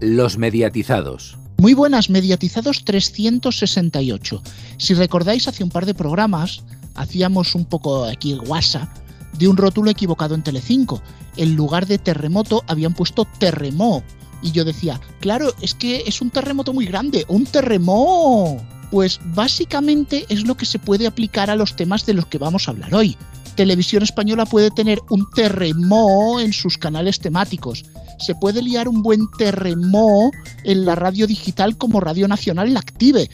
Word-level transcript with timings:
Los 0.00 0.38
mediatizados. 0.38 1.38
Muy 1.56 1.72
buenas, 1.72 2.10
mediatizados 2.10 2.84
368. 2.84 4.42
Si 4.76 4.94
recordáis, 4.94 5.46
hace 5.46 5.62
un 5.62 5.70
par 5.70 5.86
de 5.86 5.94
programas 5.94 6.64
hacíamos 6.96 7.54
un 7.54 7.64
poco 7.64 8.04
aquí 8.04 8.34
guasa 8.34 8.92
de 9.38 9.46
un 9.46 9.56
rótulo 9.56 9.90
equivocado 9.90 10.34
en 10.34 10.42
Telecinco. 10.42 11.00
En 11.36 11.54
lugar 11.54 11.86
de 11.86 11.98
terremoto 11.98 12.64
habían 12.66 12.92
puesto 12.92 13.24
terremó. 13.38 14.02
Y 14.42 14.50
yo 14.50 14.64
decía, 14.64 15.00
claro, 15.20 15.54
es 15.60 15.74
que 15.74 16.02
es 16.06 16.20
un 16.20 16.30
terremoto 16.30 16.72
muy 16.72 16.86
grande, 16.86 17.24
un 17.28 17.46
terremó. 17.46 18.56
Pues 18.90 19.20
básicamente 19.26 20.26
es 20.28 20.44
lo 20.44 20.56
que 20.56 20.66
se 20.66 20.80
puede 20.80 21.06
aplicar 21.06 21.50
a 21.50 21.56
los 21.56 21.76
temas 21.76 22.04
de 22.04 22.14
los 22.14 22.26
que 22.26 22.38
vamos 22.38 22.66
a 22.66 22.72
hablar 22.72 22.94
hoy. 22.94 23.16
Televisión 23.54 24.02
Española 24.02 24.46
puede 24.46 24.70
tener 24.70 25.00
un 25.10 25.26
terremó 25.34 26.40
en 26.40 26.52
sus 26.52 26.78
canales 26.78 27.20
temáticos. 27.20 27.84
Se 28.18 28.34
puede 28.34 28.62
liar 28.62 28.88
un 28.88 29.02
buen 29.02 29.28
terremó 29.38 30.30
en 30.64 30.84
la 30.84 30.94
radio 30.94 31.26
digital 31.26 31.76
como 31.76 32.00
Radio 32.00 32.28
Nacional 32.28 32.72
la 32.72 32.80
active. 32.80 33.28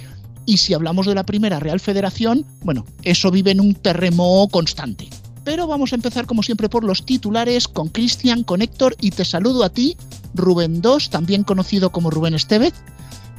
Y 0.47 0.59
si 0.59 0.75
hablamos 0.75 1.07
de 1.07 1.15
la 1.15 1.25
primera 1.25 1.61
Real 1.61 1.81
Federación, 1.81 2.45
bueno, 2.63 2.85
eso 3.03 3.31
vive 3.31 3.51
en 3.51 3.61
un 3.61 3.75
terremó 3.75 4.49
constante. 4.49 5.09
Pero 5.45 5.67
vamos 5.67 5.93
a 5.93 5.97
empezar 5.97 6.27
como 6.27 6.43
siempre 6.43 6.69
por 6.69 6.85
los 6.85 7.05
titulares 7.05 7.67
con 7.67 7.89
Cristian, 7.89 8.45
con 8.45 8.63
Héctor 8.63 8.97
y 9.01 9.11
te 9.11 9.25
saludo 9.25 9.65
a 9.65 9.71
ti, 9.71 9.97
Rubén 10.35 10.83
II, 10.85 11.09
también 11.11 11.45
conocido 11.45 11.91
como 11.91 12.11
Rubén 12.11 12.35
Estevez, 12.35 12.75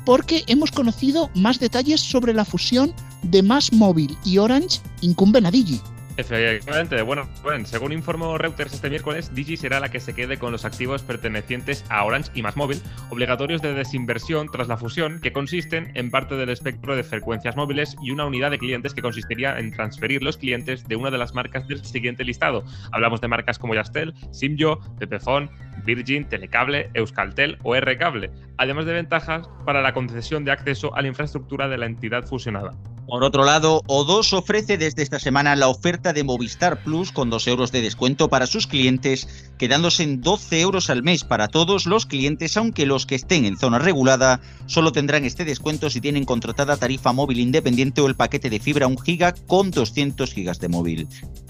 porque 0.05 0.43
hemos 0.47 0.71
conocido 0.71 1.29
más 1.35 1.59
detalles 1.59 2.01
sobre 2.01 2.33
la 2.33 2.45
fusión 2.45 2.93
de 3.23 3.43
Más 3.43 3.71
Móvil 3.71 4.17
y 4.25 4.39
Orange 4.39 4.79
incumben 5.01 5.45
a 5.45 5.51
Digi. 5.51 5.79
Efectivamente, 6.21 7.01
bueno, 7.01 7.27
bueno, 7.41 7.65
según 7.65 7.91
informó 7.91 8.37
Reuters 8.37 8.73
este 8.73 8.89
miércoles, 8.89 9.33
Digi 9.33 9.57
será 9.57 9.79
la 9.79 9.89
que 9.89 9.99
se 9.99 10.13
quede 10.13 10.37
con 10.37 10.51
los 10.51 10.65
activos 10.65 11.01
pertenecientes 11.01 11.83
a 11.89 12.03
Orange 12.03 12.31
y 12.35 12.41
Más 12.41 12.55
Móvil, 12.55 12.79
obligatorios 13.09 13.61
de 13.61 13.73
desinversión 13.73 14.47
tras 14.51 14.67
la 14.67 14.77
fusión, 14.77 15.19
que 15.19 15.33
consisten 15.33 15.91
en 15.95 16.11
parte 16.11 16.35
del 16.35 16.49
espectro 16.49 16.95
de 16.95 17.03
frecuencias 17.03 17.55
móviles 17.55 17.95
y 18.03 18.11
una 18.11 18.25
unidad 18.25 18.51
de 18.51 18.59
clientes 18.59 18.93
que 18.93 19.01
consistiría 19.01 19.57
en 19.57 19.71
transferir 19.71 20.21
los 20.21 20.37
clientes 20.37 20.87
de 20.87 20.95
una 20.95 21.09
de 21.09 21.17
las 21.17 21.33
marcas 21.33 21.67
del 21.67 21.83
siguiente 21.83 22.23
listado. 22.23 22.63
Hablamos 22.91 23.19
de 23.19 23.27
marcas 23.27 23.57
como 23.57 23.73
Yastel, 23.73 24.13
Simyo, 24.31 24.79
Pepefon, 24.99 25.49
Virgin, 25.85 26.29
Telecable, 26.29 26.89
Euskaltel 26.93 27.57
o 27.63 27.75
R-Cable, 27.75 28.29
además 28.57 28.85
de 28.85 28.93
ventajas 28.93 29.49
para 29.65 29.81
la 29.81 29.93
concesión 29.93 30.45
de 30.45 30.51
acceso 30.51 30.95
a 30.95 31.01
la 31.01 31.07
infraestructura 31.07 31.67
de 31.67 31.77
la 31.77 31.87
entidad 31.87 32.25
fusionada. 32.25 32.71
Por 33.07 33.23
otro 33.23 33.43
lado, 33.43 33.81
O2 33.87 34.31
ofrece 34.37 34.77
desde 34.77 35.03
esta 35.03 35.19
semana 35.19 35.55
la 35.55 35.67
oferta 35.67 36.13
de 36.13 36.23
Movistar 36.23 36.83
Plus 36.83 37.11
con 37.11 37.29
2 37.29 37.47
euros 37.47 37.71
de 37.71 37.81
descuento 37.81 38.29
para 38.29 38.47
sus 38.47 38.67
clientes, 38.67 39.51
quedándose 39.57 40.03
en 40.03 40.21
12 40.21 40.61
euros 40.61 40.89
al 40.89 41.03
mes 41.03 41.23
para 41.23 41.49
todos 41.49 41.87
los 41.87 42.05
clientes, 42.05 42.55
aunque 42.55 42.85
los 42.85 43.05
que 43.05 43.15
estén 43.15 43.45
en 43.45 43.57
zona 43.57 43.79
regulada 43.79 44.39
solo 44.65 44.91
tendrán 44.91 45.25
este 45.25 45.43
descuento 45.43 45.89
si 45.89 45.99
tienen 45.99 46.25
contratada 46.25 46.77
tarifa 46.77 47.11
móvil 47.11 47.39
independiente 47.39 48.01
o 48.01 48.07
el 48.07 48.15
paquete 48.15 48.49
de 48.49 48.59
fibra 48.59 48.87
1 48.87 48.97
giga 48.97 49.33
con 49.45 49.71
200 49.71 50.31
gigas 50.33 50.59
de 50.59 50.69
móvil. 50.69 51.07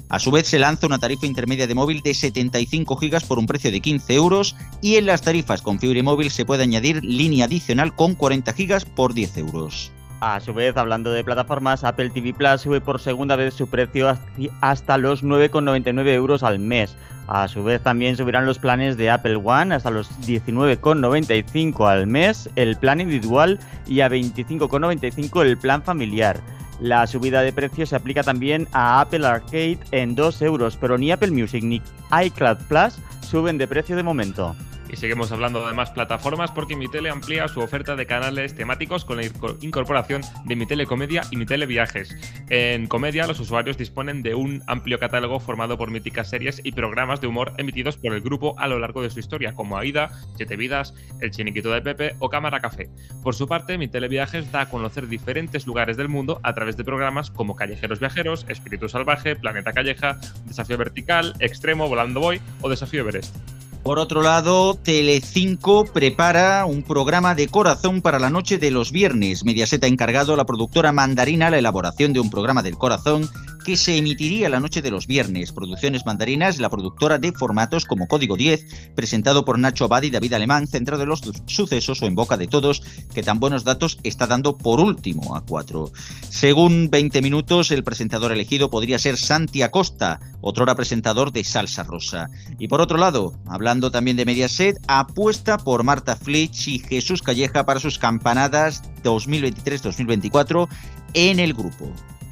A 0.10 0.20
su 0.20 0.32
vez 0.32 0.48
se 0.48 0.60
lanza 0.60 0.88
una 0.88 1.00
tarifa 1.00 1.26
intermedia 1.26 1.68
de 1.68 1.76
móvil 1.76 2.02
de 2.02 2.14
75 2.14 2.98
gigas 2.98 3.24
por 3.24 3.40
un 3.40 3.46
precio 3.46 3.72
de 3.72 3.82
15 3.82 4.14
euros 4.14 4.56
y 4.82 4.96
en 4.96 5.06
las 5.06 5.22
tarifas 5.22 5.62
con 5.62 5.80
fibra 5.80 6.00
y 6.00 6.04
móvil 6.04 6.32
se 6.32 6.44
puede 6.44 6.64
añadir 6.64 7.04
línea 7.06 7.46
adicional 7.46 7.96
con 7.96 8.16
40 8.16 8.52
gigas 8.54 8.84
por 8.84 9.14
10 9.14 9.38
euros. 9.38 9.92
A 10.22 10.39
su 10.39 10.53
vez, 10.53 10.77
hablando 10.77 11.11
de 11.11 11.23
plataformas, 11.23 11.83
Apple 11.83 12.11
TV 12.11 12.31
Plus 12.31 12.61
sube 12.61 12.80
por 12.80 13.02
segunda 13.02 13.36
vez 13.36 13.55
su 13.55 13.67
precio 13.67 14.16
hasta 14.61 15.00
los 15.00 15.23
9,99 15.23 16.09
euros 16.09 16.44
al 16.44 16.59
mes. 16.59 16.95
A 17.27 17.47
su 17.47 17.64
vez, 17.64 17.81
también 17.81 18.16
subirán 18.16 18.45
los 18.45 18.59
planes 18.59 18.97
de 18.97 19.09
Apple 19.09 19.38
One 19.44 19.73
hasta 19.73 19.89
los 19.89 20.11
19,95 20.22 21.89
al 21.89 22.05
mes, 22.05 22.52
el 22.55 22.77
plan 22.77 23.02
individual, 23.02 23.59
y 23.88 24.02
a 24.02 24.09
25,95 24.09 25.42
el 25.42 25.58
plan 25.58 25.81
familiar. 25.81 26.39
La 26.80 27.08
subida 27.08 27.42
de 27.42 27.52
precio 27.52 27.88
se 27.88 27.95
aplica 27.95 28.22
también 28.22 28.67
a 28.73 29.02
Apple 29.02 29.25
Arcade 29.25 29.80
en 29.89 30.14
2 30.14 30.39
euros, 30.43 30.77
pero 30.80 30.99
ni 30.99 31.11
Apple 31.11 31.31
Music 31.31 31.64
ni 31.64 31.81
iCloud 32.26 32.58
Plus 32.67 32.99
suben 33.21 33.58
de 33.58 33.67
precio 33.67 33.95
de 33.95 34.04
momento. 34.04 34.55
Y 34.92 34.98
seguimos 34.98 35.32
hablando 35.32 35.66
de 35.66 35.74
más 35.74 35.92
plataformas 35.92 36.52
porque 36.52 36.76
Mitele 36.76 37.10
amplía 37.10 37.48
su 37.48 37.62
oferta 37.62 37.96
de 37.96 38.06
canales 38.06 38.56
temáticos 38.56 39.06
con 39.06 39.18
la 39.18 39.24
incorporación 39.62 40.22
de 40.44 40.56
Mitele 40.58 40.86
Comedia 40.86 41.22
y 41.32 41.38
Mitele 41.38 41.66
Viajes. 41.66 42.14
En 42.50 42.88
Comedia, 42.88 43.26
los 43.26 43.40
usuarios 43.40 43.78
disponen 43.78 44.22
de 44.22 44.36
un 44.36 44.62
amplio 44.68 45.00
catálogo 45.00 45.40
formado 45.40 45.78
por 45.78 45.92
míticas 45.92 46.30
series 46.30 46.60
y 46.66 46.74
programas 46.74 47.22
de 47.22 47.28
humor 47.28 47.54
emitidos 47.58 47.96
por 47.96 48.14
el 48.14 48.20
grupo 48.20 48.54
a 48.60 48.68
lo 48.68 48.80
largo 48.80 49.02
de 49.02 49.10
su 49.10 49.20
historia, 49.20 49.54
como 49.54 49.78
Aida, 49.78 50.12
Siete 50.36 50.58
Vidas, 50.58 50.94
El 51.22 51.32
Chiniquito 51.32 51.72
de 51.72 51.82
Pepe 51.82 52.16
o 52.20 52.30
Cámara 52.30 52.60
Café. 52.60 52.90
Por 53.23 53.34
su 53.34 53.48
parte, 53.48 53.78
Mitele 53.78 54.10
Viajes 54.10 54.52
da 54.52 54.62
a 54.62 54.70
conocer 54.70 55.08
diferentes 55.08 55.66
lugares 55.66 55.96
del 55.96 56.10
mundo 56.10 56.42
a 56.44 56.54
través 56.54 56.76
de 56.76 56.84
programas 56.84 57.32
como 57.32 57.56
Callejeros 57.56 58.02
Viajeros, 58.02 58.46
Espíritu 58.50 58.90
Salvaje, 58.90 59.38
Planeta 59.38 59.72
Calleja, 59.72 60.20
Desafío 60.46 60.78
Vertical, 60.78 61.34
Extremo, 61.40 61.88
Volando 61.88 62.20
Boy 62.20 62.42
o 62.60 62.68
Desafío 62.68 63.02
Everest. 63.02 63.38
Por 63.83 63.97
otro 63.97 64.21
lado, 64.21 64.75
Telecinco 64.75 65.86
prepara 65.86 66.65
un 66.65 66.83
programa 66.83 67.33
de 67.33 67.47
corazón 67.47 68.02
para 68.03 68.19
la 68.19 68.30
noche 68.30 68.59
de 68.59 68.69
los 68.69 68.92
viernes. 68.92 69.43
Mediaset 69.43 69.83
ha 69.83 69.87
encargado 69.87 70.36
a 70.36 70.37
la 70.37 70.45
productora 70.45 70.92
Mandarina 70.92 71.49
la 71.49 71.58
elaboración 71.58 72.14
de 72.14 72.19
un 72.19 72.30
programa 72.30 72.61
del 72.61 72.77
corazón 72.77 73.27
que 73.64 73.77
se 73.77 73.98
emitiría 73.98 74.49
la 74.49 74.60
noche 74.60 74.82
de 74.82 74.92
los 74.92 75.08
viernes. 75.08 75.52
Producciones 75.52 76.05
Mandarinas, 76.05 76.60
la 76.60 76.70
productora 76.70 77.17
de 77.17 77.32
formatos 77.32 77.86
como 77.86 78.08
Código 78.08 78.38
10, 78.38 78.94
presentado 78.95 79.45
por 79.45 79.60
Nacho 79.60 79.86
Abad 79.86 80.04
y 80.04 80.10
David 80.10 80.33
Alemán, 80.33 80.67
centrado 80.67 81.04
en 81.04 81.10
los 81.10 81.22
sucesos 81.45 82.02
o 82.02 82.05
en 82.05 82.16
boca 82.16 82.38
de 82.38 82.48
todos, 82.48 82.82
que 83.14 83.23
tan 83.23 83.39
buenos 83.39 83.64
datos 83.64 83.99
está 84.04 84.27
dando 84.27 84.58
por 84.58 84.80
último 84.80 85.36
a 85.36 85.42
cuatro. 85.42 85.92
Según 86.30 86.89
20 86.89 87.22
minutos, 87.22 87.72
el 87.72 87.83
presentador 87.83 88.32
elegido 88.32 88.70
podría 88.70 88.99
ser 88.99 89.17
Santi 89.17 89.61
Acosta, 89.61 90.20
otrora 90.42 90.76
presentador 90.76 91.32
de 91.32 91.43
Salsa 91.43 91.83
Rosa. 91.83 92.30
Y 92.60 92.67
por 92.67 92.82
otro 92.82 92.98
lado, 92.98 93.33
hablando 93.45 93.92
también 93.92 94.17
de 94.17 94.26
Mediaset, 94.26 94.78
apuesta 94.88 95.58
por 95.58 95.83
Marta 95.83 96.16
Flitch 96.16 96.67
y 96.67 96.80
Jesús 96.80 97.22
Calleja 97.22 97.66
para 97.66 97.80
sus 97.80 97.99
campanadas 97.99 98.83
2023-2024 99.04 100.67
en 101.14 101.39
el 101.39 101.54
grupo. 101.54 101.92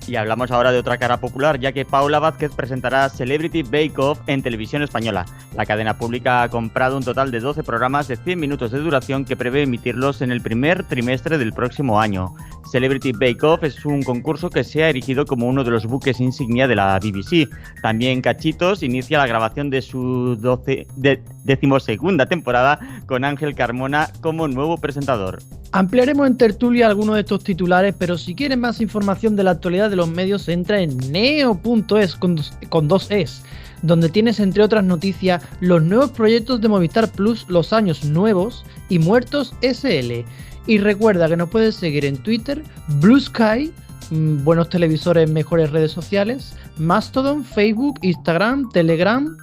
Y 0.09 0.16
hablamos 0.16 0.50
ahora 0.50 0.72
de 0.72 0.80
otra 0.80 0.97
cara 0.97 1.20
popular, 1.20 1.59
ya 1.59 1.72
que 1.72 1.86
Paula 1.86 2.18
Vázquez 2.18 2.52
presentará 2.56 3.08
Celebrity 3.09 3.62
Bake 3.62 3.94
Off 4.00 4.20
en 4.25 4.42
televisión 4.42 4.81
española. 4.81 5.28
La 5.56 5.68
cadena 5.68 6.00
pública 6.00 6.42
ha 6.42 6.50
comprado 6.50 6.97
un 6.97 7.03
total 7.03 7.30
de 7.30 7.40
12 7.40 7.62
programas 7.62 8.08
de 8.08 8.16
100 8.16 8.40
minutos 8.40 8.72
de 8.72 8.80
duración 8.80 9.24
que 9.24 9.38
prevé 9.38 9.62
emitirlos 9.62 10.24
en 10.24 10.31
el 10.31 10.42
primer 10.42 10.84
trimestre 10.84 11.38
del 11.38 11.53
próximo 11.53 12.02
año. 12.02 12.34
Celebrity 12.72 13.12
Bake 13.12 13.44
Off 13.44 13.63
es 13.63 13.84
un 13.85 14.03
concurso 14.03 14.50
que 14.50 14.63
se 14.63 14.84
ha 14.84 14.90
erigido 14.90 15.25
como 15.25 15.47
uno 15.47 15.63
de 15.63 15.72
los 15.72 15.85
buques 15.85 16.19
insignia 16.19 16.68
de 16.68 16.75
la 16.75 17.00
BBC. 17.00 17.50
También 17.81 18.22
Cachitos 18.22 18.84
inicia 18.84 19.18
la 19.18 19.28
grabación 19.28 19.69
de 19.69 19.81
su 19.81 20.35
12, 20.40 20.88
de, 20.96 21.22
decimosegunda 21.44 22.28
temporada 22.28 22.79
con 23.08 23.24
Ángel 23.24 23.56
Carmona 23.56 24.09
como 24.22 24.47
nuevo 24.47 24.78
presentador. 24.78 25.41
Ampliaremos 25.72 26.28
en 26.28 26.38
tertulia 26.38 26.88
algunos 26.88 27.16
de 27.16 27.22
estos 27.22 27.44
titulares, 27.44 27.96
pero 27.97 28.18
si 28.18 28.35
quieren 28.35 28.59
más 28.59 28.81
información 28.81 29.35
de 29.35 29.44
la 29.44 29.52
actualidad 29.52 29.90
de 29.90 29.96
los 29.96 30.09
medios, 30.09 30.47
entra 30.47 30.81
en 30.81 30.97
neo.es 31.12 32.16
con, 32.16 32.40
con 32.69 32.88
dos 32.88 33.12
es, 33.12 33.44
donde 33.81 34.09
tienes 34.09 34.40
entre 34.40 34.63
otras 34.63 34.84
noticias 34.84 35.44
los 35.59 35.84
nuevos 35.84 36.12
proyectos 36.12 36.62
de 36.62 36.69
Movistar 36.69 37.12
Plus, 37.12 37.46
los 37.50 37.74
años 37.74 38.03
nuevos 38.06 38.66
y 38.90 39.00
muertos 39.00 39.53
SL. 39.62 40.25
Y 40.68 40.78
recuerda 40.78 41.28
que 41.28 41.38
nos 41.38 41.50
puedes 41.50 41.75
seguir 41.75 42.06
en 42.06 42.18
Twitter, 42.18 42.64
Blue 43.00 43.20
Sky, 43.20 43.72
mm, 44.12 44.44
buenos 44.44 44.70
televisores, 44.70 45.30
mejores 45.30 45.72
redes 45.72 45.92
sociales, 45.92 46.53
Mastodon, 46.78 47.44
Facebook, 47.44 48.00
Instagram, 48.02 48.70
Telegram 48.70 49.36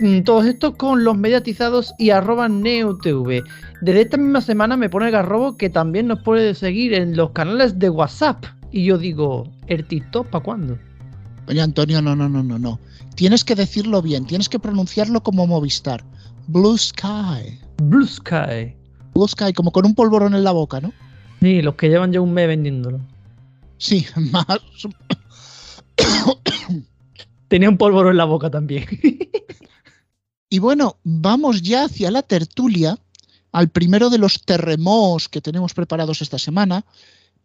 Mm, 0.00 0.22
todos 0.22 0.46
estos 0.46 0.76
con 0.76 1.04
los 1.04 1.16
mediatizados 1.18 1.92
y 1.98 2.08
arroba 2.08 2.48
neotv. 2.48 3.44
Desde 3.82 4.00
esta 4.00 4.16
misma 4.16 4.40
semana 4.40 4.76
me 4.78 4.88
pone 4.88 5.10
Garrobo 5.10 5.58
que 5.58 5.68
también 5.68 6.06
nos 6.06 6.22
puede 6.22 6.54
seguir 6.54 6.94
en 6.94 7.16
los 7.16 7.32
canales 7.32 7.78
de 7.78 7.90
WhatsApp. 7.90 8.42
Y 8.72 8.84
yo 8.84 8.96
digo, 8.96 9.46
¿el 9.66 9.84
TikTok 9.86 10.28
para 10.28 10.42
cuándo? 10.42 10.78
Oye, 11.48 11.60
Antonio, 11.60 12.00
no, 12.00 12.16
no, 12.16 12.30
no, 12.30 12.42
no, 12.42 12.58
no. 12.58 12.78
Tienes 13.14 13.44
que 13.44 13.54
decirlo 13.54 14.00
bien, 14.00 14.24
tienes 14.24 14.48
que 14.48 14.58
pronunciarlo 14.58 15.22
como 15.22 15.46
Movistar. 15.46 16.02
Blue 16.46 16.78
Sky. 16.78 17.58
Blue 17.82 18.06
Sky. 18.06 18.79
Como 19.54 19.72
con 19.72 19.86
un 19.86 19.94
polvorón 19.94 20.34
en 20.34 20.44
la 20.44 20.52
boca, 20.52 20.80
¿no? 20.80 20.92
Sí, 21.40 21.62
los 21.62 21.74
que 21.74 21.88
llevan 21.88 22.12
ya 22.12 22.20
un 22.20 22.32
mes 22.32 22.48
vendiéndolo. 22.48 23.00
Sí, 23.78 24.06
más. 24.16 24.46
Tenía 27.48 27.68
un 27.68 27.78
polvorón 27.78 28.12
en 28.12 28.18
la 28.18 28.24
boca 28.24 28.50
también. 28.50 28.86
Y 30.52 30.58
bueno, 30.58 30.96
vamos 31.04 31.62
ya 31.62 31.84
hacia 31.84 32.10
la 32.10 32.22
tertulia, 32.22 32.98
al 33.52 33.68
primero 33.68 34.10
de 34.10 34.18
los 34.18 34.42
terremos 34.42 35.28
que 35.28 35.40
tenemos 35.40 35.74
preparados 35.74 36.22
esta 36.22 36.40
semana, 36.40 36.84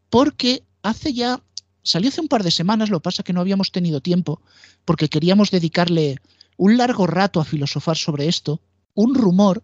porque 0.09 0.63
hace 0.81 1.13
ya, 1.13 1.39
salió 1.83 2.09
hace 2.09 2.21
un 2.21 2.27
par 2.27 2.41
de 2.41 2.49
semanas, 2.49 2.89
lo 2.89 3.01
pasa 3.01 3.21
que 3.21 3.31
no 3.31 3.41
habíamos 3.41 3.71
tenido 3.71 4.01
tiempo, 4.01 4.41
porque 4.85 5.07
queríamos 5.07 5.51
dedicarle 5.51 6.17
un 6.57 6.77
largo 6.77 7.05
rato 7.05 7.39
a 7.39 7.45
filosofar 7.45 7.95
sobre 7.95 8.27
esto, 8.27 8.59
un 8.95 9.13
rumor 9.13 9.61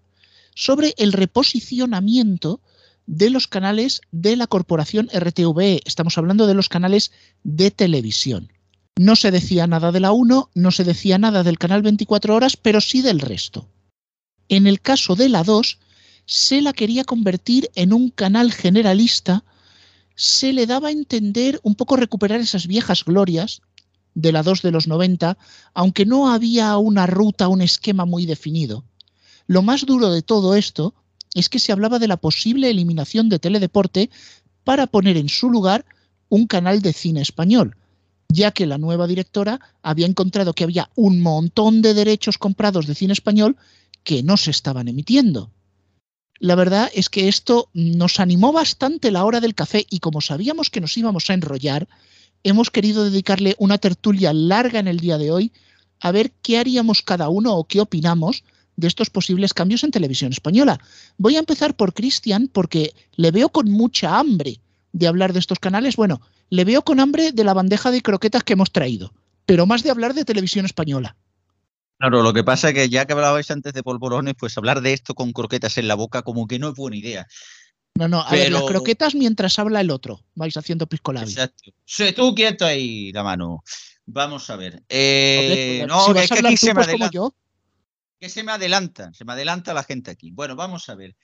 sobre 0.56 0.94
el 0.98 1.14
reposicionamiento 1.14 2.62
de 3.08 3.30
los 3.30 3.48
canales 3.48 4.02
de 4.12 4.36
la 4.36 4.48
corporación 4.48 5.10
RTVE. 5.14 5.82
Estamos 5.86 6.18
hablando 6.18 6.48
de 6.48 6.54
los 6.54 6.70
canales 6.70 7.12
de 7.44 7.72
televisión. 7.72 8.52
No 8.98 9.16
se 9.16 9.32
decía 9.32 9.68
nada 9.68 9.92
de 9.92 10.00
la 10.00 10.12
1, 10.12 10.52
no 10.54 10.72
se 10.72 10.84
decía 10.84 11.18
nada 11.18 11.44
del 11.44 11.58
canal 11.58 11.82
24 11.82 12.36
horas, 12.36 12.58
pero 12.58 12.82
sí 12.82 13.02
del 13.02 13.20
resto. 13.20 13.68
En 14.50 14.68
el 14.68 14.82
caso 14.82 15.16
de 15.16 15.30
la 15.30 15.44
2, 15.44 15.80
se 16.26 16.62
la 16.62 16.74
quería 16.74 17.04
convertir 17.04 17.70
en 17.76 17.94
un 17.94 18.10
canal 18.10 18.52
generalista, 18.52 19.44
se 20.16 20.54
le 20.54 20.66
daba 20.66 20.90
a 20.90 20.92
entender 20.92 21.60
un 21.64 21.76
poco 21.76 21.96
recuperar 21.96 22.40
esas 22.40 22.68
viejas 22.68 23.04
glorias 23.04 23.62
de 24.14 24.32
la 24.32 24.44
2 24.44 24.62
de 24.62 24.72
los 24.72 24.88
90, 24.88 25.38
aunque 25.74 26.06
no 26.06 26.32
había 26.32 26.78
una 26.78 27.08
ruta, 27.08 27.48
un 27.48 27.62
esquema 27.62 28.06
muy 28.06 28.26
definido. 28.26 28.84
Lo 29.52 29.62
más 29.62 29.86
duro 29.86 30.12
de 30.12 30.22
todo 30.22 30.56
esto 30.56 30.94
es 31.36 31.50
que 31.50 31.60
se 31.60 31.74
hablaba 31.74 32.00
de 32.00 32.08
la 32.08 32.16
posible 32.16 32.70
eliminación 32.70 33.28
de 33.28 33.38
Teledeporte 33.38 34.10
para 34.64 34.88
poner 34.88 35.18
en 35.18 35.28
su 35.28 35.50
lugar 35.50 35.84
un 36.30 36.48
canal 36.48 36.82
de 36.82 36.94
cine 36.94 37.20
español, 37.20 37.76
ya 38.30 38.52
que 38.52 38.66
la 38.66 38.78
nueva 38.78 39.08
directora 39.08 39.60
había 39.82 40.08
encontrado 40.08 40.54
que 40.54 40.64
había 40.64 40.90
un 40.96 41.20
montón 41.20 41.82
de 41.82 41.94
derechos 41.94 42.38
comprados 42.38 42.88
de 42.88 42.96
cine 42.96 43.12
español 43.12 43.58
que 44.06 44.24
no 44.24 44.38
se 44.38 44.52
estaban 44.52 44.88
emitiendo. 44.88 45.52
La 46.40 46.56
verdad 46.56 46.90
es 46.94 47.10
que 47.10 47.28
esto 47.28 47.68
nos 47.74 48.22
animó 48.22 48.54
bastante 48.54 49.12
la 49.12 49.26
hora 49.26 49.42
del 49.42 49.54
café 49.54 49.86
y 49.90 50.00
como 50.00 50.22
sabíamos 50.22 50.70
que 50.70 50.80
nos 50.80 50.96
íbamos 50.96 51.30
a 51.30 51.34
enrollar, 51.34 51.90
hemos 52.44 52.72
querido 52.72 53.04
dedicarle 53.04 53.58
una 53.60 53.80
tertulia 53.80 54.32
larga 54.32 54.80
en 54.80 54.88
el 54.88 55.02
día 55.02 55.18
de 55.18 55.30
hoy 55.30 55.52
a 56.00 56.12
ver 56.12 56.32
qué 56.42 56.58
haríamos 56.58 57.02
cada 57.02 57.28
uno 57.28 57.58
o 57.58 57.66
qué 57.66 57.82
opinamos 57.82 58.46
de 58.76 58.88
estos 58.88 59.10
posibles 59.10 59.54
cambios 59.54 59.84
en 59.84 59.92
televisión 59.92 60.32
española. 60.32 60.80
Voy 61.18 61.36
a 61.36 61.40
empezar 61.40 61.76
por 61.76 61.94
Cristian 61.94 62.48
porque 62.48 62.94
le 63.16 63.32
veo 63.32 63.50
con 63.50 63.70
mucha 63.70 64.18
hambre 64.20 64.60
de 64.94 65.08
hablar 65.08 65.34
de 65.34 65.40
estos 65.40 65.60
canales. 65.60 65.96
Bueno, 65.96 66.22
le 66.50 66.66
veo 66.66 66.82
con 66.84 67.00
hambre 67.00 67.32
de 67.32 67.44
la 67.44 67.54
bandeja 67.54 67.92
de 67.92 68.02
croquetas 68.02 68.44
que 68.44 68.54
hemos 68.54 68.72
traído, 68.72 69.14
pero 69.46 69.66
más 69.66 69.84
de 69.84 69.92
hablar 69.92 70.14
de 70.14 70.26
televisión 70.26 70.66
española. 70.66 71.16
Claro, 71.98 72.24
lo 72.24 72.34
que 72.34 72.44
pasa 72.44 72.70
es 72.70 72.74
que 72.74 72.90
ya 72.90 73.06
que 73.06 73.14
hablabais 73.14 73.52
antes 73.52 73.74
de 73.74 73.84
polvorones, 73.84 74.34
pues 74.38 74.58
hablar 74.58 74.82
de 74.82 74.94
esto 74.94 75.14
con 75.14 75.34
croquetas 75.34 75.78
en 75.78 75.88
la 75.88 75.96
boca 75.96 76.24
como 76.24 76.48
que 76.48 76.58
no 76.58 76.70
es 76.70 76.76
buena 76.76 76.98
idea. 76.98 77.28
No, 77.96 78.08
no, 78.08 78.22
a 78.22 78.32
ver, 78.32 78.52
las 78.52 78.64
croquetas 78.64 79.14
mientras 79.16 79.60
habla 79.60 79.82
el 79.82 79.92
otro. 79.92 80.22
Vais 80.34 80.56
haciendo 80.58 80.88
piscolabio. 80.88 81.30
Exacto. 81.30 81.72
Sí, 81.86 82.12
tú 82.14 82.34
quieto 82.34 82.66
ahí 82.66 83.12
la 83.12 83.24
mano. 83.24 83.64
Vamos 84.06 84.50
a 84.50 84.56
ver. 84.56 84.82
Eh, 84.90 85.86
no, 85.88 86.16
es 86.16 86.30
que 86.30 86.40
aquí 86.40 86.58
se 86.58 86.74
me 86.74 86.82
adelanta. 86.82 87.12
Yo. 87.14 87.36
Que 88.22 88.30
se 88.30 88.44
me 88.44 88.52
adelanta, 88.52 89.12
se 89.14 89.26
me 89.26 89.34
adelanta 89.34 89.74
la 89.74 89.84
gente 89.84 90.12
aquí. 90.12 90.30
Bueno, 90.30 90.56
vamos 90.56 90.88
a 90.90 90.96
ver. 90.96 91.16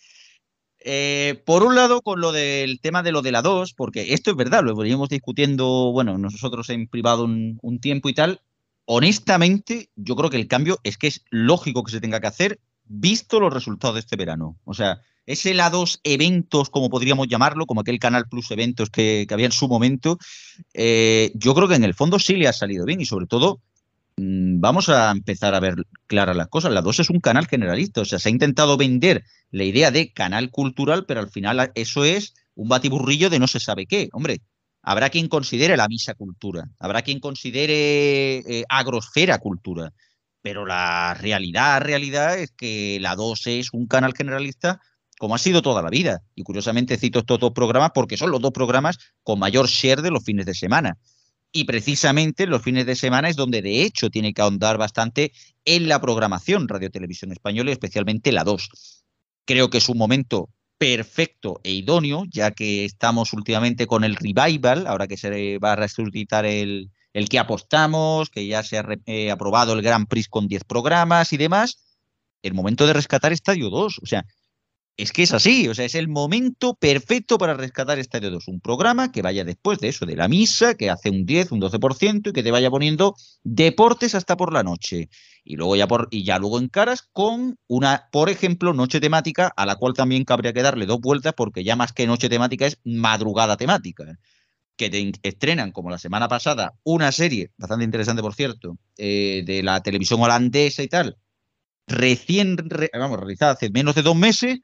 Eh, 0.79 1.43
por 1.45 1.61
un 1.61 1.75
lado, 1.75 2.01
con 2.01 2.19
lo 2.19 2.31
del 2.31 2.81
tema 2.81 3.03
de 3.03 3.11
lo 3.11 3.21
de 3.21 3.31
la 3.31 3.43
2, 3.43 3.73
porque 3.73 4.13
esto 4.15 4.31
es 4.31 4.35
verdad, 4.35 4.63
lo 4.63 4.75
veníamos 4.75 5.09
discutiendo, 5.09 5.91
bueno, 5.91 6.17
nosotros 6.17 6.67
en 6.71 6.87
privado 6.87 7.25
un, 7.25 7.79
tiempo 7.79 8.09
y 8.09 8.15
tal. 8.15 8.41
Honestamente, 8.85 9.91
yo 9.95 10.15
creo 10.15 10.31
que 10.31 10.37
el 10.37 10.47
cambio 10.47 10.79
es 10.81 10.97
que 10.97 11.05
es 11.05 11.23
lógico 11.29 11.83
que 11.83 11.91
se 11.91 12.01
tenga 12.01 12.19
que 12.19 12.27
hacer, 12.27 12.59
visto 12.85 13.39
los 13.39 13.53
resultados 13.53 13.93
de 13.93 13.99
este 13.99 14.15
verano. 14.15 14.57
O 14.65 14.73
sea, 14.73 14.99
ese 15.27 15.53
la 15.53 15.69
2 15.69 16.01
eventos, 16.03 16.71
como 16.71 16.89
podríamos 16.89 17.27
llamarlo, 17.27 17.67
como 17.67 17.81
aquel 17.81 17.99
Canal 17.99 18.27
Plus 18.27 18.49
eventos 18.49 18.89
que, 18.89 19.27
había 19.29 19.45
en 19.45 19.51
su 19.51 19.67
momento, 19.67 20.17
eh, 20.73 21.31
yo 21.35 21.53
creo 21.53 21.67
que 21.67 21.75
en 21.75 21.83
el 21.83 21.93
fondo 21.93 22.17
sí 22.17 22.37
le 22.37 22.47
ha 22.47 22.53
salido 22.53 22.85
bien 22.85 23.01
y 23.01 23.05
sobre 23.05 23.27
todo 23.27 23.61
vamos 24.17 24.89
a 24.89 25.11
empezar 25.11 25.53
a 25.55 25.59
ver 25.59 25.75
claras 26.07 26.35
las 26.35 26.47
cosas. 26.47 26.73
La 26.73 26.81
2 26.81 26.99
es 26.99 27.09
un 27.09 27.19
canal 27.19 27.47
generalista, 27.47 28.01
o 28.01 28.05
sea, 28.05 28.19
se 28.19 28.29
ha 28.29 28.31
intentado 28.31 28.77
vender 28.77 29.23
la 29.51 29.63
idea 29.63 29.91
de 29.91 30.11
canal 30.11 30.49
cultural, 30.51 31.05
pero 31.05 31.19
al 31.19 31.29
final 31.29 31.71
eso 31.75 32.03
es 32.03 32.33
un 32.55 32.67
batiburrillo 32.69 33.29
de 33.29 33.39
no 33.39 33.47
se 33.47 33.59
sabe 33.59 33.85
qué. 33.85 34.09
Hombre, 34.13 34.41
habrá 34.81 35.09
quien 35.09 35.27
considere 35.27 35.77
la 35.77 35.87
misa 35.87 36.15
cultura, 36.15 36.65
habrá 36.79 37.03
quien 37.03 37.19
considere 37.19 38.37
eh, 38.39 38.63
agrosfera 38.69 39.37
cultura, 39.37 39.93
pero 40.41 40.65
la 40.65 41.13
realidad, 41.13 41.81
realidad 41.81 42.39
es 42.39 42.51
que 42.51 42.97
la 42.99 43.15
2 43.15 43.47
es 43.47 43.73
un 43.73 43.87
canal 43.87 44.13
generalista 44.15 44.81
como 45.19 45.35
ha 45.35 45.39
sido 45.39 45.61
toda 45.61 45.81
la 45.81 45.89
vida. 45.89 46.21
Y 46.35 46.43
curiosamente 46.43 46.97
cito 46.97 47.19
estos 47.19 47.39
dos 47.39 47.51
programas 47.51 47.91
porque 47.93 48.17
son 48.17 48.31
los 48.31 48.41
dos 48.41 48.51
programas 48.51 48.97
con 49.23 49.39
mayor 49.39 49.67
share 49.67 50.01
de 50.01 50.11
los 50.11 50.23
fines 50.23 50.45
de 50.45 50.53
semana. 50.53 50.97
Y 51.51 51.63
precisamente 51.63 52.45
los 52.45 52.61
fines 52.61 52.85
de 52.85 52.95
semana 52.95 53.29
es 53.29 53.35
donde 53.35 53.61
de 53.61 53.83
hecho 53.83 54.09
tiene 54.09 54.33
que 54.33 54.41
ahondar 54.41 54.77
bastante 54.77 55.31
en 55.65 55.87
la 55.87 56.01
programación 56.01 56.67
Radio 56.67 56.91
Televisión 56.91 57.31
Española 57.31 57.69
y 57.69 57.73
especialmente 57.73 58.31
la 58.31 58.43
2. 58.43 59.03
Creo 59.45 59.69
que 59.69 59.77
es 59.79 59.89
un 59.89 59.97
momento 59.97 60.49
perfecto 60.77 61.59
e 61.63 61.71
idóneo, 61.71 62.25
ya 62.29 62.51
que 62.51 62.85
estamos 62.85 63.33
últimamente 63.33 63.87
con 63.87 64.03
el 64.03 64.15
revival, 64.15 64.85
ahora 64.87 65.07
que 65.07 65.17
se 65.17 65.57
va 65.57 65.73
a 65.73 65.75
resucitar 65.75 66.45
el, 66.45 66.91
el 67.13 67.29
que 67.29 67.39
apostamos, 67.39 68.29
que 68.29 68.45
ya 68.45 68.61
se 68.61 68.77
ha 68.77 68.85
eh, 69.05 69.31
aprobado 69.31 69.73
el 69.73 69.81
Gran 69.81 70.05
Prix 70.05 70.27
con 70.27 70.47
10 70.47 70.65
programas 70.65 71.33
y 71.33 71.37
demás, 71.37 71.79
el 72.43 72.53
momento 72.53 72.85
de 72.85 72.93
rescatar 72.93 73.31
Estadio 73.31 73.69
2. 73.69 73.99
O 74.03 74.05
sea, 74.05 74.23
es 74.97 75.11
que 75.11 75.21
es 75.21 75.31
así, 75.31 75.67
o 75.67 75.75
sea, 75.75 75.85
es 75.85 75.93
el 75.93 76.07
momento 76.07 76.73
perfecto 76.73 77.37
para 77.37 77.53
rescatar 77.53 77.99
Estadio 77.99 78.31
2. 78.31 78.47
Un 78.47 78.59
programa 78.59 79.11
que 79.11 79.21
vaya 79.21 79.43
después 79.43 79.77
de 79.77 79.89
eso, 79.89 80.07
de 80.07 80.15
la 80.15 80.27
misa, 80.27 80.73
que 80.73 80.89
hace 80.89 81.11
un 81.11 81.23
10, 81.23 81.51
un 81.51 81.61
12% 81.61 82.29
y 82.29 82.33
que 82.33 82.41
te 82.41 82.49
vaya 82.49 82.71
poniendo 82.71 83.15
deportes 83.43 84.15
hasta 84.15 84.35
por 84.35 84.51
la 84.51 84.63
noche. 84.63 85.09
Y 85.43 85.55
luego 85.55 85.75
ya, 85.75 85.87
por, 85.87 86.07
y 86.09 86.23
ya 86.23 86.39
luego 86.39 86.59
encaras 86.59 87.03
con 87.13 87.59
una, 87.67 88.09
por 88.11 88.29
ejemplo, 88.29 88.73
noche 88.73 88.99
temática, 88.99 89.53
a 89.55 89.67
la 89.67 89.75
cual 89.75 89.93
también 89.93 90.25
cabría 90.25 90.51
que 90.51 90.63
darle 90.63 90.87
dos 90.87 90.99
vueltas, 90.99 91.35
porque 91.37 91.63
ya 91.63 91.75
más 91.75 91.93
que 91.93 92.07
noche 92.07 92.27
temática 92.27 92.65
es 92.65 92.79
madrugada 92.83 93.55
temática. 93.55 94.17
Que 94.75 94.89
te 94.89 95.11
estrenan, 95.21 95.71
como 95.71 95.91
la 95.91 95.99
semana 95.99 96.27
pasada, 96.27 96.73
una 96.83 97.11
serie, 97.11 97.51
bastante 97.57 97.85
interesante 97.85 98.23
por 98.23 98.33
cierto, 98.33 98.77
eh, 98.97 99.43
de 99.45 99.61
la 99.61 99.81
televisión 99.83 100.21
holandesa 100.21 100.81
y 100.81 100.87
tal, 100.87 101.17
recién, 101.85 102.57
vamos, 102.93 103.19
realizada 103.19 103.53
hace 103.53 103.69
menos 103.69 103.93
de 103.93 104.01
dos 104.01 104.15
meses 104.15 104.59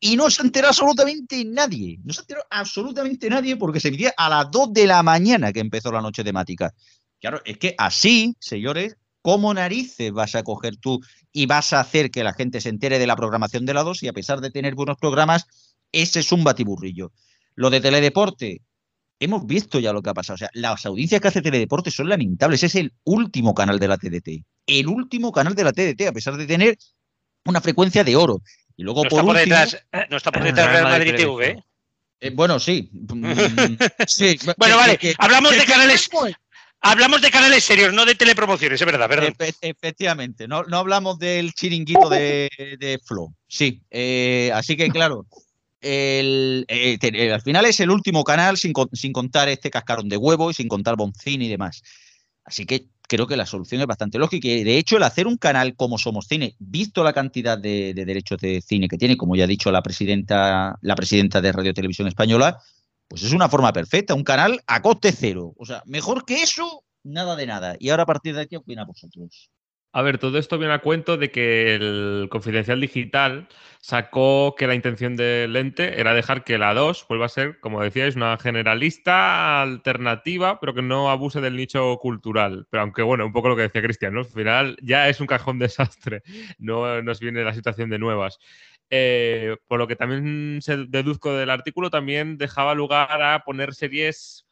y 0.00 0.16
no 0.16 0.30
se 0.30 0.42
enteró 0.42 0.68
absolutamente 0.68 1.44
nadie. 1.44 1.98
No 2.04 2.12
se 2.12 2.20
enteró 2.20 2.42
absolutamente 2.50 3.28
nadie 3.28 3.56
porque 3.56 3.80
se 3.80 3.88
emitía 3.88 4.14
a 4.16 4.28
las 4.28 4.50
2 4.50 4.72
de 4.72 4.86
la 4.86 5.02
mañana 5.02 5.52
que 5.52 5.60
empezó 5.60 5.90
la 5.90 6.00
noche 6.00 6.24
temática. 6.24 6.72
Claro, 7.20 7.40
es 7.44 7.58
que 7.58 7.74
así, 7.78 8.36
señores, 8.38 8.96
¿cómo 9.22 9.52
narices 9.52 10.12
vas 10.12 10.34
a 10.34 10.44
coger 10.44 10.76
tú 10.76 11.00
y 11.32 11.46
vas 11.46 11.72
a 11.72 11.80
hacer 11.80 12.10
que 12.10 12.22
la 12.22 12.32
gente 12.32 12.60
se 12.60 12.68
entere 12.68 12.98
de 12.98 13.06
la 13.06 13.16
programación 13.16 13.66
de 13.66 13.74
la 13.74 13.82
2 13.82 14.04
y 14.04 14.08
a 14.08 14.12
pesar 14.12 14.40
de 14.40 14.50
tener 14.50 14.74
buenos 14.74 14.96
programas, 14.98 15.46
ese 15.90 16.20
es 16.20 16.30
un 16.30 16.44
batiburrillo? 16.44 17.12
Lo 17.56 17.70
de 17.70 17.80
Teledeporte, 17.80 18.62
hemos 19.18 19.46
visto 19.46 19.80
ya 19.80 19.92
lo 19.92 20.00
que 20.00 20.10
ha 20.10 20.14
pasado. 20.14 20.34
O 20.34 20.38
sea, 20.38 20.50
las 20.52 20.86
audiencias 20.86 21.20
que 21.20 21.28
hace 21.28 21.42
Teledeporte 21.42 21.90
son 21.90 22.08
lamentables. 22.08 22.62
Es 22.62 22.76
el 22.76 22.92
último 23.02 23.52
canal 23.52 23.80
de 23.80 23.88
la 23.88 23.96
TDT. 23.96 24.44
El 24.66 24.86
último 24.86 25.32
canal 25.32 25.56
de 25.56 25.64
la 25.64 25.72
TDT, 25.72 26.02
a 26.06 26.12
pesar 26.12 26.36
de 26.36 26.46
tener 26.46 26.78
una 27.44 27.60
frecuencia 27.60 28.04
de 28.04 28.14
oro. 28.14 28.42
Y 28.78 28.84
luego 28.84 29.04
no 29.04 29.10
por, 29.10 29.18
está 29.18 29.26
por 29.26 29.36
último, 29.36 29.56
detrás, 29.56 30.08
no 30.08 30.16
está 30.16 30.32
por 30.32 30.42
detrás 30.44 30.70
Real 30.70 30.84
Madrid 30.84 31.14
TV. 31.16 31.62
Eh, 32.20 32.30
bueno, 32.30 32.58
sí. 32.58 32.88
Mm, 33.12 33.76
sí. 34.06 34.38
bueno, 34.56 34.76
vale. 34.76 34.96
que- 34.96 35.14
Hablamos 35.18 35.52
de 35.52 35.58
que- 35.58 35.66
canales, 35.66 36.08
hablamos 36.80 37.20
de 37.20 37.30
canales 37.30 37.64
serios, 37.64 37.92
no 37.92 38.06
de 38.06 38.14
telepromociones, 38.14 38.80
es 38.80 38.86
verdad, 38.86 39.08
perdón. 39.08 39.34
Efe- 39.36 39.54
efectivamente, 39.60 40.48
no, 40.48 40.62
no 40.64 40.78
hablamos 40.78 41.18
del 41.18 41.52
chiringuito 41.52 42.08
de, 42.08 42.48
de 42.78 42.98
Flo. 43.04 43.34
Sí, 43.46 43.82
eh, 43.90 44.50
así 44.54 44.76
que 44.76 44.88
claro, 44.90 45.26
el, 45.80 46.64
eh, 46.68 46.98
te- 46.98 47.26
eh, 47.26 47.32
al 47.32 47.42
final 47.42 47.64
es 47.66 47.80
el 47.80 47.90
último 47.90 48.24
canal 48.24 48.56
sin, 48.56 48.72
sin 48.92 49.12
contar 49.12 49.48
este 49.48 49.70
cascarón 49.70 50.08
de 50.08 50.16
huevo 50.16 50.50
y 50.50 50.54
sin 50.54 50.68
contar 50.68 50.96
Boncini 50.96 51.46
y 51.46 51.50
demás. 51.50 51.82
Así 52.44 52.64
que 52.66 52.86
creo 53.08 53.26
que 53.26 53.36
la 53.36 53.46
solución 53.46 53.80
es 53.80 53.86
bastante 53.86 54.18
lógica 54.18 54.46
y 54.46 54.62
de 54.62 54.78
hecho 54.78 54.96
el 54.96 55.02
hacer 55.02 55.26
un 55.26 55.36
canal 55.36 55.74
como 55.74 55.98
Somos 55.98 56.26
Cine, 56.28 56.54
visto 56.58 57.02
la 57.02 57.12
cantidad 57.12 57.58
de, 57.58 57.94
de 57.94 58.04
derechos 58.04 58.38
de 58.38 58.60
cine 58.60 58.86
que 58.86 58.98
tiene, 58.98 59.16
como 59.16 59.34
ya 59.34 59.44
ha 59.44 59.48
dicho 59.48 59.72
la 59.72 59.82
presidenta, 59.82 60.78
la 60.82 60.94
presidenta 60.94 61.40
de 61.40 61.50
Radio 61.50 61.74
Televisión 61.74 62.06
Española, 62.06 62.60
pues 63.08 63.22
es 63.22 63.32
una 63.32 63.48
forma 63.48 63.72
perfecta, 63.72 64.14
un 64.14 64.22
canal 64.22 64.60
a 64.66 64.82
coste 64.82 65.12
cero. 65.12 65.54
O 65.56 65.64
sea, 65.64 65.82
mejor 65.86 66.24
que 66.26 66.42
eso, 66.42 66.84
nada 67.02 67.34
de 67.34 67.46
nada. 67.46 67.76
Y 67.80 67.88
ahora 67.88 68.02
a 68.02 68.06
partir 68.06 68.34
de 68.34 68.42
aquí, 68.42 68.50
¿qué 68.50 68.56
opina 68.58 68.84
vosotros? 68.84 69.50
A 69.92 70.02
ver, 70.02 70.18
todo 70.18 70.38
esto 70.38 70.58
viene 70.58 70.74
a 70.74 70.80
cuento 70.80 71.16
de 71.16 71.30
que 71.30 71.74
el 71.74 72.28
Confidencial 72.30 72.80
Digital 72.80 73.48
sacó 73.80 74.54
que 74.56 74.66
la 74.66 74.74
intención 74.74 75.16
del 75.16 75.56
ente 75.56 75.98
era 75.98 76.12
dejar 76.12 76.44
que 76.44 76.58
la 76.58 76.74
2 76.74 77.06
vuelva 77.08 77.24
a 77.26 77.30
ser, 77.30 77.58
como 77.60 77.82
decíais, 77.82 78.14
una 78.14 78.36
generalista 78.36 79.62
alternativa, 79.62 80.60
pero 80.60 80.74
que 80.74 80.82
no 80.82 81.10
abuse 81.10 81.40
del 81.40 81.56
nicho 81.56 81.96
cultural. 81.98 82.66
Pero 82.70 82.82
aunque, 82.82 83.02
bueno, 83.02 83.24
un 83.24 83.32
poco 83.32 83.48
lo 83.48 83.56
que 83.56 83.62
decía 83.62 83.82
Cristian, 83.82 84.12
¿no? 84.12 84.20
Al 84.20 84.26
final 84.26 84.76
ya 84.82 85.08
es 85.08 85.20
un 85.20 85.26
cajón 85.26 85.58
desastre, 85.58 86.22
no 86.58 87.02
nos 87.02 87.18
viene 87.20 87.42
la 87.42 87.54
situación 87.54 87.88
de 87.88 87.98
nuevas. 87.98 88.38
Eh, 88.90 89.56
por 89.66 89.78
lo 89.78 89.86
que 89.86 89.96
también 89.96 90.60
se 90.62 90.84
deduzco 90.86 91.32
del 91.34 91.50
artículo, 91.50 91.90
también 91.90 92.36
dejaba 92.38 92.74
lugar 92.74 93.22
a 93.22 93.42
poner 93.44 93.74
series 93.74 94.47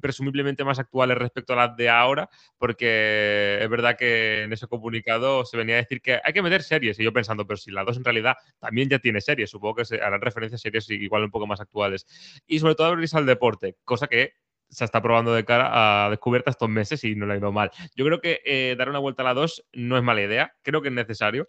presumiblemente 0.00 0.64
más 0.64 0.78
actuales 0.78 1.18
respecto 1.18 1.52
a 1.52 1.56
las 1.56 1.76
de 1.76 1.88
ahora, 1.88 2.28
porque 2.58 3.58
es 3.60 3.68
verdad 3.68 3.96
que 3.96 4.44
en 4.44 4.52
ese 4.52 4.66
comunicado 4.66 5.44
se 5.44 5.56
venía 5.56 5.76
a 5.76 5.78
decir 5.78 6.00
que 6.00 6.20
hay 6.22 6.32
que 6.32 6.42
meter 6.42 6.62
series, 6.62 6.98
y 6.98 7.04
yo 7.04 7.12
pensando, 7.12 7.46
pero 7.46 7.56
si 7.56 7.70
la 7.70 7.84
2 7.84 7.96
en 7.96 8.04
realidad 8.04 8.34
también 8.58 8.88
ya 8.88 8.98
tiene 8.98 9.20
series, 9.20 9.50
supongo 9.50 9.76
que 9.76 9.84
se 9.84 10.00
harán 10.00 10.20
referencias 10.20 10.60
a 10.60 10.62
series 10.62 10.88
igual 10.90 11.24
un 11.24 11.30
poco 11.30 11.46
más 11.46 11.60
actuales. 11.60 12.06
Y 12.46 12.58
sobre 12.60 12.74
todo 12.74 12.88
abrirse 12.88 13.16
al 13.16 13.26
deporte, 13.26 13.76
cosa 13.84 14.06
que 14.06 14.34
se 14.70 14.84
está 14.84 15.00
probando 15.00 15.32
de 15.32 15.44
cara 15.44 16.06
a 16.06 16.10
descubierta 16.10 16.50
estos 16.50 16.68
meses 16.68 17.02
y 17.04 17.14
no 17.14 17.26
le 17.26 17.34
ha 17.34 17.36
ido 17.38 17.52
mal. 17.52 17.70
Yo 17.94 18.04
creo 18.04 18.20
que 18.20 18.40
eh, 18.44 18.74
dar 18.76 18.88
una 18.88 18.98
vuelta 18.98 19.22
a 19.22 19.24
la 19.24 19.34
2 19.34 19.66
no 19.72 19.96
es 19.96 20.02
mala 20.02 20.22
idea, 20.22 20.52
creo 20.62 20.82
que 20.82 20.88
es 20.88 20.94
necesario. 20.94 21.48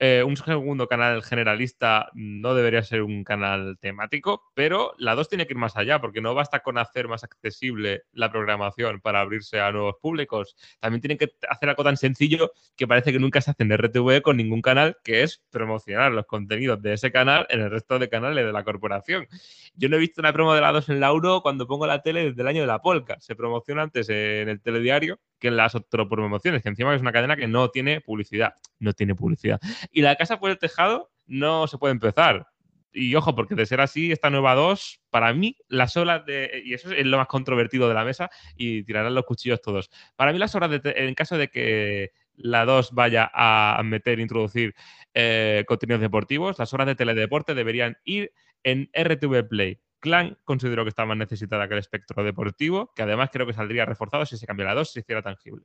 Eh, 0.00 0.24
un 0.24 0.36
segundo 0.36 0.88
canal 0.88 1.22
generalista 1.22 2.10
no 2.14 2.54
debería 2.54 2.82
ser 2.82 3.02
un 3.02 3.22
canal 3.22 3.78
temático, 3.80 4.42
pero 4.54 4.92
la 4.98 5.14
2 5.14 5.28
tiene 5.28 5.46
que 5.46 5.52
ir 5.52 5.58
más 5.58 5.76
allá, 5.76 6.00
porque 6.00 6.20
no 6.20 6.34
basta 6.34 6.60
con 6.60 6.78
hacer 6.78 7.06
más 7.06 7.22
accesible 7.22 8.02
la 8.12 8.30
programación 8.30 9.00
para 9.00 9.20
abrirse 9.20 9.60
a 9.60 9.70
nuevos 9.70 9.94
públicos. 10.02 10.56
También 10.80 11.00
tienen 11.00 11.18
que 11.18 11.32
hacer 11.48 11.68
algo 11.68 11.84
tan 11.84 11.96
sencillo 11.96 12.52
que 12.76 12.88
parece 12.88 13.12
que 13.12 13.20
nunca 13.20 13.40
se 13.40 13.52
hace 13.52 13.62
en 13.62 13.70
RTV 13.72 14.20
con 14.22 14.36
ningún 14.36 14.62
canal, 14.62 14.96
que 15.04 15.22
es 15.22 15.42
promocionar 15.50 16.12
los 16.12 16.26
contenidos 16.26 16.82
de 16.82 16.94
ese 16.94 17.12
canal 17.12 17.46
en 17.48 17.60
el 17.60 17.70
resto 17.70 17.98
de 17.98 18.08
canales 18.08 18.44
de 18.44 18.52
la 18.52 18.64
corporación. 18.64 19.28
Yo 19.74 19.88
no 19.88 19.96
he 19.96 20.00
visto 20.00 20.20
una 20.20 20.32
promo 20.32 20.54
de 20.54 20.60
la 20.60 20.72
2 20.72 20.88
en 20.88 21.00
la 21.00 21.14
cuando 21.42 21.66
pongo 21.66 21.86
la 21.86 22.02
tele 22.02 22.24
desde 22.24 22.42
el 22.42 22.48
año 22.48 22.62
de 22.62 22.66
la 22.66 22.80
Polka. 22.82 23.20
Se 23.20 23.36
promociona 23.36 23.82
antes 23.82 24.08
en 24.08 24.48
el 24.48 24.60
telediario 24.60 25.20
que 25.44 25.50
las 25.50 25.74
otras 25.74 26.06
promociones, 26.08 26.62
que 26.62 26.70
encima 26.70 26.94
es 26.94 27.02
una 27.02 27.12
cadena 27.12 27.36
que 27.36 27.46
no 27.46 27.68
tiene 27.68 28.00
publicidad. 28.00 28.54
No 28.78 28.94
tiene 28.94 29.14
publicidad. 29.14 29.60
Y 29.92 30.00
la 30.00 30.16
casa 30.16 30.40
por 30.40 30.50
el 30.50 30.58
tejado 30.58 31.10
no 31.26 31.66
se 31.66 31.76
puede 31.76 31.92
empezar. 31.92 32.46
Y 32.94 33.14
ojo, 33.14 33.34
porque 33.34 33.54
de 33.54 33.66
ser 33.66 33.82
así, 33.82 34.10
esta 34.10 34.30
nueva 34.30 34.54
2, 34.54 35.02
para 35.10 35.34
mí, 35.34 35.58
las 35.68 35.98
horas 35.98 36.24
de. 36.24 36.62
Y 36.64 36.72
eso 36.72 36.90
es 36.92 37.04
lo 37.04 37.18
más 37.18 37.26
controvertido 37.26 37.88
de 37.88 37.94
la 37.94 38.06
mesa, 38.06 38.30
y 38.56 38.84
tirarán 38.84 39.14
los 39.14 39.26
cuchillos 39.26 39.60
todos. 39.60 39.90
Para 40.16 40.32
mí, 40.32 40.38
las 40.38 40.54
horas 40.54 40.70
de. 40.70 40.80
En 40.96 41.14
caso 41.14 41.36
de 41.36 41.48
que 41.48 42.12
la 42.36 42.64
2 42.64 42.92
vaya 42.92 43.30
a 43.34 43.82
meter, 43.84 44.18
introducir 44.20 44.74
eh, 45.12 45.64
contenidos 45.68 46.00
deportivos, 46.00 46.58
las 46.58 46.72
horas 46.72 46.86
de 46.86 46.94
teledeporte 46.94 47.54
deberían 47.54 47.98
ir 48.04 48.32
en 48.62 48.88
RTV 48.94 49.46
Play. 49.46 49.78
Clan 50.04 50.36
considero 50.44 50.84
que 50.84 50.90
está 50.90 51.06
más 51.06 51.16
necesitada 51.16 51.66
que 51.66 51.72
el 51.72 51.80
espectro 51.80 52.22
deportivo, 52.22 52.92
que 52.94 53.02
además 53.02 53.30
creo 53.32 53.46
que 53.46 53.54
saldría 53.54 53.86
reforzado 53.86 54.26
si 54.26 54.36
se 54.36 54.44
cambia 54.46 54.66
la 54.66 54.74
2, 54.74 54.88
si 54.88 54.92
se 54.92 55.00
hiciera 55.00 55.22
tangible. 55.22 55.64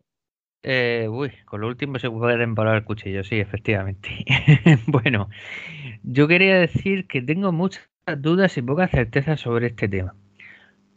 Eh, 0.64 1.08
uy, 1.10 1.34
con 1.44 1.60
lo 1.60 1.68
último 1.68 2.00
se 2.00 2.10
puede 2.10 2.42
empalar 2.42 2.78
el 2.78 2.86
cuchillo, 2.86 3.26
sí, 3.26 3.38
efectivamente. 3.38 4.24
bueno, 4.88 5.30
yo 6.04 6.30
quería 6.30 6.58
decir 6.58 7.06
que 7.06 7.22
tengo 7.22 7.52
muchas 7.52 7.84
dudas 8.20 8.58
y 8.58 8.62
pocas 8.62 8.92
certezas 8.92 9.42
sobre 9.42 9.68
este 9.68 9.90
tema. 9.90 10.16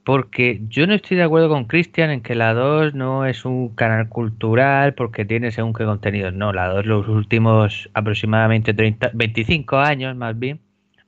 Porque 0.04 0.60
yo 0.68 0.86
no 0.86 0.94
estoy 0.94 1.16
de 1.16 1.24
acuerdo 1.24 1.48
con 1.48 1.64
Cristian 1.64 2.10
en 2.10 2.22
que 2.22 2.36
la 2.36 2.54
2 2.54 2.94
no 2.94 3.26
es 3.26 3.44
un 3.44 3.74
canal 3.74 4.08
cultural 4.08 4.94
porque 4.94 5.24
tiene 5.24 5.50
según 5.50 5.72
qué 5.72 5.84
contenidos. 5.84 6.32
No, 6.32 6.52
la 6.52 6.68
2 6.68 6.86
los 6.86 7.08
últimos 7.08 7.90
aproximadamente 7.94 8.72
30, 8.72 9.10
25 9.14 9.78
años 9.78 10.16
más 10.16 10.38
bien 10.38 10.60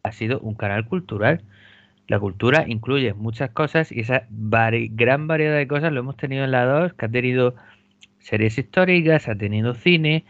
ha 0.03 0.11
sido 0.11 0.41
un 0.41 0.57
canal 0.57 0.85
cultural. 0.87 1.45
La 2.07 2.21
cultura 2.21 2.65
incluye 2.69 3.15
muchas 3.15 3.51
cosas 3.51 3.91
y 3.91 4.01
esa 4.01 4.27
gran 4.31 5.27
variedad 5.27 5.57
de 5.57 5.67
cosas 5.67 5.93
lo 5.93 6.01
hemos 6.01 6.17
tenido 6.17 6.45
en 6.45 6.51
la 6.51 6.65
2, 6.67 6.95
que 6.95 7.07
ha 7.07 7.09
tenido 7.09 7.55
series 8.19 8.59
históricas, 8.59 9.29
ha 9.29 9.37
tenido 9.37 9.75
cine, 9.75 10.25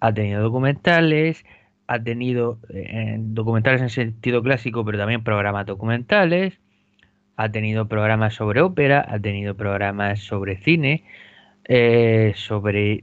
ha 0.00 0.12
tenido 0.12 0.42
documentales, 0.42 1.44
ha 1.86 2.02
tenido 2.02 2.58
eh, 2.70 3.16
documentales 3.20 3.82
en 3.82 3.90
sentido 3.90 4.42
clásico, 4.42 4.84
pero 4.84 4.98
también 4.98 5.22
programas 5.22 5.66
documentales, 5.66 6.58
ha 7.36 7.50
tenido 7.50 7.88
programas 7.88 8.34
sobre 8.34 8.60
ópera, 8.60 9.04
ha 9.08 9.18
tenido 9.18 9.56
programas 9.56 10.20
sobre 10.20 10.56
cine, 10.58 11.04
eh, 11.64 12.32
sobre, 12.36 13.02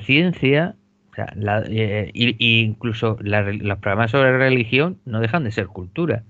ciencia, 0.00 0.76
o 1.16 1.22
eh, 1.68 2.10
incluso 2.14 3.18
los 3.20 3.78
programas 3.78 4.12
sobre 4.12 4.36
religión 4.38 4.98
no 5.04 5.20
dejan 5.20 5.44
de 5.44 5.50
ser 5.50 5.66
cultura. 5.66 6.24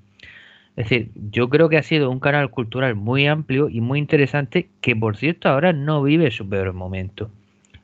Es 0.77 0.89
decir, 0.89 1.11
yo 1.31 1.49
creo 1.49 1.69
que 1.69 1.77
ha 1.79 1.83
sido 1.83 2.11
un 2.11 2.21
canal 2.21 2.51
cultural 2.51 2.95
muy 2.95 3.27
amplio 3.27 3.69
y 3.69 3.81
muy 3.81 3.99
interesante 3.99 4.69
que, 4.81 4.97
por 4.97 5.17
cierto, 5.17 5.49
ahora 5.49 5.73
no 5.73 6.03
vive 6.03 6.31
su 6.31 6.49
peor 6.49 6.73
momento. 6.73 7.31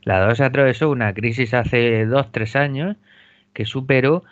La 0.03 0.21
2 0.27 0.41
atravesó 0.41 0.91
una 0.91 1.13
crisis 1.15 1.53
hace 1.53 2.07
2-3 2.07 2.57
años 2.57 2.97
que 3.53 3.67
superó 3.67 4.23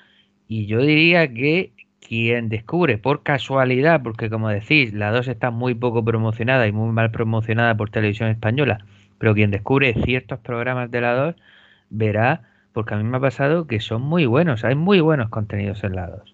y 0.49 0.67
yo 0.67 0.81
diría 0.81 1.33
que 1.33 1.73
quien 2.07 2.49
descubre 2.49 2.99
por 2.99 3.23
casualidad, 3.23 4.03
porque 4.03 4.31
como 4.31 4.49
decís, 4.51 4.93
la 4.93 5.11
2 5.11 5.29
está 5.29 5.51
muy 5.51 5.75
poco 5.75 6.05
promocionada 6.05 6.67
y 6.67 6.73
muy 6.73 6.93
mal 6.93 7.11
promocionada 7.11 7.77
por 7.77 7.91
televisión 7.91 8.29
española, 8.31 8.85
pero 9.19 9.35
quien 9.35 9.51
descubre 9.51 9.95
ciertos 10.05 10.39
programas 10.41 10.91
de 10.91 11.01
la 11.01 11.15
2 11.15 11.35
verá, 11.91 12.43
porque 12.73 12.95
a 12.95 12.99
mí 12.99 13.05
me 13.05 13.17
ha 13.17 13.21
pasado 13.21 13.67
que 13.67 13.81
son 13.81 14.03
muy 14.03 14.27
buenos, 14.27 14.65
hay 14.65 14.75
muy 14.75 15.01
buenos 15.01 15.29
contenidos 15.31 15.83
en 15.85 15.97
la 15.97 16.09
2. 16.09 16.34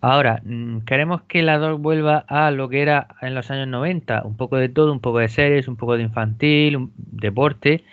Ahora, 0.00 0.40
mm, 0.44 0.80
queremos 0.80 1.22
que 1.22 1.42
la 1.42 1.58
2 1.58 1.80
vuelva 1.80 2.18
a 2.28 2.50
lo 2.52 2.68
que 2.68 2.82
era 2.82 3.08
en 3.20 3.34
los 3.34 3.50
años 3.50 3.66
90, 3.66 4.22
un 4.24 4.36
poco 4.36 4.56
de 4.56 4.68
todo, 4.68 4.92
un 4.92 5.00
poco 5.00 5.18
de 5.18 5.28
series, 5.28 5.66
un 5.66 5.76
poco 5.76 5.96
de 5.96 6.04
infantil, 6.04 6.76
un 6.76 6.92
deporte. 6.96 7.84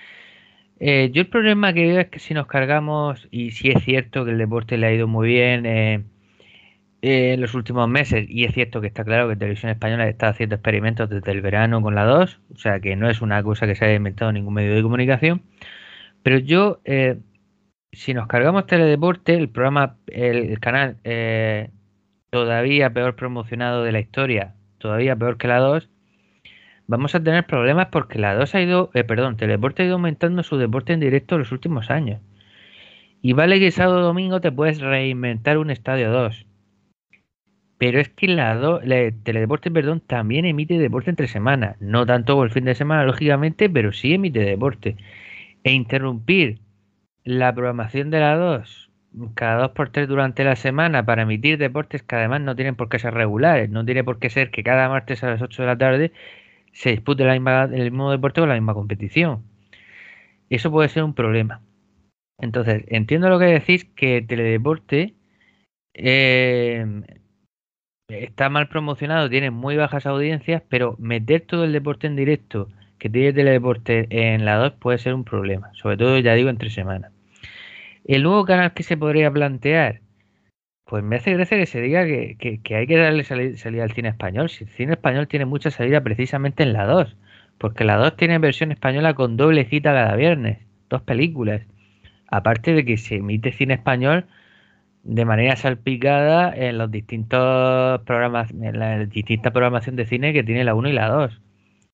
Eh, 0.80 1.10
yo 1.14 1.22
el 1.22 1.30
problema 1.30 1.74
que 1.74 1.88
veo 1.88 2.00
es 2.02 2.10
que 2.10 2.20
si 2.20 2.34
nos 2.34 2.48
cargamos, 2.48 3.28
y 3.32 3.52
si 3.52 3.70
es 3.72 3.84
cierto 3.84 4.26
que 4.26 4.32
el 4.32 4.38
deporte 4.38 4.78
le 4.78 4.88
ha 4.88 4.94
ido 4.94 5.08
muy 5.08 5.28
bien 5.30 5.66
eh, 5.66 6.04
eh, 7.02 7.34
en 7.34 7.42
los 7.42 7.54
últimos 7.56 7.88
meses, 7.90 8.26
y 8.30 8.46
es 8.46 8.54
cierto 8.54 8.82
que 8.82 8.88
está 8.88 9.04
claro 9.04 9.30
que 9.30 9.36
Televisión 9.36 9.72
Española 9.72 10.08
está 10.08 10.30
haciendo 10.30 10.56
experimentos 10.56 11.10
desde 11.10 11.32
el 11.32 11.42
verano 11.42 11.82
con 11.82 11.96
la 11.96 12.06
2, 12.06 12.40
o 12.54 12.58
sea 12.58 12.80
que 12.80 12.96
no 12.96 13.10
es 13.10 13.22
una 13.22 13.42
cosa 13.44 13.68
que 13.68 13.76
se 13.76 13.86
haya 13.86 13.96
inventado 13.96 14.30
en 14.30 14.36
ningún 14.36 14.54
medio 14.56 14.76
de 14.76 14.84
comunicación, 14.84 15.44
pero 16.24 16.40
yo, 16.40 16.82
si 17.92 18.14
nos 18.14 18.28
cargamos 18.28 18.68
teledeporte, 18.68 19.36
el 19.36 19.50
programa, 19.50 19.98
el, 20.08 20.60
canal 20.60 20.98
todavía 22.36 22.90
peor 22.90 23.16
promocionado 23.16 23.84
de 23.86 23.94
la 23.94 24.02
historia, 24.02 24.56
todavía 24.78 25.16
peor 25.16 25.38
que 25.38 25.48
la 25.48 25.60
2, 25.60 25.90
vamos 26.86 27.16
a 27.16 27.24
tener 27.24 27.46
problemas 27.46 27.88
porque 27.94 28.20
la 28.20 28.36
2 28.36 28.56
ha 28.56 28.62
ido, 28.62 28.92
eh, 28.94 29.06
perdón, 29.06 29.38
Teleporte 29.38 29.84
ha 29.84 29.86
ido 29.86 29.96
aumentando 29.96 30.44
su 30.44 30.58
deporte 30.58 30.92
en 30.92 31.00
directo 31.00 31.36
en 31.36 31.40
los 31.40 31.54
últimos 31.54 31.90
años. 31.90 32.20
Y 33.22 33.32
vale 33.32 33.58
que 33.62 33.72
sábado 33.72 34.02
domingo 34.02 34.42
te 34.42 34.52
puedes 34.52 34.82
reinventar 34.82 35.58
un 35.58 35.72
estadio 35.72 36.12
2. 36.12 36.46
Pero 37.78 38.02
es 38.02 38.10
que 38.10 38.28
la, 38.28 38.54
2, 38.56 38.82
Teledeporte 39.24 39.72
perdón, 39.72 40.02
también 40.02 40.44
emite 40.44 40.78
deporte 40.78 41.12
entre 41.12 41.30
semanas. 41.30 41.78
No 41.80 42.06
tanto 42.06 42.44
el 42.44 42.52
fin 42.52 42.66
de 42.66 42.76
semana, 42.76 43.06
lógicamente, 43.06 43.70
pero 43.70 43.94
sí 43.94 44.14
emite 44.14 44.42
deporte. 44.42 44.98
E 45.64 45.72
interrumpir 45.72 46.60
la 47.24 47.56
programación 47.56 48.10
de 48.10 48.20
la 48.20 48.36
2 48.36 48.85
cada 49.34 49.62
dos 49.62 49.72
por 49.72 49.90
tres 49.92 50.08
durante 50.08 50.44
la 50.44 50.56
semana 50.56 51.06
para 51.06 51.24
emitir 51.24 51.58
deportes 51.58 52.04
que 52.04 52.16
además 52.16 52.42
no 52.42 52.56
tienen 52.56 52.76
por 52.76 52.90
qué 52.90 53.00
ser 53.00 53.14
regulares. 53.14 53.70
No 53.70 53.86
tiene 53.86 54.04
por 54.04 54.20
qué 54.20 54.30
ser 54.30 54.52
que 54.52 54.64
cada 54.64 54.90
martes 54.90 55.24
a 55.24 55.30
las 55.30 55.42
8 55.42 55.64
de 55.64 55.68
la 55.68 55.78
tarde 55.78 56.12
se 56.74 56.92
dispute 56.92 57.24
la 57.26 57.34
misma, 57.34 57.64
el 57.66 57.92
mismo 57.92 58.12
deporte 58.12 58.42
o 58.42 58.48
la 58.48 58.56
misma 58.56 58.74
competición. 58.74 59.44
Eso 60.50 60.72
puede 60.72 60.90
ser 60.90 61.04
un 61.04 61.14
problema. 61.14 61.62
Entonces, 62.40 62.84
entiendo 62.88 63.30
lo 63.30 63.40
que 63.40 63.46
decís, 63.46 63.86
que 63.86 64.22
Teledeporte 64.22 65.16
eh, 65.94 66.86
está 68.10 68.50
mal 68.50 68.68
promocionado, 68.68 69.30
tiene 69.30 69.52
muy 69.52 69.76
bajas 69.78 70.06
audiencias, 70.06 70.62
pero 70.70 70.96
meter 71.00 71.42
todo 71.42 71.64
el 71.64 71.74
deporte 71.74 72.08
en 72.08 72.16
directo 72.16 72.70
que 73.00 73.10
tiene 73.10 73.34
Teledeporte 73.34 74.08
en 74.10 74.46
la 74.46 74.58
2 74.58 74.74
puede 74.74 74.98
ser 75.00 75.14
un 75.14 75.24
problema, 75.24 75.72
sobre 75.76 75.98
todo, 75.98 76.20
ya 76.20 76.34
digo, 76.34 76.50
entre 76.50 76.70
semanas. 76.70 77.15
El 78.06 78.22
nuevo 78.22 78.46
canal 78.46 78.74
que 78.74 78.84
se 78.84 78.98
podría 78.98 79.32
plantear, 79.32 80.02
pues 80.86 81.04
me 81.04 81.16
hace 81.16 81.34
gracia 81.34 81.58
que 81.58 81.66
se 81.66 81.82
diga 81.82 82.06
que, 82.06 82.38
hay 82.76 82.88
que 82.88 82.98
darle 82.98 83.24
salida, 83.24 83.84
al 83.84 83.92
cine 83.94 84.10
español. 84.10 84.50
Si 84.50 84.66
el 84.66 84.70
cine 84.70 84.94
español 84.94 85.28
tiene 85.28 85.46
mucha 85.46 85.72
salida 85.72 86.02
precisamente 86.02 86.62
en 86.62 86.74
la 86.74 86.86
2, 86.86 87.18
porque 87.58 87.84
la 87.84 87.98
2 87.98 88.16
tiene 88.16 88.38
versión 88.38 88.72
española 88.72 89.16
con 89.16 89.38
doble 89.38 89.66
cita 89.66 89.92
cada 89.92 90.16
viernes, 90.16 90.60
dos 90.88 91.02
películas. 91.02 91.64
Aparte 92.28 92.74
de 92.74 92.86
que 92.86 92.98
se 92.98 93.16
emite 93.16 93.52
cine 93.52 93.74
español 93.74 94.26
de 95.04 95.26
manera 95.26 95.56
salpicada 95.56 96.54
en 96.56 96.78
los 96.78 96.92
distintos 96.92 98.02
programas, 98.02 98.52
en 98.52 98.80
la 98.80 99.06
distinta 99.06 99.52
programación 99.52 99.96
de 99.96 100.06
cine 100.06 100.34
que 100.34 100.44
tiene 100.44 100.64
la 100.64 100.76
1 100.76 100.90
y 100.90 100.94
la 100.94 101.08
2. 101.10 101.42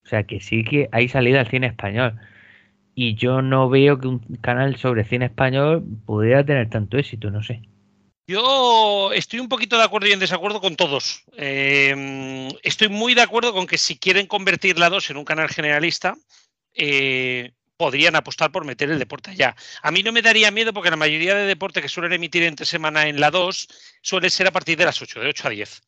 O 0.03 0.07
sea 0.07 0.23
que 0.23 0.41
sí 0.41 0.65
que 0.65 0.89
hay 0.91 1.07
salida 1.07 1.39
al 1.39 1.47
cine 1.47 1.67
español 1.67 2.19
y 2.95 3.15
yo 3.15 3.41
no 3.41 3.69
veo 3.69 3.99
que 3.99 4.07
un 4.07 4.19
canal 4.41 4.77
sobre 4.77 5.05
cine 5.05 5.25
español 5.25 5.83
pudiera 6.05 6.45
tener 6.45 6.69
tanto 6.69 6.97
éxito, 6.97 7.31
no 7.31 7.41
sé. 7.43 7.61
Yo 8.27 9.11
estoy 9.13 9.39
un 9.39 9.49
poquito 9.49 9.77
de 9.77 9.83
acuerdo 9.83 10.07
y 10.07 10.11
en 10.11 10.19
desacuerdo 10.19 10.61
con 10.61 10.75
todos. 10.75 11.23
Eh, 11.35 12.49
estoy 12.63 12.87
muy 12.87 13.13
de 13.13 13.21
acuerdo 13.21 13.53
con 13.53 13.67
que 13.67 13.77
si 13.77 13.97
quieren 13.97 14.27
convertir 14.27 14.79
la 14.79 14.89
2 14.89 15.09
en 15.09 15.17
un 15.17 15.25
canal 15.25 15.49
generalista, 15.49 16.15
eh, 16.73 17.51
podrían 17.77 18.15
apostar 18.15 18.51
por 18.51 18.63
meter 18.63 18.91
el 18.91 18.99
deporte 18.99 19.31
allá. 19.31 19.55
A 19.81 19.91
mí 19.91 20.03
no 20.03 20.11
me 20.11 20.21
daría 20.21 20.51
miedo 20.51 20.71
porque 20.71 20.91
la 20.91 20.97
mayoría 20.97 21.35
de 21.35 21.45
deportes 21.45 21.81
que 21.81 21.89
suelen 21.89 22.13
emitir 22.13 22.43
entre 22.43 22.65
semana 22.65 23.07
en 23.07 23.19
la 23.19 23.31
2 23.31 23.67
suele 24.01 24.29
ser 24.29 24.47
a 24.47 24.51
partir 24.51 24.77
de 24.77 24.85
las 24.85 25.01
8, 25.01 25.19
de 25.19 25.27
8 25.27 25.47
a 25.47 25.51
10. 25.51 25.81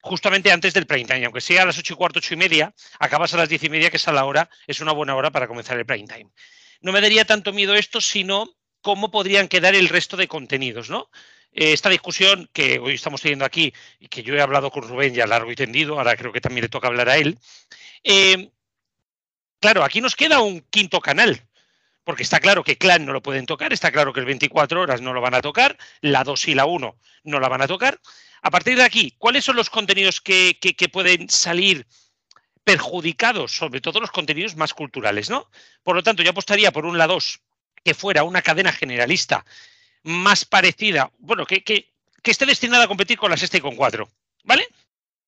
Justamente 0.00 0.50
antes 0.52 0.74
del 0.74 0.86
prime 0.86 1.04
time. 1.04 1.24
Aunque 1.24 1.40
sea 1.40 1.62
a 1.62 1.66
las 1.66 1.78
8 1.78 1.92
y 1.92 1.96
cuarto, 1.96 2.18
8 2.18 2.34
y 2.34 2.36
media, 2.36 2.74
acabas 2.98 3.34
a 3.34 3.36
las 3.36 3.48
10 3.48 3.64
y 3.64 3.68
media, 3.68 3.90
que 3.90 3.96
es 3.96 4.08
a 4.08 4.12
la 4.12 4.24
hora, 4.24 4.48
es 4.66 4.80
una 4.80 4.92
buena 4.92 5.14
hora 5.16 5.30
para 5.30 5.48
comenzar 5.48 5.78
el 5.78 5.86
prime 5.86 6.06
time. 6.06 6.30
No 6.80 6.92
me 6.92 7.00
daría 7.00 7.24
tanto 7.24 7.52
miedo 7.52 7.74
esto, 7.74 8.00
sino 8.00 8.48
cómo 8.80 9.10
podrían 9.10 9.48
quedar 9.48 9.74
el 9.74 9.88
resto 9.88 10.16
de 10.16 10.28
contenidos, 10.28 10.90
¿no? 10.90 11.10
Eh, 11.52 11.72
esta 11.72 11.88
discusión 11.88 12.48
que 12.52 12.78
hoy 12.78 12.94
estamos 12.94 13.20
teniendo 13.20 13.44
aquí 13.44 13.72
y 13.98 14.08
que 14.08 14.22
yo 14.22 14.34
he 14.34 14.40
hablado 14.40 14.70
con 14.70 14.88
Rubén 14.88 15.14
ya 15.14 15.26
largo 15.26 15.50
y 15.50 15.56
tendido, 15.56 15.98
ahora 15.98 16.16
creo 16.16 16.32
que 16.32 16.40
también 16.40 16.62
le 16.62 16.68
toca 16.68 16.88
hablar 16.88 17.08
a 17.08 17.16
él. 17.16 17.38
Eh, 18.04 18.50
claro, 19.60 19.84
aquí 19.84 20.00
nos 20.00 20.16
queda 20.16 20.40
un 20.40 20.60
quinto 20.70 21.00
canal, 21.00 21.42
porque 22.10 22.24
está 22.24 22.40
claro 22.40 22.64
que 22.64 22.76
Clan 22.76 23.06
no 23.06 23.12
lo 23.12 23.22
pueden 23.22 23.46
tocar, 23.46 23.72
está 23.72 23.92
claro 23.92 24.12
que 24.12 24.18
el 24.18 24.26
24 24.26 24.80
horas 24.80 25.00
no 25.00 25.12
lo 25.12 25.20
van 25.20 25.34
a 25.34 25.40
tocar, 25.40 25.78
la 26.00 26.24
2 26.24 26.48
y 26.48 26.54
la 26.56 26.64
1 26.64 26.98
no 27.22 27.38
la 27.38 27.48
van 27.48 27.62
a 27.62 27.68
tocar. 27.68 28.00
A 28.42 28.50
partir 28.50 28.76
de 28.76 28.82
aquí, 28.82 29.14
¿cuáles 29.16 29.44
son 29.44 29.54
los 29.54 29.70
contenidos 29.70 30.20
que, 30.20 30.58
pueden 30.92 31.30
salir 31.30 31.86
perjudicados? 32.64 33.52
Sobre 33.52 33.80
todo 33.80 34.00
los 34.00 34.10
contenidos 34.10 34.56
más 34.56 34.74
culturales, 34.74 35.30
¿no? 35.30 35.48
Por 35.84 35.94
lo 35.94 36.02
tanto, 36.02 36.24
yo 36.24 36.30
apostaría 36.30 36.72
por 36.72 36.84
un 36.84 36.98
la 36.98 37.06
2 37.06 37.42
que 37.84 37.94
fuera 37.94 38.24
una 38.24 38.42
cadena 38.42 38.72
generalista 38.72 39.44
más 40.02 40.44
parecida, 40.44 41.12
bueno, 41.18 41.46
que, 41.46 41.92
esté 42.24 42.44
destinada 42.44 42.86
a 42.86 42.88
competir 42.88 43.18
con 43.18 43.30
la 43.30 43.36
sexta 43.36 43.58
y 43.58 43.60
con 43.60 43.76
cuatro, 43.76 44.10
¿vale? 44.42 44.66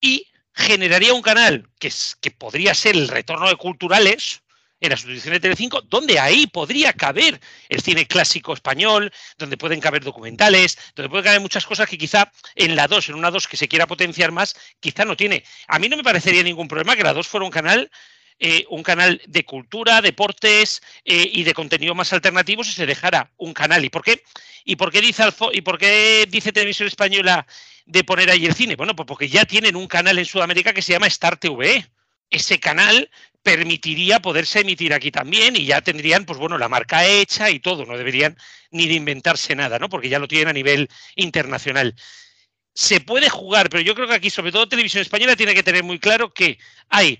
Y 0.01 0.27
generaría 0.53 1.15
un 1.15 1.23
canal 1.23 1.71
que, 1.79 1.87
es, 1.87 2.17
que 2.21 2.33
podría 2.33 2.75
ser 2.75 2.97
el 2.97 3.07
retorno 3.07 3.49
de 3.49 3.55
culturales 3.55 4.42
en 4.83 4.91
la 4.91 4.97
sustitución 4.97 5.35
de 5.35 5.41
Telecinco, 5.41 5.81
donde 5.83 6.19
ahí 6.19 6.47
podría 6.49 6.93
caber 6.93 7.41
el 7.69 7.81
cine 7.81 8.07
clásico 8.07 8.53
español, 8.53 9.13
donde 9.39 9.57
pueden 9.57 9.81
caber 9.81 10.03
documentales, 10.03 10.77
donde 10.97 11.09
pueden 11.09 11.25
caber 11.25 11.41
muchas 11.41 11.65
cosas 11.65 11.89
que 11.89 11.97
quizá 11.97 12.31
en 12.57 12.75
la 12.75 12.89
2, 12.89 13.11
en 13.11 13.15
una 13.15 13.31
2 13.31 13.47
que 13.47 13.57
se 13.57 13.69
quiera 13.69 13.87
potenciar 13.87 14.33
más, 14.33 14.57
quizá 14.81 15.05
no 15.05 15.17
tiene. 15.17 15.45
A 15.69 15.79
mí 15.79 15.89
no 15.89 15.97
me 15.97 16.03
parecería 16.03 16.43
ningún 16.43 16.67
problema 16.67 16.97
que 16.97 17.05
la 17.05 17.15
2 17.15 17.27
fuera 17.27 17.47
un 17.47 17.53
canal 17.53 17.91
eh, 18.45 18.67
un 18.71 18.83
canal 18.83 19.23
de 19.29 19.45
cultura, 19.45 20.01
deportes 20.01 20.83
eh, 21.05 21.31
y 21.33 21.45
de 21.45 21.55
contenido 21.55 21.95
más 21.95 22.13
alternativo 22.13 22.65
si 22.65 22.73
se 22.73 22.87
dejara 22.87 23.31
un 23.37 23.55
canal. 23.55 23.85
¿Y 23.85 23.89
por 23.89 24.03
qué? 24.03 24.25
¿Y 24.65 24.75
por 24.75 24.91
qué 24.91 25.01
dice 25.01 25.23
Alfo, 25.23 25.51
y 25.53 25.61
por 25.61 25.79
qué 25.79 26.27
dice 26.29 26.51
Televisión 26.51 26.89
Española 26.89 27.47
de 27.87 28.03
poner 28.03 28.31
ahí 28.31 28.45
el 28.47 28.55
cine? 28.55 28.75
Bueno, 28.75 28.97
pues 28.97 29.07
porque 29.07 29.29
ya 29.29 29.45
tienen 29.45 29.77
un 29.77 29.87
canal 29.87 30.19
en 30.19 30.25
Sudamérica 30.25 30.73
que 30.73 30.83
se 30.83 30.93
llama 30.93 31.07
Star 31.07 31.37
TV. 31.37 31.87
Ese 32.33 32.59
canal 32.59 33.11
permitiría 33.43 34.21
poderse 34.21 34.61
emitir 34.61 34.95
aquí 34.95 35.11
también 35.11 35.55
y 35.55 35.67
ya 35.67 35.83
tendrían, 35.83 36.25
pues 36.25 36.39
bueno, 36.39 36.57
la 36.57 36.69
marca 36.69 37.07
hecha 37.07 37.51
y 37.51 37.61
todo, 37.61 37.85
no 37.85 37.99
deberían 37.99 38.37
ni 38.71 38.87
de 38.87 38.95
inventarse 38.95 39.55
nada, 39.55 39.79
¿no? 39.79 39.89
Porque 39.89 40.09
ya 40.09 40.19
lo 40.19 40.27
tienen 40.27 40.49
a 40.49 40.53
nivel 40.53 40.89
internacional. 41.15 41.95
Se 42.75 43.01
puede 43.01 43.29
jugar, 43.29 43.69
pero 43.69 43.83
yo 43.83 43.95
creo 43.95 44.09
que 44.09 44.15
aquí, 44.15 44.31
sobre 44.31 44.51
todo 44.51 44.69
Televisión 44.69 45.03
Española, 45.03 45.37
tiene 45.37 45.55
que 45.55 45.63
tener 45.63 45.85
muy 45.85 45.99
claro 45.99 46.33
que 46.33 46.59
hay 46.89 47.19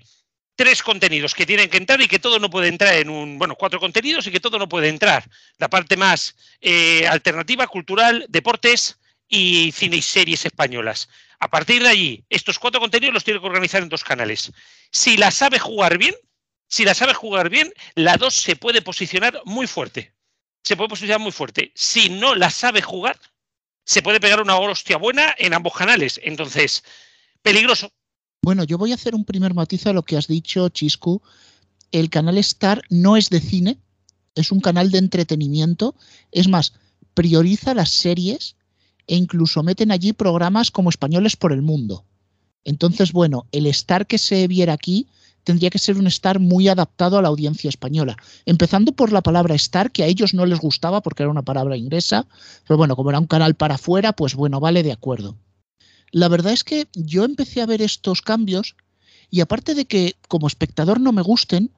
tres 0.55 0.81
contenidos 0.81 1.35
que 1.35 1.45
tienen 1.45 1.69
que 1.69 1.77
entrar 1.77 2.01
y 2.01 2.07
que 2.07 2.19
todo 2.19 2.39
no 2.39 2.49
puede 2.49 2.69
entrar 2.69 2.95
en 2.95 3.09
un, 3.09 3.37
bueno, 3.37 3.55
cuatro 3.55 3.79
contenidos 3.79 4.25
y 4.25 4.31
que 4.31 4.39
todo 4.39 4.57
no 4.57 4.67
puede 4.67 4.89
entrar. 4.89 5.23
La 5.59 5.69
parte 5.69 5.95
más 5.95 6.35
eh, 6.59 7.05
alternativa, 7.07 7.67
cultural, 7.67 8.25
deportes 8.29 8.97
y 9.33 9.71
cine 9.71 9.97
y 9.97 10.01
series 10.03 10.45
españolas. 10.45 11.09
A 11.39 11.49
partir 11.49 11.81
de 11.81 11.89
allí, 11.89 12.23
estos 12.29 12.59
cuatro 12.59 12.79
contenidos 12.79 13.15
los 13.15 13.23
tiene 13.23 13.39
que 13.39 13.47
organizar 13.47 13.81
en 13.81 13.89
dos 13.89 14.03
canales. 14.03 14.51
Si 14.91 15.17
la 15.17 15.31
sabe 15.31 15.57
jugar 15.57 15.97
bien, 15.97 16.13
si 16.67 16.85
la 16.85 16.93
sabe 16.93 17.15
jugar 17.15 17.49
bien, 17.49 17.73
la 17.95 18.17
dos 18.17 18.35
se 18.35 18.55
puede 18.55 18.83
posicionar 18.83 19.41
muy 19.45 19.65
fuerte. 19.65 20.13
Se 20.63 20.77
puede 20.77 20.89
posicionar 20.89 21.19
muy 21.19 21.31
fuerte. 21.31 21.71
Si 21.73 22.09
no 22.09 22.35
la 22.35 22.51
sabe 22.51 22.83
jugar, 22.83 23.19
se 23.83 24.03
puede 24.03 24.19
pegar 24.19 24.39
una 24.39 24.55
hostia 24.55 24.97
buena 24.97 25.33
en 25.39 25.55
ambos 25.55 25.73
canales. 25.73 26.21
Entonces, 26.23 26.83
peligroso, 27.41 27.91
bueno, 28.43 28.65
yo 28.65 28.77
voy 28.77 28.91
a 28.91 28.95
hacer 28.95 29.15
un 29.15 29.25
primer 29.25 29.55
matiz 29.55 29.87
a 29.87 29.93
lo 29.93 30.03
que 30.03 30.15
has 30.15 30.27
dicho, 30.27 30.69
Chiscu. 30.69 31.23
El 31.91 32.11
canal 32.11 32.37
Star 32.37 32.83
no 32.89 33.17
es 33.17 33.29
de 33.29 33.39
cine, 33.39 33.79
es 34.35 34.51
un 34.51 34.59
canal 34.59 34.91
de 34.91 34.99
entretenimiento. 34.99 35.95
Es 36.31 36.47
más, 36.47 36.73
prioriza 37.15 37.73
las 37.73 37.91
series 37.91 38.57
e 39.07 39.15
incluso 39.15 39.63
meten 39.63 39.91
allí 39.91 40.13
programas 40.13 40.71
como 40.71 40.89
Españoles 40.89 41.35
por 41.35 41.51
el 41.51 41.61
Mundo. 41.61 42.05
Entonces, 42.63 43.11
bueno, 43.11 43.45
el 43.51 43.67
Star 43.67 44.07
que 44.07 44.17
se 44.17 44.47
viera 44.47 44.73
aquí 44.73 45.07
tendría 45.43 45.69
que 45.69 45.79
ser 45.79 45.97
un 45.97 46.07
Star 46.07 46.39
muy 46.39 46.67
adaptado 46.67 47.17
a 47.17 47.21
la 47.21 47.27
audiencia 47.27 47.69
española. 47.69 48.17
Empezando 48.45 48.93
por 48.93 49.11
la 49.11 49.21
palabra 49.21 49.55
Star, 49.55 49.91
que 49.91 50.03
a 50.03 50.07
ellos 50.07 50.33
no 50.33 50.45
les 50.45 50.59
gustaba 50.59 51.01
porque 51.01 51.23
era 51.23 51.31
una 51.31 51.41
palabra 51.41 51.77
inglesa, 51.77 52.25
pero 52.67 52.77
bueno, 52.77 52.95
como 52.95 53.09
era 53.09 53.19
un 53.19 53.27
canal 53.27 53.55
para 53.55 53.75
afuera, 53.75 54.13
pues 54.13 54.35
bueno, 54.35 54.59
vale 54.59 54.83
de 54.83 54.93
acuerdo. 54.93 55.37
La 56.11 56.27
verdad 56.27 56.53
es 56.53 56.63
que 56.63 56.87
yo 56.93 57.25
empecé 57.25 57.61
a 57.61 57.65
ver 57.65 57.81
estos 57.81 58.21
cambios 58.21 58.75
y 59.29 59.41
aparte 59.41 59.73
de 59.75 59.85
que 59.85 60.15
como 60.27 60.47
espectador 60.47 61.01
no 61.01 61.11
me 61.11 61.23
gusten, 61.23 61.71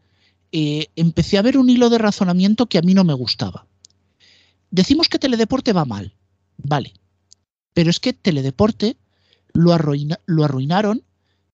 eh, 0.51 0.87
empecé 0.95 1.37
a 1.37 1.41
ver 1.41 1.57
un 1.57 1.69
hilo 1.69 1.89
de 1.89 1.97
razonamiento 1.97 2.67
que 2.67 2.77
a 2.77 2.81
mí 2.81 2.93
no 2.93 3.03
me 3.03 3.13
gustaba. 3.13 3.65
Decimos 4.71 5.07
que 5.07 5.19
Teledeporte 5.19 5.73
va 5.73 5.85
mal, 5.85 6.13
vale, 6.57 6.93
pero 7.75 7.89
es 7.89 7.99
que 7.99 8.13
Teledeporte 8.13 8.95
lo, 9.51 9.73
arruinaron 9.73 11.03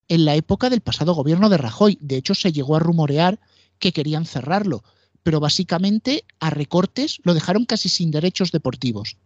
en 0.06 0.24
la 0.24 0.36
época 0.36 0.70
del 0.70 0.80
pasado 0.80 1.14
gobierno 1.14 1.48
de 1.48 1.58
Rajoy. 1.58 1.98
De 2.00 2.16
hecho, 2.16 2.36
se 2.36 2.52
llegó 2.52 2.76
a 2.76 2.78
rumorear 2.78 3.40
que 3.80 3.92
querían 3.92 4.24
cerrarlo, 4.24 4.84
pero 5.24 5.40
básicamente 5.40 6.24
a 6.38 6.50
recortes 6.50 7.18
lo 7.24 7.34
dejaron 7.34 7.64
casi 7.64 7.88
sin 7.88 8.12
derechos 8.12 8.52
deportivos. 8.52 9.16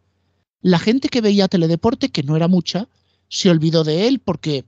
La 0.63 0.79
gente 0.79 1.11
que 1.11 1.21
veía 1.21 1.49
Teledeporte, 1.49 2.09
que 2.09 2.23
no 2.23 2.35
era 2.35 2.49
mucha, 2.49 2.89
se 3.29 3.51
olvidó 3.51 3.85
de 3.85 4.09
él 4.09 4.19
porque 4.19 4.65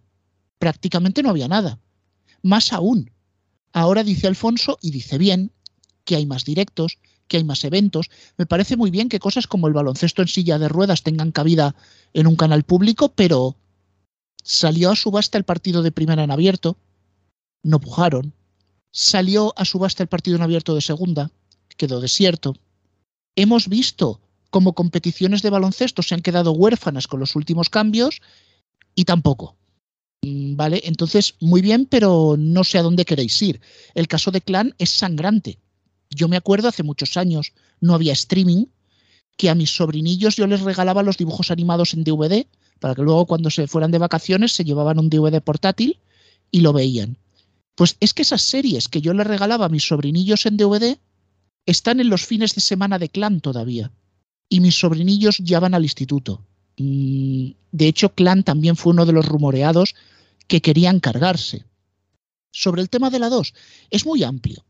prácticamente 0.59 1.23
no 1.23 1.31
había 1.31 1.49
nada. 1.49 1.81
Más 2.43 2.75
aún, 2.75 3.11
ahora 3.73 4.05
dice 4.05 4.27
Alfonso, 4.27 4.79
y 4.83 4.91
dice 4.91 5.17
bien, 5.17 5.51
que 6.05 6.17
hay 6.17 6.27
más 6.27 6.45
directos, 6.45 6.99
que 7.29 7.37
hay 7.37 7.45
más 7.45 7.63
eventos. 7.65 8.11
Me 8.37 8.47
parece 8.47 8.77
muy 8.77 8.91
bien 8.91 9.09
que 9.09 9.21
cosas 9.21 9.47
como 9.47 9.69
el 9.69 9.75
baloncesto 9.75 10.23
en 10.23 10.29
silla 10.29 10.59
de 10.59 10.69
ruedas 10.69 11.03
tengan 11.03 11.31
cabida 11.31 11.77
en 12.15 12.27
un 12.27 12.37
canal 12.37 12.65
público, 12.65 13.11
pero 13.11 13.57
salió 14.43 14.91
a 14.91 14.97
subasta 14.97 15.39
el 15.39 15.45
partido 15.45 15.83
de 15.83 15.93
primera 15.93 16.25
en 16.25 16.31
abierto, 16.31 16.77
no 17.63 17.81
pujaron. 17.81 18.33
Salió 18.91 19.53
a 19.57 19.65
subasta 19.65 20.03
el 20.03 20.09
partido 20.09 20.37
en 20.37 20.43
abierto 20.43 20.75
de 20.75 20.81
segunda, 20.81 21.31
quedó 21.77 22.01
desierto. 22.01 22.57
Hemos 23.37 23.69
visto 23.69 24.21
cómo 24.51 24.73
competiciones 24.73 25.43
de 25.43 25.51
baloncesto 25.51 26.03
se 26.03 26.15
han 26.15 26.23
quedado 26.23 26.53
huérfanas 26.53 27.07
con 27.07 27.21
los 27.21 27.37
últimos 27.37 27.69
cambios 27.69 28.21
y 28.95 29.05
tampoco. 29.05 29.57
Mm, 30.23 30.57
¿Vale? 30.57 30.81
Entonces, 30.85 31.35
muy 31.41 31.61
bien, 31.61 31.87
pero 31.87 32.37
no 32.39 32.65
sé 32.65 32.79
a 32.79 32.83
dónde 32.83 33.05
queréis 33.05 33.41
ir. 33.43 33.61
El 33.95 34.09
caso 34.09 34.31
de 34.31 34.41
Clan 34.41 34.75
es 34.79 34.91
sangrante. 34.91 35.59
Yo 36.11 36.29
me 36.29 36.37
acuerdo 36.37 36.69
hace 36.69 36.83
muchos 36.83 37.17
años, 37.17 37.53
no 37.81 37.95
había 37.95 38.13
streaming, 38.13 38.67
que 39.37 39.51
a 39.51 39.55
mis 39.55 39.71
sobrinillos 39.71 40.37
yo 40.37 40.47
les 40.47 40.63
regalaba 40.63 41.03
los 41.03 41.17
dibujos 41.17 41.51
animados 41.51 41.95
en 41.95 42.05
DVD, 42.05 42.47
para 42.81 42.95
que 42.95 43.03
luego 43.03 43.27
cuando 43.27 43.51
se 43.51 43.67
fueran 43.67 43.91
de 43.91 43.99
vacaciones 43.99 44.53
se 44.53 44.65
llevaban 44.65 44.99
un 44.99 45.11
DVD 45.11 45.41
portátil 45.41 45.99
y 46.51 46.61
lo 46.61 46.73
veían. 46.73 47.19
Pues 47.75 47.97
es 48.01 48.13
que 48.13 48.23
esas 48.23 48.43
series 48.43 48.89
que 48.89 49.01
yo 49.01 49.15
les 49.15 49.27
regalaba 49.27 49.67
a 49.67 49.69
mis 49.69 49.87
sobrinillos 49.87 50.47
en 50.47 50.57
DVD 50.57 50.99
están 51.67 52.01
en 52.01 52.09
los 52.09 52.27
fines 52.27 52.55
de 52.55 52.61
semana 52.61 52.99
de 52.99 53.09
Clan 53.09 53.41
todavía. 53.41 53.93
Y 54.49 54.61
mis 54.61 54.79
sobrinillos 54.79 55.39
ya 55.39 55.61
van 55.61 55.75
al 55.75 55.85
instituto. 55.85 56.43
Y 56.75 57.57
de 57.71 57.87
hecho, 57.87 58.15
Clan 58.15 58.43
también 58.43 58.77
fue 58.77 58.93
uno 58.93 59.05
de 59.05 59.13
los 59.13 59.27
rumoreados 59.27 59.95
que 60.47 60.63
querían 60.63 60.99
cargarse. 60.99 61.65
Sobre 62.51 62.83
el 62.83 62.89
tema 62.89 63.11
de 63.11 63.19
la 63.19 63.29
2, 63.29 63.53
es 63.91 64.07
muy 64.07 64.25
amplio. 64.25 64.65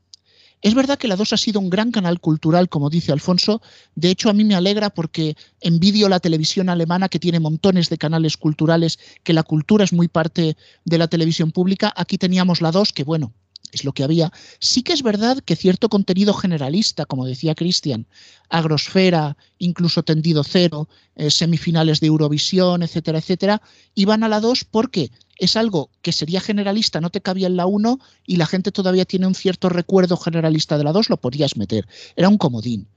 Es 0.60 0.74
verdad 0.74 0.98
que 0.98 1.06
la 1.06 1.16
2 1.16 1.32
ha 1.32 1.36
sido 1.36 1.60
un 1.60 1.70
gran 1.70 1.92
canal 1.92 2.20
cultural, 2.20 2.68
como 2.68 2.90
dice 2.90 3.12
Alfonso. 3.12 3.62
De 3.94 4.10
hecho, 4.10 4.28
a 4.28 4.32
mí 4.32 4.44
me 4.44 4.56
alegra 4.56 4.90
porque 4.90 5.36
envidio 5.60 6.08
la 6.08 6.18
televisión 6.18 6.68
alemana 6.68 7.08
que 7.08 7.20
tiene 7.20 7.38
montones 7.38 7.88
de 7.88 7.98
canales 7.98 8.36
culturales, 8.36 8.98
que 9.22 9.32
la 9.32 9.44
cultura 9.44 9.84
es 9.84 9.92
muy 9.92 10.08
parte 10.08 10.56
de 10.84 10.98
la 10.98 11.06
televisión 11.06 11.52
pública. 11.52 11.92
Aquí 11.96 12.18
teníamos 12.18 12.60
la 12.60 12.72
2, 12.72 12.92
que 12.92 13.04
bueno, 13.04 13.32
es 13.70 13.84
lo 13.84 13.92
que 13.92 14.02
había. 14.02 14.32
Sí 14.58 14.82
que 14.82 14.92
es 14.92 15.02
verdad 15.02 15.38
que 15.44 15.54
cierto 15.54 15.88
contenido 15.88 16.34
generalista, 16.34 17.06
como 17.06 17.26
decía 17.26 17.54
Cristian, 17.54 18.06
agrosfera, 18.48 19.36
incluso 19.58 20.02
tendido 20.02 20.42
cero, 20.42 20.88
eh, 21.16 21.30
semifinales 21.30 22.00
de 22.00 22.08
Eurovisión, 22.08 22.82
etcétera, 22.82 23.18
etcétera, 23.18 23.62
iban 23.94 24.24
a 24.24 24.28
la 24.28 24.40
2 24.40 24.64
porque 24.64 25.10
es 25.38 25.56
algo 25.56 25.90
que 26.02 26.12
sería 26.12 26.40
generalista, 26.40 27.00
no 27.00 27.10
te 27.10 27.20
cabía 27.20 27.46
en 27.46 27.56
la 27.56 27.66
1 27.66 27.98
y 28.26 28.36
la 28.36 28.46
gente 28.46 28.72
todavía 28.72 29.04
tiene 29.04 29.26
un 29.26 29.34
cierto 29.34 29.68
recuerdo 29.68 30.16
generalista 30.16 30.76
de 30.76 30.84
la 30.84 30.92
2, 30.92 31.10
lo 31.10 31.16
podías 31.16 31.56
meter. 31.56 31.86
Era 32.16 32.28
un 32.28 32.38
comodín. 32.38 32.88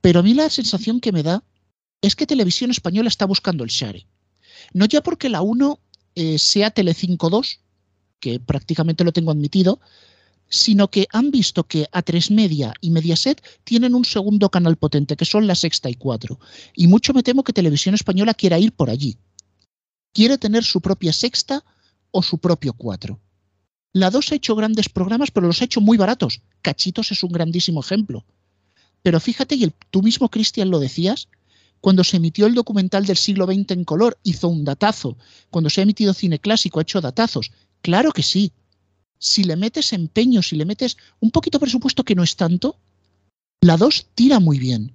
Pero 0.00 0.20
a 0.20 0.22
mí 0.22 0.34
la 0.34 0.50
sensación 0.50 1.00
que 1.00 1.12
me 1.12 1.22
da 1.22 1.44
es 2.02 2.16
que 2.16 2.26
Televisión 2.26 2.70
Española 2.70 3.08
está 3.08 3.24
buscando 3.24 3.64
el 3.64 3.70
share. 3.70 4.06
No 4.72 4.86
ya 4.86 5.02
porque 5.02 5.28
la 5.28 5.42
1 5.42 5.78
eh, 6.16 6.38
sea 6.38 6.70
Telecinco 6.70 7.30
2, 7.30 7.60
que 8.18 8.40
prácticamente 8.40 9.04
lo 9.04 9.12
tengo 9.12 9.30
admitido, 9.30 9.80
sino 10.48 10.90
que 10.90 11.06
han 11.12 11.30
visto 11.30 11.64
que 11.64 11.86
A3 11.92 12.32
Media 12.32 12.74
y 12.80 12.90
Mediaset 12.90 13.40
tienen 13.64 13.94
un 13.94 14.04
segundo 14.04 14.50
canal 14.50 14.76
potente, 14.76 15.16
que 15.16 15.24
son 15.24 15.46
la 15.46 15.54
Sexta 15.54 15.88
y 15.88 15.94
Cuatro. 15.94 16.40
Y 16.74 16.88
mucho 16.88 17.14
me 17.14 17.22
temo 17.22 17.44
que 17.44 17.52
Televisión 17.52 17.94
Española 17.94 18.34
quiera 18.34 18.58
ir 18.58 18.72
por 18.72 18.90
allí. 18.90 19.16
Quiere 20.12 20.38
tener 20.38 20.64
su 20.64 20.80
propia 20.80 21.12
Sexta 21.12 21.64
o 22.10 22.22
su 22.22 22.38
propio 22.38 22.72
4. 22.72 23.18
La 23.92 24.10
2 24.10 24.32
ha 24.32 24.34
hecho 24.34 24.54
grandes 24.54 24.88
programas, 24.88 25.30
pero 25.30 25.46
los 25.46 25.60
ha 25.60 25.64
hecho 25.64 25.80
muy 25.80 25.96
baratos. 25.96 26.42
Cachitos 26.62 27.12
es 27.12 27.22
un 27.22 27.32
grandísimo 27.32 27.80
ejemplo. 27.80 28.24
Pero 29.02 29.18
fíjate, 29.20 29.54
y 29.54 29.72
tú 29.90 30.02
mismo, 30.02 30.28
Cristian, 30.28 30.70
lo 30.70 30.78
decías, 30.78 31.28
cuando 31.80 32.04
se 32.04 32.18
emitió 32.18 32.46
el 32.46 32.54
documental 32.54 33.06
del 33.06 33.16
siglo 33.16 33.46
XX 33.46 33.70
en 33.70 33.84
color, 33.84 34.18
hizo 34.22 34.48
un 34.48 34.64
datazo. 34.64 35.16
Cuando 35.50 35.70
se 35.70 35.80
ha 35.80 35.84
emitido 35.84 36.12
cine 36.12 36.38
clásico, 36.38 36.78
ha 36.78 36.82
hecho 36.82 37.00
datazos. 37.00 37.52
Claro 37.80 38.12
que 38.12 38.22
sí. 38.22 38.52
Si 39.18 39.44
le 39.44 39.56
metes 39.56 39.92
empeño, 39.92 40.42
si 40.42 40.56
le 40.56 40.64
metes 40.64 40.96
un 41.20 41.30
poquito 41.30 41.58
de 41.58 41.62
presupuesto 41.62 42.04
que 42.04 42.14
no 42.14 42.22
es 42.22 42.36
tanto, 42.36 42.78
la 43.60 43.76
2 43.76 44.06
tira 44.14 44.40
muy 44.40 44.58
bien. 44.58 44.94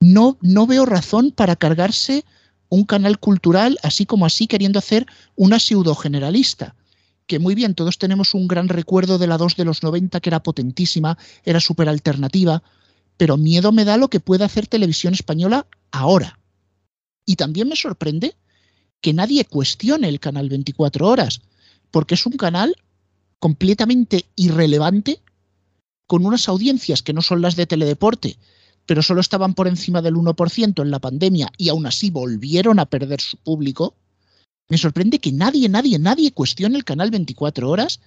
No, 0.00 0.38
no 0.42 0.66
veo 0.66 0.84
razón 0.84 1.30
para 1.30 1.56
cargarse 1.56 2.24
un 2.68 2.84
canal 2.84 3.18
cultural 3.18 3.78
así 3.82 4.06
como 4.06 4.26
así 4.26 4.46
queriendo 4.46 4.78
hacer 4.78 5.06
una 5.34 5.58
pseudo 5.58 5.94
generalista. 5.94 6.74
Que 7.26 7.38
muy 7.38 7.54
bien, 7.54 7.74
todos 7.74 7.98
tenemos 7.98 8.34
un 8.34 8.46
gran 8.46 8.68
recuerdo 8.68 9.18
de 9.18 9.26
la 9.26 9.36
2 9.36 9.56
de 9.56 9.64
los 9.64 9.82
90 9.82 10.20
que 10.20 10.28
era 10.28 10.42
potentísima, 10.42 11.18
era 11.44 11.60
súper 11.60 11.88
alternativa, 11.88 12.62
pero 13.16 13.36
miedo 13.36 13.72
me 13.72 13.84
da 13.84 13.96
lo 13.96 14.08
que 14.08 14.20
puede 14.20 14.44
hacer 14.44 14.66
televisión 14.66 15.14
española 15.14 15.66
ahora. 15.90 16.38
Y 17.24 17.36
también 17.36 17.68
me 17.68 17.76
sorprende 17.76 18.36
que 19.00 19.12
nadie 19.12 19.44
cuestione 19.44 20.08
el 20.08 20.20
canal 20.20 20.48
24 20.48 21.08
horas, 21.08 21.40
porque 21.90 22.14
es 22.14 22.26
un 22.26 22.34
canal 22.34 22.76
completamente 23.38 24.26
irrelevante, 24.36 25.20
con 26.06 26.24
unas 26.24 26.48
audiencias 26.48 27.02
que 27.02 27.12
no 27.12 27.22
son 27.22 27.42
las 27.42 27.56
de 27.56 27.66
teledeporte, 27.66 28.38
pero 28.86 29.02
solo 29.02 29.20
estaban 29.20 29.54
por 29.54 29.68
encima 29.68 30.00
del 30.00 30.14
1% 30.14 30.82
en 30.82 30.90
la 30.90 31.00
pandemia 31.00 31.50
y 31.58 31.68
aún 31.68 31.86
así 31.86 32.10
volvieron 32.10 32.78
a 32.78 32.86
perder 32.86 33.20
su 33.20 33.36
público. 33.36 33.94
Me 34.68 34.78
sorprende 34.78 35.18
que 35.18 35.32
nadie, 35.32 35.68
nadie, 35.68 35.98
nadie 35.98 36.32
cuestione 36.32 36.76
el 36.76 36.84
canal 36.84 37.10
24 37.10 37.68
horas 37.68 38.00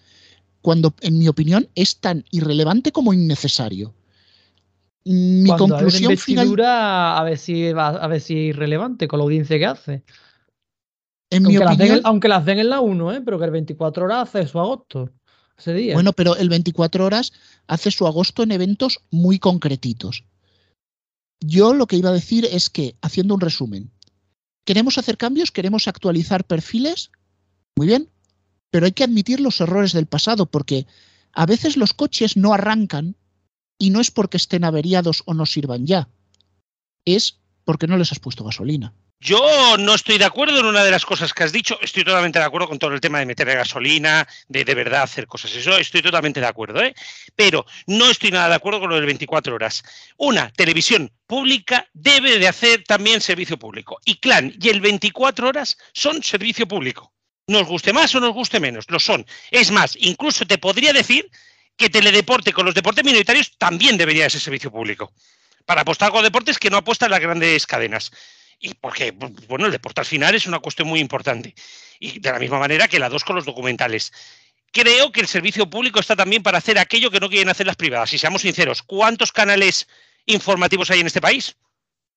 cuando, 0.61 0.93
en 1.01 1.19
mi 1.19 1.27
opinión, 1.27 1.69
es 1.75 1.97
tan 1.97 2.25
irrelevante 2.31 2.91
como 2.91 3.13
innecesario. 3.13 3.93
Mi 5.05 5.49
conclusión 5.57 6.17
final. 6.17 6.53
A 6.61 7.23
ver 7.23 7.37
si 7.37 7.69
a 7.69 8.07
ver 8.07 8.21
si 8.21 8.33
es 8.33 8.55
irrelevante 8.55 9.07
con 9.07 9.19
la 9.19 9.23
audiencia 9.23 9.57
que 9.57 9.65
hace. 9.65 10.03
En 11.31 11.45
aunque, 11.45 11.59
mi 11.59 11.63
las 11.63 11.75
opinión, 11.75 11.95
den, 11.95 12.05
aunque 12.05 12.27
las 12.27 12.45
den 12.45 12.59
en 12.59 12.69
la 12.69 12.79
1, 12.81 13.13
¿eh? 13.13 13.21
pero 13.23 13.39
que 13.39 13.45
el 13.45 13.51
24 13.51 14.05
horas 14.05 14.29
hace 14.29 14.47
su 14.47 14.59
agosto. 14.59 15.09
Ese 15.57 15.73
día. 15.73 15.93
Bueno, 15.93 16.13
pero 16.13 16.35
el 16.35 16.49
24 16.49 17.05
horas 17.05 17.31
hace 17.67 17.91
su 17.91 18.07
agosto 18.07 18.43
en 18.43 18.51
eventos 18.51 18.99
muy 19.11 19.39
concretitos. 19.39 20.23
Yo 21.39 21.73
lo 21.73 21.87
que 21.87 21.95
iba 21.95 22.09
a 22.09 22.13
decir 22.13 22.45
es 22.45 22.69
que, 22.69 22.95
haciendo 23.01 23.33
un 23.33 23.41
resumen, 23.41 23.91
queremos 24.65 24.97
hacer 24.97 25.17
cambios, 25.17 25.51
queremos 25.51 25.87
actualizar 25.87 26.45
perfiles, 26.45 27.11
muy 27.75 27.87
bien, 27.87 28.09
pero 28.69 28.85
hay 28.85 28.91
que 28.91 29.03
admitir 29.03 29.39
los 29.39 29.61
errores 29.61 29.93
del 29.93 30.05
pasado 30.05 30.45
porque 30.45 30.85
a 31.31 31.45
veces 31.45 31.77
los 31.77 31.93
coches 31.93 32.37
no 32.37 32.53
arrancan 32.53 33.15
y 33.77 33.89
no 33.89 34.01
es 34.01 34.11
porque 34.11 34.37
estén 34.37 34.63
averiados 34.63 35.23
o 35.25 35.33
no 35.33 35.45
sirvan 35.45 35.85
ya, 35.85 36.09
es 37.05 37.39
porque 37.63 37.87
no 37.87 37.97
les 37.97 38.11
has 38.11 38.19
puesto 38.19 38.43
gasolina. 38.43 38.93
Yo 39.21 39.75
no 39.77 39.95
estoy 39.95 40.17
de 40.17 40.23
acuerdo 40.23 40.61
en 40.61 40.65
una 40.65 40.81
de 40.81 40.91
las 40.91 41.05
cosas 41.05 41.33
que 41.33 41.43
has 41.43 41.51
dicho. 41.51 41.77
Estoy 41.81 42.05
totalmente 42.05 42.39
de 42.39 42.45
acuerdo 42.45 42.69
con 42.69 42.79
todo 42.79 42.93
el 42.93 43.01
tema 43.01 43.19
de 43.19 43.25
meter 43.25 43.47
gasolina, 43.47 44.25
de 44.47 44.63
de 44.63 44.73
verdad 44.73 45.03
hacer 45.03 45.27
cosas. 45.27 45.53
Eso 45.53 45.77
estoy 45.77 46.01
totalmente 46.01 46.39
de 46.39 46.45
acuerdo, 46.45 46.81
¿eh? 46.81 46.95
Pero 47.35 47.65
no 47.85 48.09
estoy 48.09 48.31
nada 48.31 48.47
de 48.47 48.55
acuerdo 48.55 48.79
con 48.79 48.89
lo 48.89 48.95
del 48.95 49.05
24 49.05 49.53
horas. 49.53 49.83
Una 50.15 50.49
televisión 50.51 51.11
pública 51.27 51.85
debe 51.91 52.39
de 52.39 52.47
hacer 52.47 52.85
también 52.85 53.19
servicio 53.19 53.59
público. 53.59 53.99
Y 54.05 54.21
Clan 54.21 54.55
y 54.57 54.69
el 54.69 54.79
24 54.79 55.49
horas 55.49 55.77
son 55.91 56.23
servicio 56.23 56.65
público. 56.65 57.11
Nos 57.47 57.67
guste 57.67 57.91
más 57.91 58.15
o 58.15 58.21
nos 58.21 58.33
guste 58.33 58.61
menos, 58.61 58.85
lo 58.87 58.99
son. 58.99 59.25
Es 59.51 59.69
más, 59.69 59.97
incluso 59.99 60.45
te 60.45 60.59
podría 60.59 60.93
decir 60.93 61.29
que 61.75 61.89
teledeporte 61.89 62.53
con 62.53 62.65
los 62.65 62.75
deportes 62.75 63.03
minoritarios 63.03 63.57
también 63.57 63.97
debería 63.97 64.23
de 64.23 64.29
ser 64.29 64.39
servicio 64.39 64.71
público. 64.71 65.11
Para 65.65 65.81
apostar 65.81 66.09
con 66.11 66.23
deportes 66.23 66.57
que 66.57 66.69
no 66.69 66.77
apuestan 66.77 67.11
las 67.11 67.19
grandes 67.19 67.67
cadenas 67.67 68.11
y 68.59 68.73
porque, 68.73 69.11
bueno, 69.47 69.65
el 69.65 69.71
deporte 69.71 70.01
al 70.01 70.05
final 70.05 70.35
es 70.35 70.45
una 70.45 70.59
cuestión 70.59 70.87
muy 70.87 70.99
importante. 70.99 71.55
Y 71.99 72.19
de 72.19 72.31
la 72.31 72.39
misma 72.39 72.59
manera 72.59 72.87
que 72.87 72.99
la 72.99 73.09
dos 73.09 73.23
con 73.23 73.35
los 73.35 73.45
documentales. 73.45 74.11
Creo 74.71 75.11
que 75.11 75.21
el 75.21 75.27
servicio 75.27 75.69
público 75.69 75.99
está 75.99 76.15
también 76.15 76.43
para 76.43 76.57
hacer 76.57 76.77
aquello 76.77 77.09
que 77.09 77.19
no 77.19 77.29
quieren 77.29 77.49
hacer 77.49 77.65
las 77.65 77.77
privadas. 77.77 78.13
Y 78.13 78.17
seamos 78.17 78.41
sinceros, 78.41 78.83
¿cuántos 78.83 79.31
canales 79.31 79.87
informativos 80.25 80.91
hay 80.91 80.99
en 80.99 81.07
este 81.07 81.21
país? 81.21 81.55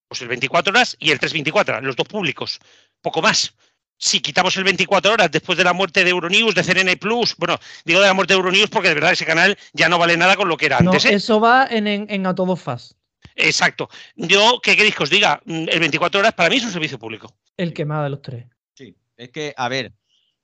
Pues 0.09 0.21
el 0.21 0.29
24 0.29 0.71
horas 0.71 0.97
y 0.99 1.11
el 1.13 1.19
324, 1.19 1.81
los 1.81 1.97
dos 1.97 2.07
públicos. 2.07 2.59
Poco 3.01 3.23
más. 3.23 3.55
Si 3.97 4.21
quitamos 4.21 4.57
el 4.57 4.65
24 4.65 5.13
horas 5.13 5.31
después 5.31 5.57
de 5.57 5.65
la 5.65 5.73
muerte 5.73 6.03
de 6.03 6.11
Euronews, 6.11 6.57
de 6.57 6.65
CNN 6.65 6.97
Plus, 6.97 7.37
bueno, 7.37 7.59
digo 7.85 8.01
de 8.01 8.09
la 8.09 8.15
muerte 8.15 8.35
de 8.35 8.39
Euronews 8.39 8.69
porque 8.69 8.89
de 8.89 8.95
verdad 8.97 9.13
ese 9.13 9.25
canal 9.25 9.57
ya 9.73 9.89
no 9.89 9.97
vale 9.97 10.17
nada 10.17 10.35
con 10.35 10.49
lo 10.49 10.57
que 10.57 10.67
era 10.67 10.81
no, 10.81 10.91
antes. 10.91 11.05
¿eh? 11.05 11.15
Eso 11.15 11.41
va 11.41 11.69
en, 11.71 11.87
en, 11.87 12.07
en 12.11 12.27
A 12.27 12.35
Fast. 12.57 12.95
Exacto. 13.37 13.89
Yo, 14.17 14.61
¿qué 14.63 14.77
queréis 14.77 14.95
que 14.95 15.03
os 15.05 15.11
diga? 15.11 15.41
Mm, 15.45 15.69
El 15.69 15.81
24 15.81 16.21
horas 16.21 16.35
para 16.35 16.49
mí 16.51 16.57
es 16.57 16.65
un 16.65 16.73
servicio 16.73 16.99
público. 16.99 17.35
El 17.57 17.73
que 17.73 17.85
más 17.85 18.03
de 18.05 18.11
los 18.11 18.23
tres. 18.23 18.47
Sí, 18.75 18.95
es 19.17 19.31
que, 19.31 19.55
a 19.57 19.69
ver, 19.69 19.93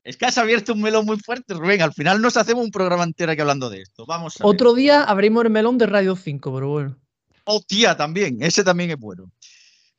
es 0.04 0.16
que 0.16 0.26
has 0.26 0.38
abierto 0.38 0.72
un 0.72 0.80
melón 0.82 1.04
muy 1.06 1.18
fuerte, 1.18 1.54
Rubén. 1.54 1.82
Al 1.82 1.92
final 1.92 2.20
nos 2.20 2.36
hacemos 2.36 2.64
un 2.64 2.70
programa 2.70 3.04
entero 3.04 3.32
aquí 3.32 3.40
hablando 3.40 3.68
de 3.70 3.82
esto. 3.82 4.06
Vamos 4.06 4.40
a 4.40 4.44
ver. 4.44 4.54
Otro 4.54 4.74
día 4.74 5.02
abrimos 5.04 5.44
el 5.44 5.50
melón 5.50 5.76
de 5.78 5.86
Radio 5.86 6.16
5, 6.16 6.54
pero 6.54 6.68
bueno. 6.68 6.96
Hostia, 7.44 7.96
también, 7.96 8.38
ese 8.42 8.62
también 8.64 8.90
es 8.90 8.96
bueno. 8.98 9.32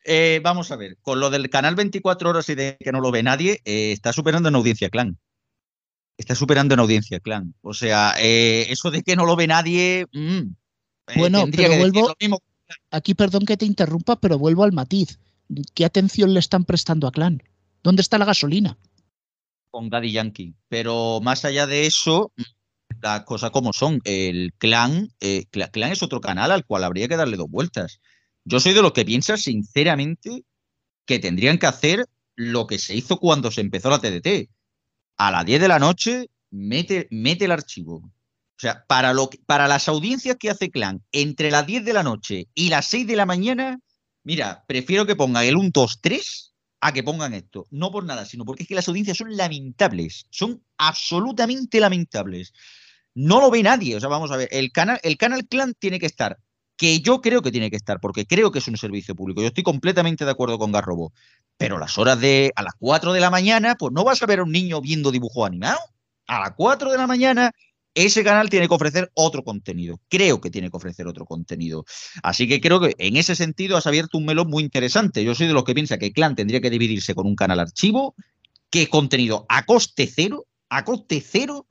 Eh, 0.06 0.39
vamos 0.43 0.71
a 0.71 0.75
ver, 0.75 0.97
con 1.02 1.19
lo 1.19 1.30
del 1.30 1.49
canal 1.49 1.75
24 1.75 2.30
horas 2.30 2.47
y 2.49 2.56
de 2.56 2.78
que 2.80 2.91
no 2.91 3.02
lo 3.02 3.12
ve 3.12 3.21
nadie, 3.21 3.60
eh, 3.65 3.91
está 3.91 4.13
superando 4.13 4.49
en 4.49 4.56
audiencia 4.56 4.89
clan. 4.89 5.17
Está 6.17 6.36
superando 6.36 6.73
en 6.73 6.80
audiencia 6.82 7.19
clan. 7.19 7.54
O 7.62 7.73
sea, 7.73 8.13
eh, 8.19 8.67
eso 8.69 8.91
de 8.91 9.04
que 9.04 9.15
no 9.15 9.25
lo 9.25 9.36
ve 9.36 9.47
nadie. 9.47 10.06
mm, 10.12 10.38
eh, 10.39 11.13
Bueno, 11.17 11.45
pero 11.45 11.52
que 11.63 11.69
decir 11.69 11.80
vuelvo- 11.91 12.08
lo 12.10 12.15
mismo. 12.19 12.39
Aquí, 12.91 13.13
perdón 13.13 13.45
que 13.45 13.58
te 13.58 13.65
interrumpa, 13.65 14.19
pero 14.19 14.38
vuelvo 14.38 14.63
al 14.63 14.71
matiz. 14.73 15.19
¿Qué 15.73 15.86
atención 15.86 16.34
le 16.34 16.39
están 16.39 16.65
prestando 16.65 17.08
a 17.08 17.12
Clan? 17.12 17.41
¿Dónde 17.84 18.01
está 18.01 18.17
la 18.17 18.25
gasolina? 18.25 18.77
con 19.71 19.89
Daddy 19.91 20.12
Yankee. 20.12 20.55
Pero 20.67 21.19
más 21.21 21.45
allá 21.45 21.67
de 21.67 21.86
eso, 21.86 22.32
las 23.01 23.21
cosas 23.23 23.51
como 23.51 23.71
son. 23.71 24.01
El 24.03 24.51
clan, 24.58 25.10
eh, 25.19 25.45
Cla- 25.51 25.69
clan 25.69 25.91
es 25.91 26.01
otro 26.01 26.21
canal 26.21 26.49
al 26.51 26.65
cual 26.65 26.84
habría 26.84 27.08
que 27.08 27.15
darle 27.17 27.38
dos 27.38 27.49
vueltas. 27.51 28.01
Yo 28.45 28.60
soy 28.60 28.73
de 28.73 28.82
los 28.82 28.93
que 28.93 29.05
piensa 29.05 29.38
sinceramente 29.38 30.43
que 31.05 31.19
tendrían 31.19 31.60
que 31.60 31.67
hacer 31.67 32.05
lo 32.36 32.65
que 32.65 32.79
se 32.79 32.95
hizo 32.95 33.19
cuando 33.19 33.51
se 33.51 33.62
empezó 33.62 33.91
la 33.91 33.99
TDT. 33.99 34.49
A 35.17 35.29
las 35.29 35.45
10 35.45 35.62
de 35.62 35.67
la 35.67 35.77
noche, 35.77 36.32
mete, 36.49 37.08
mete 37.12 37.45
el 37.45 37.51
archivo. 37.51 38.12
O 38.60 38.62
sea, 38.62 38.84
para, 38.88 39.13
lo 39.13 39.30
para 39.45 39.69
las 39.69 39.88
audiencias 39.88 40.36
que 40.38 40.50
hace 40.50 40.69
Clan 40.69 41.02
entre 41.13 41.50
las 41.50 41.65
10 41.65 41.86
de 41.86 41.93
la 41.93 42.04
noche 42.04 42.50
y 42.54 42.67
las 42.67 42.88
6 42.88 43.08
de 43.08 43.15
la 43.15 43.26
mañana, 43.26 43.80
mira, 44.26 44.65
prefiero 44.67 45.06
que 45.06 45.15
pongan 45.15 45.45
el 45.45 45.56
1, 45.56 45.69
2, 45.74 46.00
3 46.02 46.54
a 46.82 46.91
que 46.91 47.02
pongan 47.02 47.34
esto. 47.34 47.67
No 47.72 47.89
por 47.89 48.04
nada, 48.04 48.26
sino 48.26 48.43
porque 48.43 48.63
es 48.63 48.67
que 48.67 48.76
las 48.76 48.89
audiencias 48.89 49.15
son 49.15 49.38
lamentables. 49.38 50.28
Son 50.30 50.62
absolutamente 50.78 51.80
lamentables. 51.80 52.52
No 53.15 53.39
lo 53.39 53.50
ve 53.50 53.63
nadie. 53.63 53.95
O 53.95 54.00
sea, 54.02 54.10
vamos 54.10 54.30
a 54.30 54.36
ver, 54.36 54.50
el 54.52 54.74
canal, 54.74 55.00
el 55.04 55.15
canal 55.15 55.48
Clan 55.48 55.74
tiene 55.80 55.98
que 55.98 56.08
estar, 56.08 56.38
que 56.76 57.00
yo 57.00 57.22
creo 57.22 57.41
que 57.41 57.52
tiene 57.52 57.69
que 57.69 57.78
estar, 57.78 58.02
porque 58.02 58.26
creo 58.26 58.52
que 58.52 58.60
es 58.60 58.67
un 58.67 58.76
servicio 58.76 59.15
público. 59.15 59.39
Yo 59.39 59.48
estoy 59.48 59.63
completamente 59.63 60.26
de 60.26 60.32
acuerdo 60.32 60.60
con 60.60 60.74
Garrobo. 60.74 61.13
Pero 61.56 61.80
las 61.80 61.98
horas 61.98 62.19
de 62.19 62.52
a 62.58 62.63
las 62.63 62.74
4 62.78 63.13
de 63.13 63.22
la 63.22 63.30
mañana, 63.30 63.76
pues 63.76 63.93
no 63.93 64.04
vas 64.04 64.22
a 64.22 64.26
ver 64.26 64.39
a 64.39 64.43
un 64.43 64.52
niño 64.52 64.82
viendo 64.82 65.12
dibujo 65.12 65.45
animado. 65.45 65.80
A 66.28 66.41
las 66.41 66.52
4 66.58 66.91
de 66.91 66.98
la 66.98 67.08
mañana, 67.08 67.52
ese 67.93 68.23
canal 68.23 68.49
tiene 68.49 68.67
que 68.67 68.73
ofrecer 68.73 69.12
otro 69.13 69.43
contenido. 69.43 69.99
Creo 70.10 70.39
que 70.39 70.49
tiene 70.49 70.69
que 70.69 70.78
ofrecer 70.78 71.08
otro 71.08 71.25
contenido. 71.25 71.86
Así 72.23 72.47
que 72.47 72.62
creo 72.62 72.80
que 72.80 72.93
en 72.97 73.17
ese 73.17 73.36
sentido 73.36 73.78
has 73.78 73.88
abierto 73.88 74.17
un 74.17 74.25
melón 74.25 74.49
muy 74.49 74.63
interesante. 74.63 75.23
Yo 75.23 75.36
soy 75.36 75.47
de 75.47 75.54
los 75.54 75.63
que 75.63 75.73
piensa 75.73 75.97
que 75.97 76.12
Clan 76.12 76.36
tendría 76.36 76.62
que 76.62 76.69
dividirse 76.69 77.15
con 77.15 77.25
un 77.25 77.36
canal 77.36 77.60
archivo, 77.60 78.15
que 78.69 78.88
contenido 78.88 79.45
a 79.49 79.65
coste 79.65 80.10
cero, 80.13 80.45
a 80.69 80.84
coste 80.86 81.23
cero. 81.25 81.65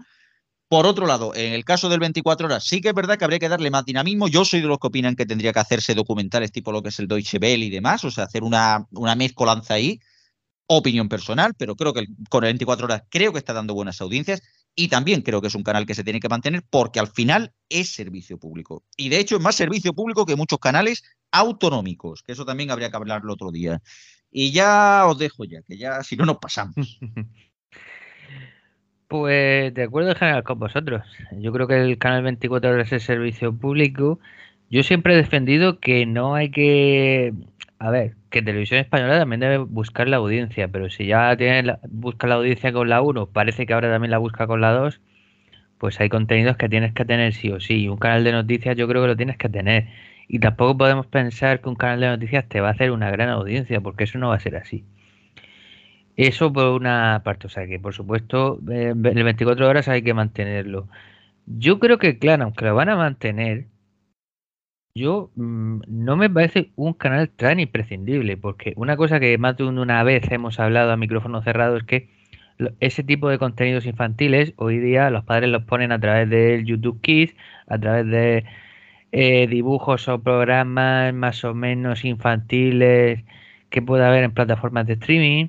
Por 0.68 0.84
otro 0.86 1.06
lado, 1.06 1.34
en 1.34 1.54
el 1.54 1.64
caso 1.64 1.88
del 1.88 2.00
24 2.00 2.46
horas, 2.46 2.64
sí 2.64 2.82
que 2.82 2.88
es 2.88 2.94
verdad 2.94 3.16
que 3.16 3.24
habría 3.24 3.38
que 3.38 3.48
darle 3.48 3.70
más 3.70 3.86
dinamismo. 3.86 4.28
Yo 4.28 4.44
soy 4.44 4.60
de 4.60 4.66
los 4.66 4.78
que 4.78 4.88
opinan 4.88 5.16
que 5.16 5.24
tendría 5.24 5.52
que 5.52 5.60
hacerse 5.60 5.94
documentales 5.94 6.52
tipo 6.52 6.72
lo 6.72 6.82
que 6.82 6.90
es 6.90 6.98
el 6.98 7.08
Deutsche 7.08 7.38
Welle 7.40 7.64
y 7.64 7.70
demás, 7.70 8.04
o 8.04 8.10
sea, 8.10 8.24
hacer 8.24 8.42
una, 8.42 8.86
mezcolanza 9.16 9.74
ahí. 9.74 9.98
Opinión 10.70 11.08
personal, 11.08 11.54
pero 11.56 11.76
creo 11.76 11.94
que 11.94 12.04
con 12.28 12.44
el 12.44 12.48
24 12.48 12.84
horas 12.84 13.02
creo 13.08 13.32
que 13.32 13.38
está 13.38 13.54
dando 13.54 13.72
buenas 13.72 14.02
audiencias 14.02 14.42
y 14.78 14.86
también 14.86 15.22
creo 15.22 15.40
que 15.40 15.48
es 15.48 15.56
un 15.56 15.64
canal 15.64 15.86
que 15.86 15.94
se 15.96 16.04
tiene 16.04 16.20
que 16.20 16.28
mantener 16.28 16.62
porque 16.70 17.00
al 17.00 17.08
final 17.08 17.52
es 17.68 17.90
servicio 17.90 18.38
público. 18.38 18.84
Y 18.96 19.08
de 19.08 19.18
hecho 19.18 19.34
es 19.34 19.42
más 19.42 19.56
servicio 19.56 19.92
público 19.92 20.24
que 20.24 20.36
muchos 20.36 20.60
canales 20.60 21.02
autonómicos, 21.32 22.22
que 22.22 22.30
eso 22.30 22.44
también 22.44 22.70
habría 22.70 22.88
que 22.88 22.96
hablarlo 22.96 23.32
otro 23.32 23.50
día. 23.50 23.82
Y 24.30 24.52
ya 24.52 25.04
os 25.08 25.18
dejo 25.18 25.44
ya, 25.44 25.62
que 25.62 25.76
ya 25.76 26.04
si 26.04 26.16
no 26.16 26.24
nos 26.24 26.38
pasamos. 26.38 26.76
Pues 29.08 29.72
de 29.72 29.84
acuerdo 29.84 30.10
en 30.10 30.16
general 30.16 30.44
con 30.44 30.58
vosotros. 30.58 31.02
Yo 31.32 31.50
creo 31.50 31.66
que 31.66 31.80
el 31.80 31.96
canal 31.96 32.22
24 32.24 32.68
horas 32.68 32.92
es 32.92 33.04
servicio 33.04 33.56
público. 33.56 34.20
Yo 34.68 34.82
siempre 34.82 35.14
he 35.14 35.16
defendido 35.16 35.80
que 35.80 36.04
no 36.04 36.34
hay 36.34 36.50
que 36.50 37.32
a 37.78 37.90
ver, 37.90 38.16
que 38.30 38.42
Televisión 38.42 38.80
Española 38.80 39.18
también 39.18 39.40
debe 39.40 39.58
buscar 39.58 40.08
la 40.08 40.16
audiencia, 40.16 40.68
pero 40.68 40.90
si 40.90 41.06
ya 41.06 41.36
tiene 41.36 41.62
la, 41.62 41.80
busca 41.88 42.26
la 42.26 42.36
audiencia 42.36 42.72
con 42.72 42.88
la 42.88 43.02
1, 43.02 43.26
parece 43.26 43.66
que 43.66 43.72
ahora 43.74 43.90
también 43.90 44.10
la 44.10 44.18
busca 44.18 44.46
con 44.46 44.60
la 44.60 44.72
2, 44.72 45.00
pues 45.78 46.00
hay 46.00 46.08
contenidos 46.08 46.56
que 46.56 46.68
tienes 46.68 46.92
que 46.94 47.04
tener 47.04 47.34
sí 47.34 47.50
o 47.50 47.60
sí. 47.60 47.88
Un 47.88 47.98
canal 47.98 48.24
de 48.24 48.32
noticias 48.32 48.76
yo 48.76 48.88
creo 48.88 49.02
que 49.02 49.08
lo 49.08 49.16
tienes 49.16 49.36
que 49.38 49.48
tener. 49.48 49.88
Y 50.28 50.40
tampoco 50.40 50.76
podemos 50.78 51.06
pensar 51.06 51.60
que 51.60 51.68
un 51.68 51.76
canal 51.76 52.00
de 52.00 52.08
noticias 52.08 52.48
te 52.48 52.60
va 52.60 52.68
a 52.68 52.72
hacer 52.72 52.90
una 52.92 53.10
gran 53.10 53.30
audiencia, 53.30 53.80
porque 53.80 54.04
eso 54.04 54.18
no 54.18 54.28
va 54.30 54.36
a 54.36 54.40
ser 54.40 54.56
así. 54.56 54.84
Eso 56.16 56.52
por 56.52 56.66
una 56.72 57.22
parte, 57.24 57.46
o 57.46 57.50
sea 57.50 57.66
que 57.66 57.78
por 57.78 57.94
supuesto 57.94 58.58
eh, 58.70 58.88
el 58.92 59.24
24 59.24 59.68
horas 59.68 59.88
hay 59.88 60.02
que 60.02 60.14
mantenerlo. 60.14 60.88
Yo 61.46 61.78
creo 61.78 61.98
que, 61.98 62.18
claro, 62.18 62.44
aunque 62.44 62.64
lo 62.64 62.74
van 62.74 62.88
a 62.90 62.96
mantener, 62.96 63.66
yo 64.98 65.30
mmm, 65.36 65.80
no 65.88 66.16
me 66.16 66.30
parece 66.30 66.72
un 66.76 66.92
canal 66.94 67.30
tan 67.30 67.60
imprescindible, 67.60 68.36
porque 68.36 68.74
una 68.76 68.96
cosa 68.96 69.20
que 69.20 69.38
más 69.38 69.56
de 69.56 69.64
una 69.64 70.02
vez 70.04 70.30
hemos 70.30 70.60
hablado 70.60 70.92
a 70.92 70.96
micrófono 70.96 71.42
cerrado 71.42 71.76
es 71.78 71.84
que 71.84 72.08
ese 72.80 73.04
tipo 73.04 73.28
de 73.28 73.38
contenidos 73.38 73.86
infantiles 73.86 74.52
hoy 74.56 74.78
día 74.78 75.10
los 75.10 75.24
padres 75.24 75.50
los 75.50 75.64
ponen 75.64 75.92
a 75.92 76.00
través 76.00 76.28
del 76.28 76.64
YouTube 76.64 77.00
Kids, 77.00 77.34
a 77.68 77.78
través 77.78 78.06
de 78.06 78.44
eh, 79.12 79.46
dibujos 79.48 80.08
o 80.08 80.22
programas 80.22 81.14
más 81.14 81.44
o 81.44 81.54
menos 81.54 82.04
infantiles 82.04 83.24
que 83.70 83.82
pueda 83.82 84.08
haber 84.08 84.24
en 84.24 84.32
plataformas 84.32 84.86
de 84.86 84.94
streaming. 84.94 85.48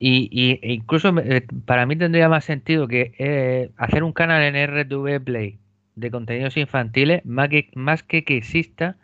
Y, 0.00 0.28
y 0.30 0.60
e 0.62 0.74
incluso 0.74 1.12
eh, 1.18 1.46
para 1.66 1.84
mí 1.86 1.96
tendría 1.96 2.28
más 2.28 2.44
sentido 2.44 2.86
que 2.88 3.14
eh, 3.18 3.70
hacer 3.76 4.04
un 4.04 4.12
canal 4.12 4.42
en 4.42 4.54
RTV 4.56 5.20
Play 5.24 5.58
de 6.00 6.10
contenidos 6.10 6.56
infantiles 6.56 7.24
más 7.24 7.48
que, 7.48 7.70
más 7.74 8.02
que 8.02 8.24
que 8.24 8.36
exista 8.36 8.96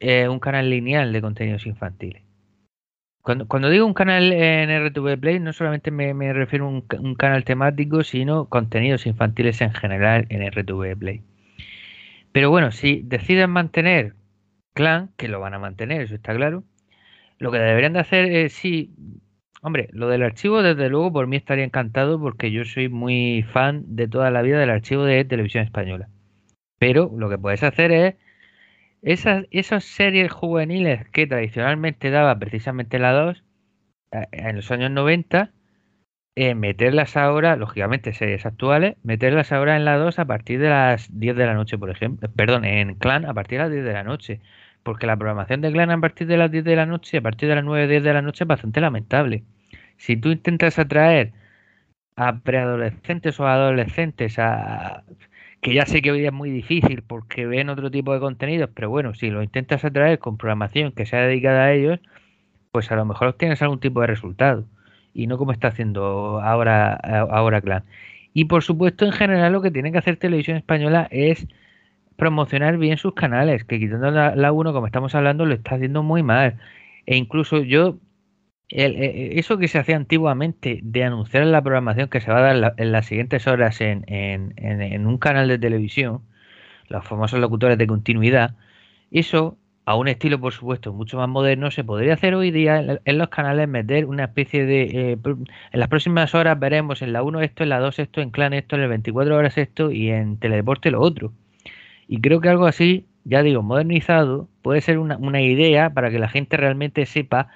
eh, 0.00 0.28
un 0.28 0.40
canal 0.40 0.70
lineal 0.70 1.12
de 1.12 1.20
contenidos 1.20 1.66
infantiles. 1.66 2.22
Cuando, 3.22 3.46
cuando, 3.46 3.68
digo 3.68 3.84
un 3.84 3.92
canal 3.94 4.32
en 4.32 4.70
RTV 4.70 5.18
Play, 5.20 5.40
no 5.40 5.52
solamente 5.52 5.90
me, 5.90 6.14
me 6.14 6.32
refiero 6.32 6.66
a 6.66 6.68
un, 6.68 7.14
canal 7.16 7.44
temático, 7.44 8.02
sino 8.02 8.46
contenidos 8.46 9.06
infantiles 9.06 9.60
en 9.60 9.74
general 9.74 10.26
en 10.30 10.42
RTV 10.50 10.96
Play. 10.96 11.22
Pero 12.32 12.50
bueno, 12.50 12.70
si 12.72 13.02
deciden 13.02 13.50
mantener 13.50 14.14
Clan, 14.72 15.10
que 15.16 15.28
lo 15.28 15.40
van 15.40 15.54
a 15.54 15.58
mantener, 15.58 16.00
eso 16.02 16.14
está 16.14 16.34
claro, 16.34 16.64
lo 17.38 17.50
que 17.50 17.58
deberían 17.58 17.92
de 17.92 18.00
hacer 18.00 18.26
es, 18.32 18.52
sí, 18.54 18.94
hombre, 19.62 19.88
lo 19.92 20.08
del 20.08 20.22
archivo, 20.22 20.62
desde 20.62 20.88
luego, 20.88 21.12
por 21.12 21.26
mí 21.26 21.36
estaría 21.36 21.64
encantado 21.64 22.20
porque 22.20 22.50
yo 22.50 22.64
soy 22.64 22.88
muy 22.88 23.44
fan 23.52 23.84
de 23.96 24.08
toda 24.08 24.30
la 24.30 24.42
vida 24.42 24.58
del 24.58 24.70
archivo 24.70 25.04
de 25.04 25.24
televisión 25.24 25.64
española. 25.64 26.08
Pero 26.78 27.10
lo 27.16 27.28
que 27.28 27.38
puedes 27.38 27.62
hacer 27.62 27.92
es 27.92 28.14
esas, 29.02 29.46
esas 29.50 29.84
series 29.84 30.32
juveniles 30.32 31.08
que 31.10 31.26
tradicionalmente 31.26 32.10
daba 32.10 32.38
precisamente 32.38 32.98
la 32.98 33.12
2 33.12 33.44
en 34.32 34.56
los 34.56 34.70
años 34.70 34.90
90, 34.90 35.52
eh, 36.36 36.54
meterlas 36.54 37.16
ahora, 37.16 37.56
lógicamente 37.56 38.12
series 38.12 38.46
actuales, 38.46 38.96
meterlas 39.02 39.52
ahora 39.52 39.76
en 39.76 39.84
la 39.84 39.96
2 39.98 40.18
a 40.18 40.24
partir 40.24 40.60
de 40.60 40.68
las 40.68 41.18
10 41.18 41.36
de 41.36 41.46
la 41.46 41.54
noche, 41.54 41.78
por 41.78 41.90
ejemplo. 41.90 42.30
Perdón, 42.34 42.64
en 42.64 42.94
Clan 42.94 43.26
a 43.26 43.34
partir 43.34 43.58
de 43.58 43.64
las 43.64 43.72
10 43.72 43.84
de 43.84 43.92
la 43.92 44.04
noche. 44.04 44.40
Porque 44.82 45.06
la 45.06 45.16
programación 45.16 45.60
de 45.60 45.72
Clan 45.72 45.90
a 45.90 46.00
partir 46.00 46.26
de 46.26 46.36
las 46.36 46.50
10 46.50 46.64
de 46.64 46.76
la 46.76 46.86
noche, 46.86 47.18
a 47.18 47.22
partir 47.22 47.48
de 47.48 47.54
las 47.56 47.64
9 47.64 47.86
10 47.88 48.02
de 48.02 48.14
la 48.14 48.22
noche 48.22 48.44
es 48.44 48.48
bastante 48.48 48.80
lamentable. 48.80 49.44
Si 49.96 50.16
tú 50.16 50.30
intentas 50.30 50.78
atraer 50.78 51.32
a 52.16 52.38
preadolescentes 52.40 53.38
o 53.40 53.46
adolescentes 53.46 54.38
a 54.38 55.04
que 55.60 55.74
ya 55.74 55.86
sé 55.86 56.02
que 56.02 56.10
hoy 56.12 56.26
es 56.26 56.32
muy 56.32 56.50
difícil 56.50 57.02
porque 57.02 57.46
ven 57.46 57.68
otro 57.68 57.90
tipo 57.90 58.14
de 58.14 58.20
contenidos, 58.20 58.70
pero 58.74 58.90
bueno, 58.90 59.14
si 59.14 59.30
lo 59.30 59.42
intentas 59.42 59.84
atraer 59.84 60.18
con 60.18 60.38
programación 60.38 60.92
que 60.92 61.06
sea 61.06 61.22
dedicada 61.22 61.64
a 61.64 61.72
ellos, 61.72 62.00
pues 62.72 62.90
a 62.92 62.96
lo 62.96 63.04
mejor 63.04 63.28
obtienes 63.28 63.62
algún 63.62 63.80
tipo 63.80 64.00
de 64.00 64.06
resultado 64.08 64.66
y 65.14 65.26
no 65.26 65.38
como 65.38 65.52
está 65.52 65.68
haciendo 65.68 66.40
ahora, 66.40 66.94
ahora 66.94 67.60
Clan. 67.60 67.84
Y 68.32 68.46
por 68.46 68.62
supuesto, 68.62 69.04
en 69.04 69.12
general, 69.12 69.52
lo 69.52 69.62
que 69.62 69.70
tiene 69.70 69.92
que 69.92 69.98
hacer 69.98 70.16
Televisión 70.16 70.56
Española 70.56 71.08
es 71.10 71.46
promocionar 72.20 72.76
bien 72.78 72.98
sus 72.98 73.14
canales, 73.14 73.64
que 73.64 73.80
quitando 73.80 74.10
la, 74.10 74.36
la 74.36 74.52
1, 74.52 74.72
como 74.74 74.86
estamos 74.86 75.14
hablando, 75.14 75.46
lo 75.46 75.54
está 75.54 75.76
haciendo 75.76 76.02
muy 76.02 76.22
mal. 76.22 76.58
E 77.06 77.16
incluso 77.16 77.62
yo, 77.62 77.98
el, 78.68 78.96
el, 78.96 79.38
eso 79.38 79.58
que 79.58 79.68
se 79.68 79.78
hacía 79.78 79.96
antiguamente 79.96 80.80
de 80.82 81.04
anunciar 81.04 81.46
la 81.46 81.62
programación 81.62 82.08
que 82.10 82.20
se 82.20 82.30
va 82.30 82.38
a 82.38 82.42
dar 82.42 82.56
la, 82.56 82.74
en 82.76 82.92
las 82.92 83.06
siguientes 83.06 83.46
horas 83.46 83.80
en, 83.80 84.04
en, 84.06 84.52
en, 84.58 85.06
un 85.06 85.18
canal 85.18 85.48
de 85.48 85.58
televisión, 85.58 86.22
los 86.88 87.04
famosos 87.06 87.40
locutores 87.40 87.78
de 87.78 87.86
continuidad, 87.86 88.54
eso 89.10 89.58
a 89.86 89.96
un 89.96 90.08
estilo, 90.08 90.38
por 90.40 90.52
supuesto, 90.52 90.92
mucho 90.92 91.16
más 91.18 91.28
moderno, 91.28 91.70
se 91.70 91.84
podría 91.84 92.14
hacer 92.14 92.34
hoy 92.34 92.50
día 92.50 92.80
en, 92.80 93.00
en 93.04 93.18
los 93.18 93.28
canales, 93.30 93.68
meter 93.68 94.04
una 94.06 94.24
especie 94.24 94.66
de... 94.66 94.82
Eh, 95.12 95.18
en 95.72 95.80
las 95.80 95.88
próximas 95.88 96.34
horas 96.34 96.58
veremos 96.60 97.02
en 97.02 97.12
la 97.12 97.22
1 97.22 97.40
esto, 97.40 97.62
en 97.64 97.70
la 97.70 97.80
2 97.80 97.98
esto, 97.98 98.20
en 98.20 98.30
Clan 98.30 98.52
esto, 98.52 98.76
en 98.76 98.82
el 98.82 98.88
24 98.90 99.36
horas 99.36 99.58
esto 99.58 99.90
y 99.90 100.10
en 100.10 100.38
Teledeporte 100.38 100.90
lo 100.90 101.00
otro. 101.00 101.32
Y 102.12 102.20
creo 102.20 102.40
que 102.40 102.48
algo 102.48 102.66
así, 102.66 103.06
ya 103.22 103.40
digo, 103.40 103.62
modernizado, 103.62 104.48
puede 104.62 104.80
ser 104.80 104.98
una, 104.98 105.16
una 105.16 105.40
idea 105.40 105.94
para 105.94 106.10
que 106.10 106.18
la 106.18 106.28
gente 106.28 106.56
realmente 106.56 107.06
sepa, 107.06 107.46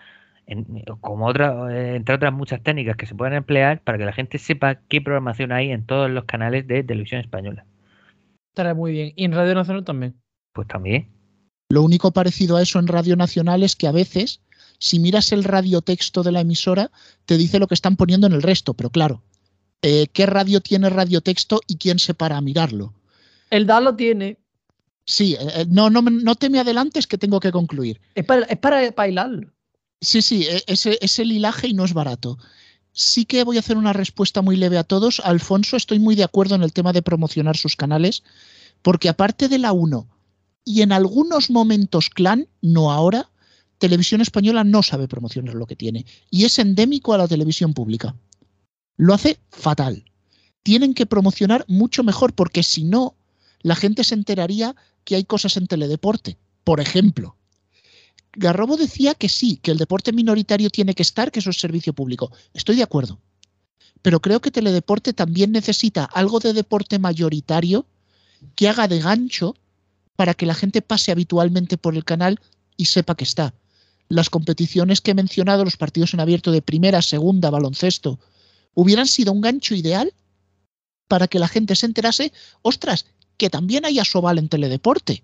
en, 0.46 0.64
como 1.00 1.26
otra, 1.26 1.96
entre 1.96 2.14
otras 2.14 2.32
muchas 2.32 2.62
técnicas 2.62 2.96
que 2.96 3.06
se 3.06 3.16
pueden 3.16 3.34
emplear, 3.34 3.82
para 3.82 3.98
que 3.98 4.04
la 4.04 4.12
gente 4.12 4.38
sepa 4.38 4.76
qué 4.76 5.00
programación 5.00 5.50
hay 5.50 5.72
en 5.72 5.84
todos 5.84 6.08
los 6.08 6.26
canales 6.26 6.68
de 6.68 6.84
televisión 6.84 7.20
española. 7.20 7.66
Estará 8.52 8.74
muy 8.74 8.92
bien. 8.92 9.12
¿Y 9.16 9.24
en 9.24 9.32
Radio 9.32 9.56
Nacional 9.56 9.84
también? 9.84 10.14
Pues 10.52 10.68
también. 10.68 11.08
Lo 11.68 11.82
único 11.82 12.12
parecido 12.12 12.56
a 12.56 12.62
eso 12.62 12.78
en 12.78 12.86
Radio 12.86 13.16
Nacional 13.16 13.64
es 13.64 13.74
que 13.74 13.88
a 13.88 13.92
veces, 13.92 14.40
si 14.78 15.00
miras 15.00 15.32
el 15.32 15.42
radiotexto 15.42 16.22
de 16.22 16.30
la 16.30 16.42
emisora, 16.42 16.92
te 17.24 17.36
dice 17.36 17.58
lo 17.58 17.66
que 17.66 17.74
están 17.74 17.96
poniendo 17.96 18.28
en 18.28 18.34
el 18.34 18.42
resto, 18.42 18.74
pero 18.74 18.90
claro, 18.90 19.24
eh, 19.82 20.06
¿qué 20.12 20.26
radio 20.26 20.60
tiene 20.60 20.90
radiotexto 20.90 21.60
y 21.66 21.76
quién 21.76 21.98
se 21.98 22.14
para 22.14 22.36
a 22.36 22.40
mirarlo? 22.40 22.94
El 23.50 23.66
DA 23.66 23.80
lo 23.80 23.96
tiene. 23.96 24.43
Sí, 25.06 25.36
eh, 25.38 25.66
no, 25.68 25.90
no, 25.90 26.02
no 26.02 26.34
te 26.34 26.50
me 26.50 26.60
adelantes 26.60 27.06
que 27.06 27.18
tengo 27.18 27.40
que 27.40 27.52
concluir. 27.52 28.00
Es 28.14 28.24
para, 28.24 28.46
es 28.46 28.58
para. 28.58 29.30
Sí, 30.00 30.22
sí, 30.22 30.46
ese, 30.66 30.98
es 31.00 31.18
el 31.18 31.32
hilaje 31.32 31.68
y 31.68 31.74
no 31.74 31.84
es 31.84 31.92
barato. 31.92 32.38
Sí 32.92 33.24
que 33.24 33.44
voy 33.44 33.56
a 33.56 33.60
hacer 33.60 33.76
una 33.76 33.92
respuesta 33.92 34.42
muy 34.42 34.56
leve 34.56 34.78
a 34.78 34.84
todos. 34.84 35.20
Alfonso, 35.24 35.76
estoy 35.76 35.98
muy 35.98 36.14
de 36.14 36.24
acuerdo 36.24 36.54
en 36.54 36.62
el 36.62 36.72
tema 36.72 36.92
de 36.92 37.02
promocionar 37.02 37.56
sus 37.56 37.76
canales, 37.76 38.22
porque 38.82 39.08
aparte 39.08 39.48
de 39.48 39.58
la 39.58 39.72
1 39.72 40.08
y 40.64 40.82
en 40.82 40.92
algunos 40.92 41.50
momentos 41.50 42.08
Clan, 42.08 42.48
no 42.62 42.90
ahora, 42.90 43.30
Televisión 43.78 44.20
Española 44.20 44.64
no 44.64 44.82
sabe 44.82 45.08
promocionar 45.08 45.54
lo 45.54 45.66
que 45.66 45.76
tiene. 45.76 46.06
Y 46.30 46.44
es 46.44 46.58
endémico 46.58 47.12
a 47.12 47.18
la 47.18 47.28
televisión 47.28 47.74
pública. 47.74 48.14
Lo 48.96 49.12
hace 49.12 49.38
fatal. 49.50 50.04
Tienen 50.62 50.94
que 50.94 51.06
promocionar 51.06 51.64
mucho 51.68 52.02
mejor, 52.02 52.32
porque 52.32 52.62
si 52.62 52.84
no, 52.84 53.16
la 53.60 53.74
gente 53.74 54.04
se 54.04 54.14
enteraría 54.14 54.74
que 55.04 55.16
hay 55.16 55.24
cosas 55.24 55.56
en 55.56 55.66
teledeporte. 55.66 56.38
Por 56.64 56.80
ejemplo, 56.80 57.36
Garrobo 58.32 58.76
decía 58.76 59.14
que 59.14 59.28
sí, 59.28 59.58
que 59.62 59.70
el 59.70 59.78
deporte 59.78 60.12
minoritario 60.12 60.70
tiene 60.70 60.94
que 60.94 61.02
estar, 61.02 61.30
que 61.30 61.40
eso 61.40 61.50
es 61.50 61.60
servicio 61.60 61.92
público. 61.92 62.32
Estoy 62.52 62.76
de 62.76 62.82
acuerdo. 62.82 63.20
Pero 64.02 64.20
creo 64.20 64.40
que 64.40 64.50
teledeporte 64.50 65.12
también 65.12 65.52
necesita 65.52 66.04
algo 66.04 66.40
de 66.40 66.52
deporte 66.52 66.98
mayoritario 66.98 67.86
que 68.54 68.68
haga 68.68 68.88
de 68.88 69.00
gancho 69.00 69.54
para 70.16 70.34
que 70.34 70.46
la 70.46 70.54
gente 70.54 70.82
pase 70.82 71.12
habitualmente 71.12 71.76
por 71.78 71.94
el 71.94 72.04
canal 72.04 72.40
y 72.76 72.86
sepa 72.86 73.14
que 73.14 73.24
está. 73.24 73.54
Las 74.08 74.30
competiciones 74.30 75.00
que 75.00 75.12
he 75.12 75.14
mencionado, 75.14 75.64
los 75.64 75.76
partidos 75.76 76.12
en 76.14 76.20
abierto 76.20 76.52
de 76.52 76.62
primera, 76.62 77.02
segunda, 77.02 77.50
baloncesto, 77.50 78.18
hubieran 78.74 79.06
sido 79.06 79.32
un 79.32 79.40
gancho 79.40 79.74
ideal 79.74 80.12
para 81.08 81.28
que 81.28 81.38
la 81.38 81.48
gente 81.48 81.76
se 81.76 81.86
enterase, 81.86 82.32
ostras, 82.62 83.06
que 83.36 83.50
también 83.50 83.84
hay 83.84 83.98
Asobal 83.98 84.38
en 84.38 84.48
teledeporte. 84.48 85.22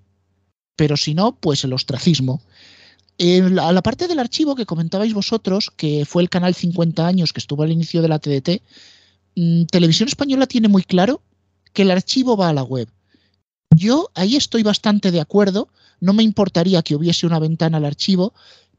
Pero 0.77 0.97
si 0.97 1.15
no, 1.15 1.33
pues 1.33 1.65
el 1.65 1.73
ostracismo. 1.73 2.43
En 3.19 3.55
la, 3.55 3.83
parte 3.83 4.09
del 4.09 4.19
archivo 4.19 4.55
que 4.55 4.65
comentabais 4.65 5.13
vosotros, 5.13 5.71
que 5.77 6.07
fue 6.07 6.23
el 6.23 6.31
canal 6.31 6.55
50 6.55 7.07
años 7.07 7.33
que 7.33 7.41
estuvo 7.41 7.63
al 7.63 7.73
inicio 7.73 8.01
de 8.01 8.09
la 8.09 8.19
TDT, 8.19 8.63
mmm, 9.37 9.65
Televisión 9.65 10.09
Española 10.09 10.47
tiene 10.47 10.69
muy 10.69 10.83
claro 10.83 11.21
que 11.73 11.83
el 11.83 11.91
archivo 11.91 12.37
va 12.37 12.49
a 12.49 12.55
la 12.55 12.63
web. 12.63 12.89
Yo 13.77 14.11
ahí 14.15 14.37
estoy 14.37 14.63
bastante 14.63 15.11
de 15.11 15.21
acuerdo, 15.21 15.69
no 16.01 16.13
me 16.13 16.23
importaría 16.23 16.83
que 16.83 16.97
hubiese 16.97 17.27
una 17.27 17.39
ventana 17.39 17.77
al 17.77 17.85
archivo, 17.85 18.33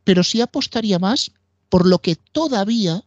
pero 0.04 0.24
sí 0.24 0.42
apostaría 0.42 1.00
más 1.00 1.32
por 1.70 1.86
lo 1.86 2.00
que 2.00 2.16
todavía 2.16 3.04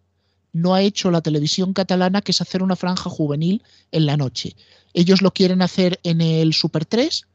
no 0.55 0.73
ha 0.73 0.81
hecho 0.81 1.11
la 1.11 1.21
televisión 1.21 1.75
catalana, 1.75 2.23
que 2.23 2.33
es 2.33 2.40
hacer 2.40 2.62
una 2.62 2.77
franja 2.77 3.11
juvenil 3.11 3.62
en 3.90 4.07
la 4.07 4.17
noche. 4.17 4.57
Ellos 4.95 5.21
lo 5.21 5.33
quieren 5.33 5.61
hacer 5.61 6.01
en 6.05 6.21
el 6.21 6.55
Super 6.55 6.87
3. 6.87 7.27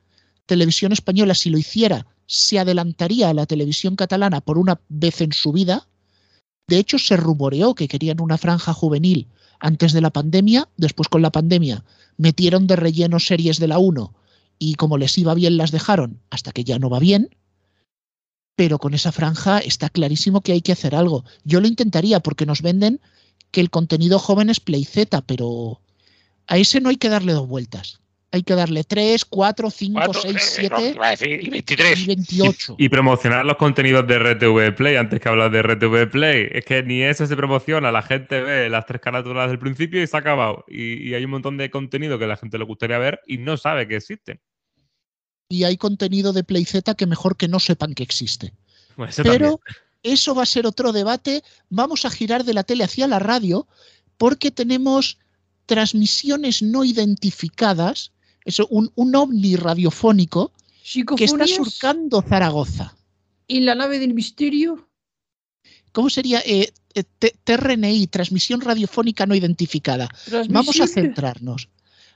Televisión 0.45 0.93
Española, 0.93 1.35
si 1.35 1.49
lo 1.49 1.57
hiciera, 1.57 2.07
se 2.25 2.59
adelantaría 2.59 3.29
a 3.29 3.33
la 3.33 3.45
televisión 3.45 3.97
catalana 3.97 4.39
por 4.39 4.57
una 4.57 4.79
vez 4.87 5.19
en 5.19 5.33
su 5.33 5.51
vida. 5.51 5.87
De 6.67 6.77
hecho, 6.77 6.97
se 6.97 7.17
rumoreó 7.17 7.75
que 7.75 7.89
querían 7.89 8.21
una 8.21 8.37
franja 8.37 8.73
juvenil 8.73 9.27
antes 9.59 9.91
de 9.91 10.01
la 10.01 10.11
pandemia. 10.11 10.69
Después, 10.77 11.09
con 11.09 11.21
la 11.21 11.31
pandemia, 11.31 11.83
metieron 12.17 12.67
de 12.67 12.77
relleno 12.77 13.19
series 13.19 13.59
de 13.59 13.67
la 13.67 13.79
1 13.79 14.13
y 14.59 14.75
como 14.75 14.97
les 14.97 15.17
iba 15.17 15.33
bien 15.33 15.57
las 15.57 15.71
dejaron 15.71 16.21
hasta 16.29 16.53
que 16.53 16.63
ya 16.63 16.79
no 16.79 16.89
va 16.89 16.99
bien. 16.99 17.35
Pero 18.59 18.77
con 18.77 18.93
esa 18.93 19.13
franja 19.13 19.59
está 19.59 19.87
clarísimo 19.87 20.41
que 20.41 20.51
hay 20.51 20.59
que 20.59 20.73
hacer 20.73 20.93
algo. 20.93 21.23
Yo 21.45 21.61
lo 21.61 21.67
intentaría 21.67 22.19
porque 22.19 22.45
nos 22.45 22.61
venden 22.61 22.99
que 23.51 23.61
el 23.61 23.69
contenido 23.69 24.19
joven 24.19 24.49
es 24.49 24.59
PlayZ, 24.59 25.07
pero 25.25 25.79
a 26.45 26.57
ese 26.57 26.81
no 26.81 26.89
hay 26.89 26.97
que 26.97 27.07
darle 27.07 27.31
dos 27.31 27.47
vueltas. 27.47 28.01
Hay 28.33 28.43
que 28.43 28.55
darle 28.55 28.83
3, 28.83 29.23
4, 29.23 29.69
5, 29.71 30.13
6, 30.13 30.37
7 30.39 30.95
y 31.21 31.49
23. 31.49 31.99
y 31.99 32.07
28. 32.07 32.75
Y 32.77 32.89
promocionar 32.89 33.45
los 33.45 33.55
contenidos 33.55 34.05
de 34.05 34.19
RTV 34.19 34.75
Play 34.75 34.97
antes 34.97 35.21
que 35.21 35.29
hablar 35.29 35.51
de 35.51 35.61
RTV 35.61 36.11
Play. 36.11 36.49
Es 36.51 36.65
que 36.65 36.83
ni 36.83 37.01
eso 37.01 37.25
se 37.25 37.37
promociona. 37.37 37.93
La 37.93 38.01
gente 38.01 38.41
ve 38.41 38.69
las 38.69 38.85
tres 38.85 38.99
carátulas 38.99 39.49
del 39.49 39.57
principio 39.57 40.03
y 40.03 40.05
se 40.05 40.17
ha 40.17 40.19
acabado. 40.19 40.65
Y, 40.67 41.09
y 41.09 41.13
hay 41.13 41.23
un 41.23 41.31
montón 41.31 41.55
de 41.55 41.69
contenido 41.69 42.19
que 42.19 42.25
a 42.25 42.27
la 42.27 42.35
gente 42.35 42.57
le 42.57 42.65
gustaría 42.65 42.97
ver 42.97 43.21
y 43.25 43.37
no 43.37 43.55
sabe 43.55 43.87
que 43.87 43.95
existen. 43.95 44.41
Y 45.49 45.63
hay 45.63 45.77
contenido 45.77 46.31
de 46.31 46.43
PlayZ 46.43 46.83
que 46.95 47.07
mejor 47.07 47.35
que 47.35 47.47
no 47.47 47.59
sepan 47.59 47.95
que 47.95 48.03
existe. 48.03 48.53
Bueno, 48.95 49.09
eso 49.09 49.23
Pero 49.23 49.57
también. 49.57 49.59
eso 50.03 50.35
va 50.35 50.43
a 50.43 50.45
ser 50.45 50.67
otro 50.67 50.91
debate. 50.93 51.43
Vamos 51.69 52.05
a 52.05 52.11
girar 52.11 52.43
de 52.43 52.53
la 52.53 52.63
tele 52.63 52.83
hacia 52.83 53.07
la 53.07 53.17
radio 53.17 53.67
porque 54.17 54.51
tenemos 54.51 55.17
transmisiones 55.65 56.61
no 56.61 56.83
identificadas, 56.83 58.11
eso, 58.45 58.67
un, 58.69 58.91
un 58.95 59.15
ovni 59.15 59.55
radiofónico 59.55 60.51
que 61.17 61.25
está 61.25 61.47
surcando 61.47 62.21
Zaragoza. 62.21 62.95
en 63.47 63.65
la 63.65 63.73
nave 63.75 63.97
del 63.99 64.13
misterio. 64.13 64.87
¿Cómo 65.91 66.09
sería? 66.11 66.41
Eh, 66.45 66.71
eh, 66.93 67.03
TRNI, 67.43 68.07
transmisión 68.07 68.61
radiofónica 68.61 69.25
no 69.25 69.33
identificada. 69.33 70.09
Vamos 70.49 70.79
a 70.79 70.87
centrarnos. 70.87 71.69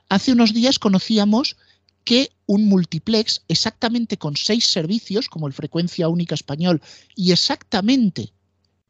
Hace 0.08 0.32
unos 0.32 0.52
días 0.52 0.78
conocíamos 0.78 1.56
que 2.04 2.30
un 2.46 2.68
multiplex 2.68 3.42
exactamente 3.48 4.18
con 4.18 4.36
seis 4.36 4.66
servicios, 4.66 5.28
como 5.28 5.46
el 5.46 5.54
Frecuencia 5.54 6.08
Única 6.08 6.34
Español, 6.34 6.82
y 7.16 7.32
exactamente 7.32 8.32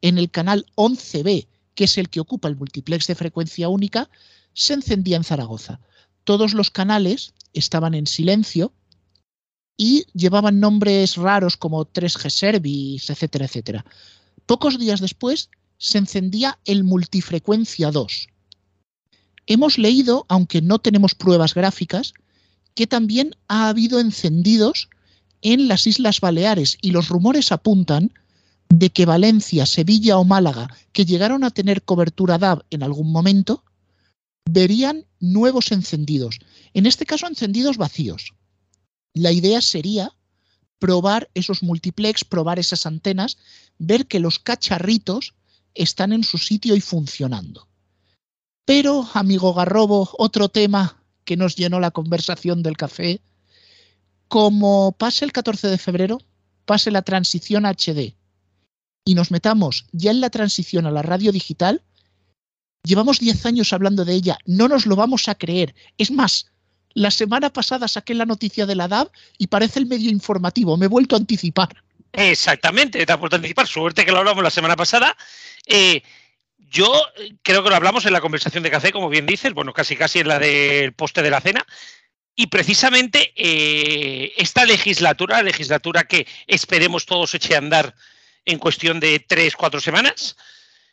en 0.01 0.17
el 0.17 0.29
canal 0.29 0.65
11B, 0.75 1.47
que 1.73 1.85
es 1.85 1.97
el 1.97 2.09
que 2.09 2.19
ocupa 2.19 2.47
el 2.47 2.57
multiplex 2.57 3.07
de 3.07 3.15
frecuencia 3.15 3.69
única, 3.69 4.09
se 4.53 4.73
encendía 4.73 5.17
en 5.17 5.23
Zaragoza. 5.23 5.79
Todos 6.23 6.53
los 6.53 6.69
canales 6.69 7.33
estaban 7.53 7.93
en 7.93 8.07
silencio 8.07 8.73
y 9.77 10.05
llevaban 10.13 10.59
nombres 10.59 11.17
raros 11.17 11.57
como 11.57 11.85
3G 11.85 12.29
Service, 12.29 13.11
etcétera, 13.11 13.45
etcétera. 13.45 13.85
Pocos 14.45 14.79
días 14.79 15.01
después 15.01 15.49
se 15.77 15.97
encendía 15.97 16.59
el 16.65 16.83
multifrecuencia 16.83 17.91
2. 17.91 18.27
Hemos 19.47 19.77
leído, 19.77 20.25
aunque 20.29 20.61
no 20.61 20.79
tenemos 20.79 21.13
pruebas 21.13 21.53
gráficas, 21.53 22.13
que 22.75 22.87
también 22.87 23.35
ha 23.47 23.69
habido 23.69 23.99
encendidos 23.99 24.89
en 25.41 25.67
las 25.67 25.87
Islas 25.87 26.19
Baleares 26.19 26.77
y 26.81 26.91
los 26.91 27.09
rumores 27.09 27.51
apuntan 27.51 28.13
de 28.69 28.89
que 28.89 29.05
Valencia, 29.05 29.65
Sevilla 29.65 30.17
o 30.17 30.25
Málaga, 30.25 30.75
que 30.91 31.05
llegaron 31.05 31.43
a 31.43 31.51
tener 31.51 31.83
cobertura 31.83 32.37
DAB 32.37 32.63
en 32.69 32.83
algún 32.83 33.11
momento, 33.11 33.63
verían 34.49 35.05
nuevos 35.19 35.71
encendidos. 35.71 36.39
En 36.73 36.85
este 36.85 37.05
caso, 37.05 37.27
encendidos 37.27 37.77
vacíos. 37.77 38.33
La 39.13 39.31
idea 39.31 39.61
sería 39.61 40.13
probar 40.79 41.29
esos 41.33 41.63
multiplex, 41.63 42.25
probar 42.25 42.59
esas 42.59 42.85
antenas, 42.85 43.37
ver 43.77 44.07
que 44.07 44.19
los 44.19 44.39
cacharritos 44.39 45.33
están 45.73 46.11
en 46.11 46.23
su 46.23 46.37
sitio 46.37 46.75
y 46.75 46.81
funcionando. 46.81 47.67
Pero, 48.65 49.07
amigo 49.13 49.53
Garrobo, 49.53 50.09
otro 50.17 50.49
tema 50.49 51.04
que 51.25 51.37
nos 51.37 51.55
llenó 51.55 51.79
la 51.79 51.91
conversación 51.91 52.63
del 52.63 52.77
café, 52.77 53.19
como 54.27 54.93
pase 54.93 55.25
el 55.25 55.31
14 55.31 55.67
de 55.67 55.77
febrero, 55.77 56.21
pase 56.65 56.91
la 56.91 57.01
transición 57.01 57.65
HD 57.65 58.15
y 59.05 59.15
nos 59.15 59.31
metamos 59.31 59.85
ya 59.91 60.11
en 60.11 60.19
la 60.19 60.29
transición 60.29 60.85
a 60.85 60.91
la 60.91 61.03
radio 61.03 61.31
digital, 61.31 61.83
llevamos 62.83 63.19
10 63.19 63.45
años 63.45 63.71
hablando 63.71 64.03
de 64.03 64.13
ella, 64.13 64.37
no 64.45 64.67
nos 64.67 64.85
lo 64.85 64.95
vamos 64.95 65.27
a 65.27 65.35
creer. 65.35 65.75
Es 65.97 66.11
más, 66.11 66.51
la 66.93 67.11
semana 67.11 67.51
pasada 67.51 67.87
saqué 67.87 68.13
la 68.15 68.25
noticia 68.25 68.65
de 68.65 68.75
la 68.75 68.87
DAB 68.87 69.11
y 69.37 69.47
parece 69.47 69.79
el 69.79 69.85
medio 69.85 70.09
informativo, 70.09 70.75
me 70.77 70.85
he 70.85 70.89
vuelto 70.89 71.15
a 71.15 71.19
anticipar. 71.19 71.83
Exactamente, 72.13 73.05
te 73.05 73.11
has 73.11 73.19
vuelto 73.19 73.35
a 73.35 73.37
anticipar. 73.37 73.67
Suerte 73.67 74.05
que 74.05 74.11
lo 74.11 74.19
hablamos 74.19 74.43
la 74.43 74.49
semana 74.49 74.75
pasada. 74.75 75.15
Eh, 75.67 76.01
yo 76.69 76.93
eh, 77.17 77.33
creo 77.41 77.63
que 77.63 77.69
lo 77.69 77.75
hablamos 77.75 78.05
en 78.05 78.13
la 78.13 78.21
conversación 78.21 78.63
de 78.63 78.71
café, 78.71 78.91
como 78.91 79.09
bien 79.09 79.25
dices, 79.25 79.53
bueno, 79.53 79.73
casi 79.73 79.95
casi 79.95 80.19
en 80.19 80.27
la 80.27 80.39
del 80.39 80.93
poste 80.93 81.21
de 81.21 81.29
la 81.29 81.41
cena. 81.41 81.65
Y 82.35 82.47
precisamente 82.47 83.33
eh, 83.35 84.33
esta 84.37 84.65
legislatura, 84.65 85.37
la 85.37 85.43
legislatura 85.43 86.03
que 86.03 86.27
esperemos 86.47 87.05
todos 87.05 87.33
eche 87.33 87.55
a 87.55 87.59
andar 87.59 87.95
en 88.43 88.59
cuestión 88.59 88.99
de 88.99 89.19
tres, 89.19 89.55
cuatro 89.55 89.79
semanas, 89.79 90.35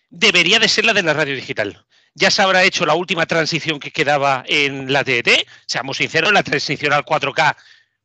debería 0.09 0.59
de 0.59 0.69
ser 0.69 0.85
la 0.85 0.93
de 0.93 1.03
la 1.03 1.15
radio 1.15 1.35
digital. 1.35 1.85
Ya 2.15 2.31
se 2.31 2.43
habrá 2.43 2.63
hecho 2.63 2.87
la 2.87 2.95
última 2.95 3.27
transición 3.27 3.81
que 3.81 3.91
quedaba 3.91 4.45
en 4.47 4.93
la 4.93 5.03
TDT, 5.03 5.47
seamos 5.67 5.97
sinceros, 5.97 6.33
la 6.33 6.43
transición 6.43 6.93
al 6.93 7.05
4K 7.05 7.57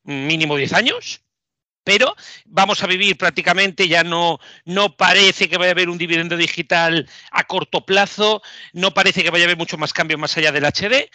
mínimo 0.03 0.55
10 0.55 0.73
años, 0.73 1.21
pero 1.87 2.17
vamos 2.43 2.83
a 2.83 2.87
vivir 2.87 3.17
prácticamente, 3.17 3.87
ya 3.87 4.03
no, 4.03 4.41
no 4.65 4.97
parece 4.97 5.47
que 5.47 5.55
vaya 5.55 5.69
a 5.69 5.71
haber 5.71 5.87
un 5.87 5.97
dividendo 5.97 6.35
digital 6.35 7.07
a 7.31 7.45
corto 7.45 7.85
plazo, 7.85 8.41
no 8.73 8.93
parece 8.93 9.23
que 9.23 9.29
vaya 9.29 9.45
a 9.45 9.47
haber 9.47 9.57
mucho 9.57 9.77
más 9.77 9.93
cambio 9.93 10.17
más 10.17 10.35
allá 10.35 10.51
del 10.51 10.65
HD. 10.65 11.09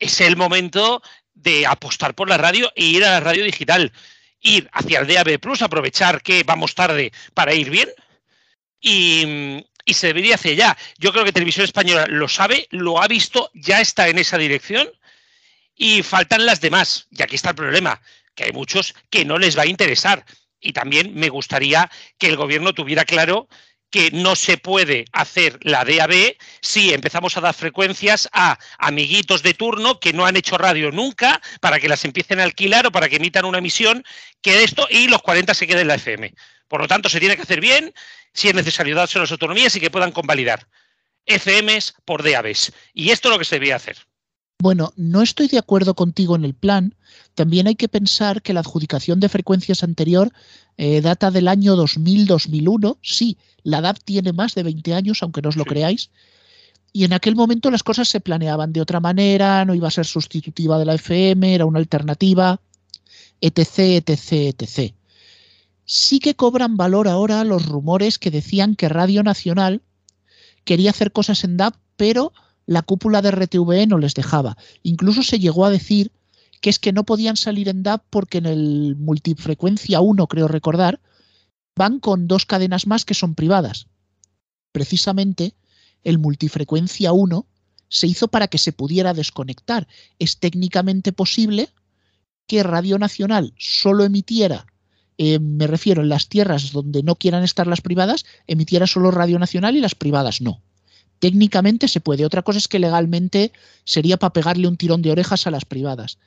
Es 0.00 0.20
el 0.20 0.36
momento 0.36 1.00
de 1.32 1.64
apostar 1.64 2.16
por 2.16 2.28
la 2.28 2.38
radio 2.38 2.72
e 2.74 2.86
ir 2.86 3.04
a 3.04 3.12
la 3.12 3.20
radio 3.20 3.44
digital, 3.44 3.92
ir 4.40 4.68
hacia 4.72 4.98
el 4.98 5.06
DAB 5.06 5.38
Plus, 5.38 5.62
aprovechar 5.62 6.20
que 6.20 6.42
vamos 6.42 6.74
tarde 6.74 7.12
para 7.32 7.54
ir 7.54 7.70
bien 7.70 7.88
y, 8.80 9.64
y 9.84 9.94
se 9.94 10.08
debería 10.08 10.34
hacer 10.34 10.56
ya. 10.56 10.76
Yo 10.98 11.12
creo 11.12 11.24
que 11.24 11.30
Televisión 11.30 11.66
Española 11.66 12.06
lo 12.08 12.26
sabe, 12.26 12.66
lo 12.72 13.00
ha 13.00 13.06
visto, 13.06 13.48
ya 13.54 13.80
está 13.80 14.08
en 14.08 14.18
esa 14.18 14.38
dirección 14.38 14.90
y 15.76 16.02
faltan 16.02 16.46
las 16.46 16.60
demás. 16.60 17.06
Y 17.12 17.22
aquí 17.22 17.36
está 17.36 17.50
el 17.50 17.56
problema, 17.56 18.02
que 18.36 18.44
hay 18.44 18.52
muchos 18.52 18.94
que 19.10 19.24
no 19.24 19.38
les 19.38 19.58
va 19.58 19.62
a 19.62 19.66
interesar. 19.66 20.24
Y 20.60 20.72
también 20.72 21.14
me 21.14 21.28
gustaría 21.28 21.90
que 22.18 22.28
el 22.28 22.36
gobierno 22.36 22.72
tuviera 22.72 23.04
claro 23.04 23.48
que 23.90 24.10
no 24.10 24.36
se 24.36 24.58
puede 24.58 25.04
hacer 25.12 25.58
la 25.62 25.84
DAB 25.84 26.36
si 26.60 26.92
empezamos 26.92 27.36
a 27.36 27.40
dar 27.40 27.54
frecuencias 27.54 28.28
a 28.32 28.58
amiguitos 28.78 29.42
de 29.42 29.54
turno 29.54 30.00
que 30.00 30.12
no 30.12 30.26
han 30.26 30.36
hecho 30.36 30.58
radio 30.58 30.90
nunca 30.90 31.40
para 31.60 31.78
que 31.78 31.88
las 31.88 32.04
empiecen 32.04 32.40
a 32.40 32.44
alquilar 32.44 32.86
o 32.86 32.92
para 32.92 33.08
que 33.08 33.16
emitan 33.16 33.44
una 33.44 33.58
emisión 33.58 34.04
que 34.42 34.64
esto 34.64 34.86
y 34.90 35.08
los 35.08 35.22
40 35.22 35.54
se 35.54 35.66
queden 35.66 35.82
en 35.82 35.88
la 35.88 35.94
FM. 35.94 36.34
Por 36.68 36.80
lo 36.80 36.88
tanto, 36.88 37.08
se 37.08 37.20
tiene 37.20 37.36
que 37.36 37.42
hacer 37.42 37.60
bien, 37.60 37.94
si 38.32 38.48
es 38.48 38.54
necesario 38.54 38.96
darse 38.96 39.18
las 39.18 39.30
autonomías 39.30 39.74
y 39.76 39.80
que 39.80 39.90
puedan 39.90 40.12
convalidar 40.12 40.66
FMs 41.24 41.94
por 42.04 42.22
DABs. 42.22 42.72
Y 42.92 43.10
esto 43.10 43.28
es 43.28 43.32
lo 43.32 43.38
que 43.38 43.44
se 43.44 43.56
debía 43.56 43.76
hacer. 43.76 43.96
Bueno, 44.58 44.92
no 44.96 45.22
estoy 45.22 45.48
de 45.48 45.58
acuerdo 45.58 45.94
contigo 45.94 46.34
en 46.34 46.44
el 46.44 46.54
plan. 46.54 46.94
También 47.34 47.66
hay 47.66 47.74
que 47.74 47.88
pensar 47.88 48.40
que 48.40 48.54
la 48.54 48.60
adjudicación 48.60 49.20
de 49.20 49.28
frecuencias 49.28 49.82
anterior 49.82 50.32
eh, 50.78 51.00
data 51.02 51.30
del 51.30 51.48
año 51.48 51.76
2000-2001. 51.76 52.96
Sí, 53.02 53.36
la 53.62 53.80
DAB 53.80 53.98
tiene 54.02 54.32
más 54.32 54.54
de 54.54 54.62
20 54.62 54.94
años, 54.94 55.22
aunque 55.22 55.42
no 55.42 55.50
os 55.50 55.56
lo 55.56 55.64
Sí. 55.64 55.70
creáis. 55.70 56.10
Y 56.92 57.04
en 57.04 57.12
aquel 57.12 57.36
momento 57.36 57.70
las 57.70 57.82
cosas 57.82 58.08
se 58.08 58.20
planeaban 58.20 58.72
de 58.72 58.80
otra 58.80 59.00
manera, 59.00 59.64
no 59.66 59.74
iba 59.74 59.88
a 59.88 59.90
ser 59.90 60.06
sustitutiva 60.06 60.78
de 60.78 60.86
la 60.86 60.94
FM, 60.94 61.54
era 61.54 61.66
una 61.66 61.78
alternativa, 61.78 62.60
etc., 63.42 64.02
etc., 64.06 64.54
etc. 64.58 64.94
Sí 65.84 66.18
que 66.18 66.34
cobran 66.34 66.78
valor 66.78 67.06
ahora 67.08 67.44
los 67.44 67.66
rumores 67.66 68.18
que 68.18 68.30
decían 68.30 68.74
que 68.74 68.88
Radio 68.88 69.22
Nacional 69.22 69.82
quería 70.64 70.90
hacer 70.90 71.12
cosas 71.12 71.44
en 71.44 71.58
DAB, 71.58 71.74
pero 71.96 72.32
la 72.66 72.82
cúpula 72.82 73.22
de 73.22 73.30
RTVE 73.30 73.86
no 73.86 73.98
les 73.98 74.14
dejaba. 74.14 74.56
Incluso 74.82 75.22
se 75.22 75.38
llegó 75.38 75.64
a 75.64 75.70
decir 75.70 76.12
que 76.60 76.70
es 76.70 76.78
que 76.78 76.92
no 76.92 77.04
podían 77.04 77.36
salir 77.36 77.68
en 77.68 77.82
DAB 77.82 78.02
porque 78.10 78.38
en 78.38 78.46
el 78.46 78.96
multifrecuencia 78.96 80.00
1, 80.00 80.26
creo 80.26 80.48
recordar, 80.48 81.00
van 81.76 82.00
con 82.00 82.26
dos 82.26 82.46
cadenas 82.46 82.86
más 82.86 83.04
que 83.04 83.14
son 83.14 83.34
privadas. 83.34 83.86
Precisamente 84.72 85.54
el 86.02 86.18
multifrecuencia 86.18 87.12
1 87.12 87.46
se 87.88 88.06
hizo 88.06 88.28
para 88.28 88.48
que 88.48 88.58
se 88.58 88.72
pudiera 88.72 89.14
desconectar. 89.14 89.86
Es 90.18 90.38
técnicamente 90.38 91.12
posible 91.12 91.68
que 92.46 92.62
Radio 92.62 92.98
Nacional 92.98 93.54
solo 93.58 94.04
emitiera, 94.04 94.66
eh, 95.18 95.38
me 95.38 95.66
refiero 95.66 96.02
en 96.02 96.08
las 96.08 96.28
tierras 96.28 96.72
donde 96.72 97.02
no 97.02 97.16
quieran 97.16 97.42
estar 97.42 97.66
las 97.66 97.80
privadas, 97.80 98.24
emitiera 98.46 98.86
solo 98.86 99.10
Radio 99.10 99.38
Nacional 99.38 99.76
y 99.76 99.80
las 99.80 99.94
privadas 99.94 100.40
no. 100.40 100.62
Técnicamente 101.18 101.88
se 101.88 102.00
puede. 102.00 102.24
Otra 102.24 102.42
cosa 102.42 102.58
es 102.58 102.68
que 102.68 102.78
legalmente 102.78 103.52
sería 103.84 104.16
para 104.16 104.32
pegarle 104.32 104.68
un 104.68 104.76
tirón 104.76 105.02
de 105.02 105.10
orejas 105.10 105.46
a 105.46 105.50
las 105.50 105.64
privadas. 105.64 106.18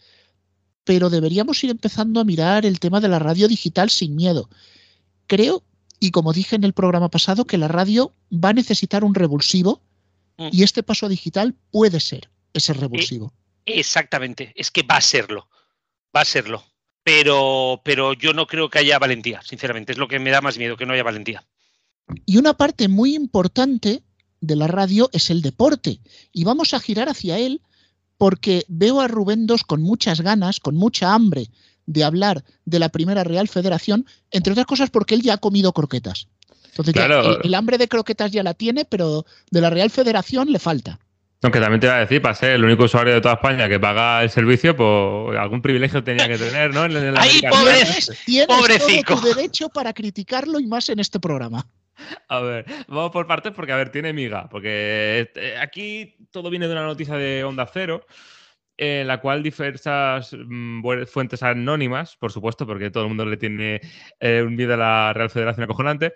Pero 0.84 1.10
deberíamos 1.10 1.64
ir 1.64 1.70
empezando 1.70 2.20
a 2.20 2.24
mirar 2.24 2.66
el 2.66 2.80
tema 2.80 3.00
de 3.00 3.10
la 3.10 3.20
radio 3.20 3.48
digital 3.48 3.90
sin 3.90 4.16
miedo. 4.16 4.50
Creo, 5.28 5.64
y 6.00 6.12
como 6.12 6.34
dije 6.34 6.56
en 6.56 6.64
el 6.64 6.74
programa 6.74 7.10
pasado, 7.10 7.46
que 7.46 7.58
la 7.58 7.68
radio 7.68 8.14
va 8.32 8.50
a 8.50 8.54
necesitar 8.54 9.04
un 9.04 9.14
revulsivo 9.14 9.82
Mm. 10.40 10.50
y 10.54 10.64
este 10.64 10.84
paso 10.84 11.10
digital 11.10 11.54
puede 11.70 12.00
ser 12.00 12.30
ese 12.54 12.74
revulsivo. 12.74 13.34
Exactamente, 13.66 14.54
es 14.56 14.72
que 14.72 14.84
va 14.84 14.96
a 14.96 15.02
serlo, 15.02 15.50
va 16.16 16.22
a 16.22 16.26
serlo. 16.26 16.64
pero, 17.04 17.82
pero 17.84 18.14
yo 18.14 18.34
no 18.34 18.46
creo 18.46 18.70
que 18.70 18.80
haya 18.80 19.00
valentía, 19.00 19.42
sinceramente. 19.42 19.92
Es 19.94 19.98
lo 19.98 20.08
que 20.08 20.20
me 20.20 20.30
da 20.30 20.42
más 20.42 20.58
miedo, 20.58 20.78
que 20.78 20.86
no 20.86 20.94
haya 20.94 21.04
valentía. 21.04 21.44
Y 22.26 22.38
una 22.38 22.54
parte 22.54 22.88
muy 22.88 23.16
importante 23.16 24.04
de 24.42 24.56
la 24.56 24.68
radio 24.68 25.10
es 25.14 25.30
el 25.30 25.42
deporte. 25.42 26.00
Y 26.32 26.44
vamos 26.44 26.74
a 26.74 26.80
girar 26.80 27.10
hacia 27.10 27.38
él 27.40 27.62
porque 28.18 28.66
veo 28.68 29.02
a 29.02 29.08
Rubén 29.08 29.46
II 29.50 29.56
con 29.66 29.82
muchas 29.82 30.22
ganas, 30.22 30.60
con 30.60 30.76
mucha 30.76 31.14
hambre 31.14 31.48
de 31.86 32.04
hablar 32.04 32.44
de 32.66 32.80
la 32.80 32.90
primera 32.90 33.24
Real 33.24 33.48
Federación, 33.48 34.06
entre 34.32 34.52
otras 34.54 34.68
cosas 34.68 34.90
porque 34.90 35.16
él 35.16 35.22
ya 35.22 35.34
ha 35.36 35.38
comido 35.38 35.72
croquetas. 35.74 36.28
Entonces, 36.70 36.94
ya 36.94 37.06
Claro. 37.08 37.38
el, 37.42 37.48
el 37.48 37.56
hambre 37.56 37.78
de 37.78 37.88
croquetas 37.88 38.32
ya 38.32 38.44
la 38.44 38.54
tiene, 38.54 38.86
pero 38.86 39.26
de 39.52 39.62
la 39.62 39.70
Real 39.70 39.90
Federación 39.90 40.52
le 40.52 40.60
falta. 40.60 41.00
Aunque 41.42 41.60
también 41.62 41.80
te 41.80 41.88
iba 41.88 41.96
a 41.96 42.00
decir, 42.02 42.22
para 42.22 42.36
ser 42.36 42.52
el 42.52 42.66
único 42.66 42.84
usuario 42.84 43.14
de 43.14 43.22
toda 43.22 43.36
España 43.36 43.70
que 43.70 43.80
paga 43.80 44.22
el 44.24 44.30
servicio, 44.30 44.76
pues 44.76 45.40
algún 45.40 45.62
privilegio 45.62 46.04
tenía 46.04 46.28
que 46.28 46.38
tener, 46.38 46.74
¿no? 46.74 46.84
En 46.86 46.92
el 46.98 47.18
¡Ay, 47.18 47.30
americano. 47.30 47.56
pobre! 47.56 47.76
Tienes 48.26 48.48
Pobrecico. 48.48 49.16
todo 49.16 49.22
tu 49.22 49.36
derecho 49.36 49.70
para 49.70 49.94
criticarlo 49.94 50.60
y 50.60 50.68
más 50.68 50.90
en 50.90 51.00
este 51.00 51.20
programa. 51.22 51.66
A 52.28 52.40
ver, 52.40 52.66
vamos 52.88 53.12
por 53.12 53.28
partes 53.28 53.54
porque, 53.54 53.72
a 53.72 53.78
ver, 53.78 53.92
tiene 53.92 54.14
miga. 54.14 54.48
Porque 54.50 55.32
eh, 55.36 55.58
aquí 55.60 56.16
todo 56.32 56.50
viene 56.50 56.68
de 56.68 56.74
una 56.74 56.86
noticia 56.86 57.16
de 57.16 57.44
Onda 57.44 57.70
Cero, 57.72 58.06
en 58.82 59.08
la 59.08 59.20
cual 59.20 59.44
diversas 59.44 60.34
mm, 60.34 60.82
fuentes 61.06 61.44
anónimas, 61.44 62.16
por 62.16 62.32
supuesto, 62.32 62.66
porque 62.66 62.90
todo 62.90 63.04
el 63.04 63.10
mundo 63.10 63.26
le 63.26 63.36
tiene 63.36 63.82
eh, 64.22 64.42
un 64.42 64.56
miedo 64.56 64.76
a 64.76 64.78
la 64.78 65.14
Real 65.14 65.30
Federación 65.30 65.66
acojonante. 65.66 66.14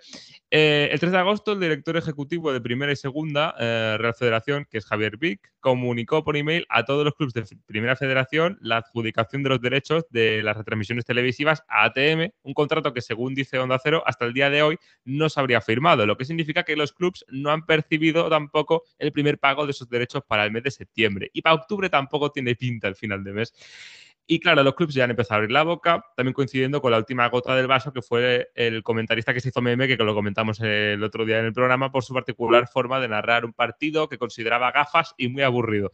eh, 0.50 0.88
el 0.90 0.98
3 0.98 1.12
de 1.12 1.18
agosto, 1.18 1.52
el 1.52 1.60
director 1.60 1.94
ejecutivo 1.98 2.54
de 2.54 2.62
Primera 2.62 2.90
y 2.90 2.96
Segunda 2.96 3.54
eh, 3.60 3.96
Real 3.98 4.14
Federación, 4.14 4.66
que 4.70 4.78
es 4.78 4.86
Javier 4.86 5.18
Vic, 5.18 5.52
comunicó 5.60 6.24
por 6.24 6.38
email 6.38 6.64
a 6.70 6.86
todos 6.86 7.04
los 7.04 7.14
clubes 7.14 7.34
de 7.34 7.44
Primera 7.66 7.96
Federación 7.96 8.56
la 8.62 8.78
adjudicación 8.78 9.42
de 9.42 9.50
los 9.50 9.60
derechos 9.60 10.06
de 10.08 10.42
las 10.42 10.56
retransmisiones 10.56 11.04
televisivas 11.04 11.64
a 11.68 11.84
ATM, 11.84 12.30
un 12.44 12.54
contrato 12.54 12.94
que, 12.94 13.02
según 13.02 13.34
dice 13.34 13.58
Onda 13.58 13.78
Cero, 13.82 14.02
hasta 14.06 14.24
el 14.24 14.32
día 14.32 14.48
de 14.48 14.62
hoy 14.62 14.78
no 15.04 15.28
se 15.28 15.38
habría 15.38 15.60
firmado, 15.60 16.06
lo 16.06 16.16
que 16.16 16.24
significa 16.24 16.62
que 16.62 16.76
los 16.76 16.94
clubes 16.94 17.26
no 17.28 17.50
han 17.50 17.66
percibido 17.66 18.30
tampoco 18.30 18.84
el 18.98 19.12
primer 19.12 19.38
pago 19.38 19.66
de 19.66 19.72
esos 19.72 19.90
derechos 19.90 20.22
para 20.26 20.46
el 20.46 20.50
mes 20.50 20.62
de 20.62 20.70
septiembre. 20.70 21.30
Y 21.34 21.42
para 21.42 21.56
octubre 21.56 21.90
tampoco 21.90 22.30
tiene 22.30 22.53
pinta 22.56 22.88
el 22.88 22.96
final 22.96 23.22
de 23.24 23.32
mes. 23.32 23.54
Y 24.26 24.40
claro, 24.40 24.62
los 24.62 24.74
clubes 24.74 24.94
ya 24.94 25.04
han 25.04 25.10
empezado 25.10 25.34
a 25.34 25.38
abrir 25.38 25.52
la 25.52 25.64
boca, 25.64 26.06
también 26.16 26.32
coincidiendo 26.32 26.80
con 26.80 26.90
la 26.90 26.96
última 26.96 27.28
gota 27.28 27.54
del 27.54 27.66
vaso, 27.66 27.92
que 27.92 28.00
fue 28.00 28.50
el 28.54 28.82
comentarista 28.82 29.34
que 29.34 29.40
se 29.40 29.50
hizo 29.50 29.60
meme, 29.60 29.86
que 29.86 29.96
lo 29.96 30.14
comentamos 30.14 30.60
el 30.60 31.02
otro 31.04 31.26
día 31.26 31.40
en 31.40 31.44
el 31.44 31.52
programa, 31.52 31.92
por 31.92 32.04
su 32.04 32.14
particular 32.14 32.66
forma 32.66 33.00
de 33.00 33.08
narrar 33.08 33.44
un 33.44 33.52
partido 33.52 34.08
que 34.08 34.16
consideraba 34.16 34.72
gafas 34.72 35.14
y 35.18 35.28
muy 35.28 35.42
aburrido. 35.42 35.90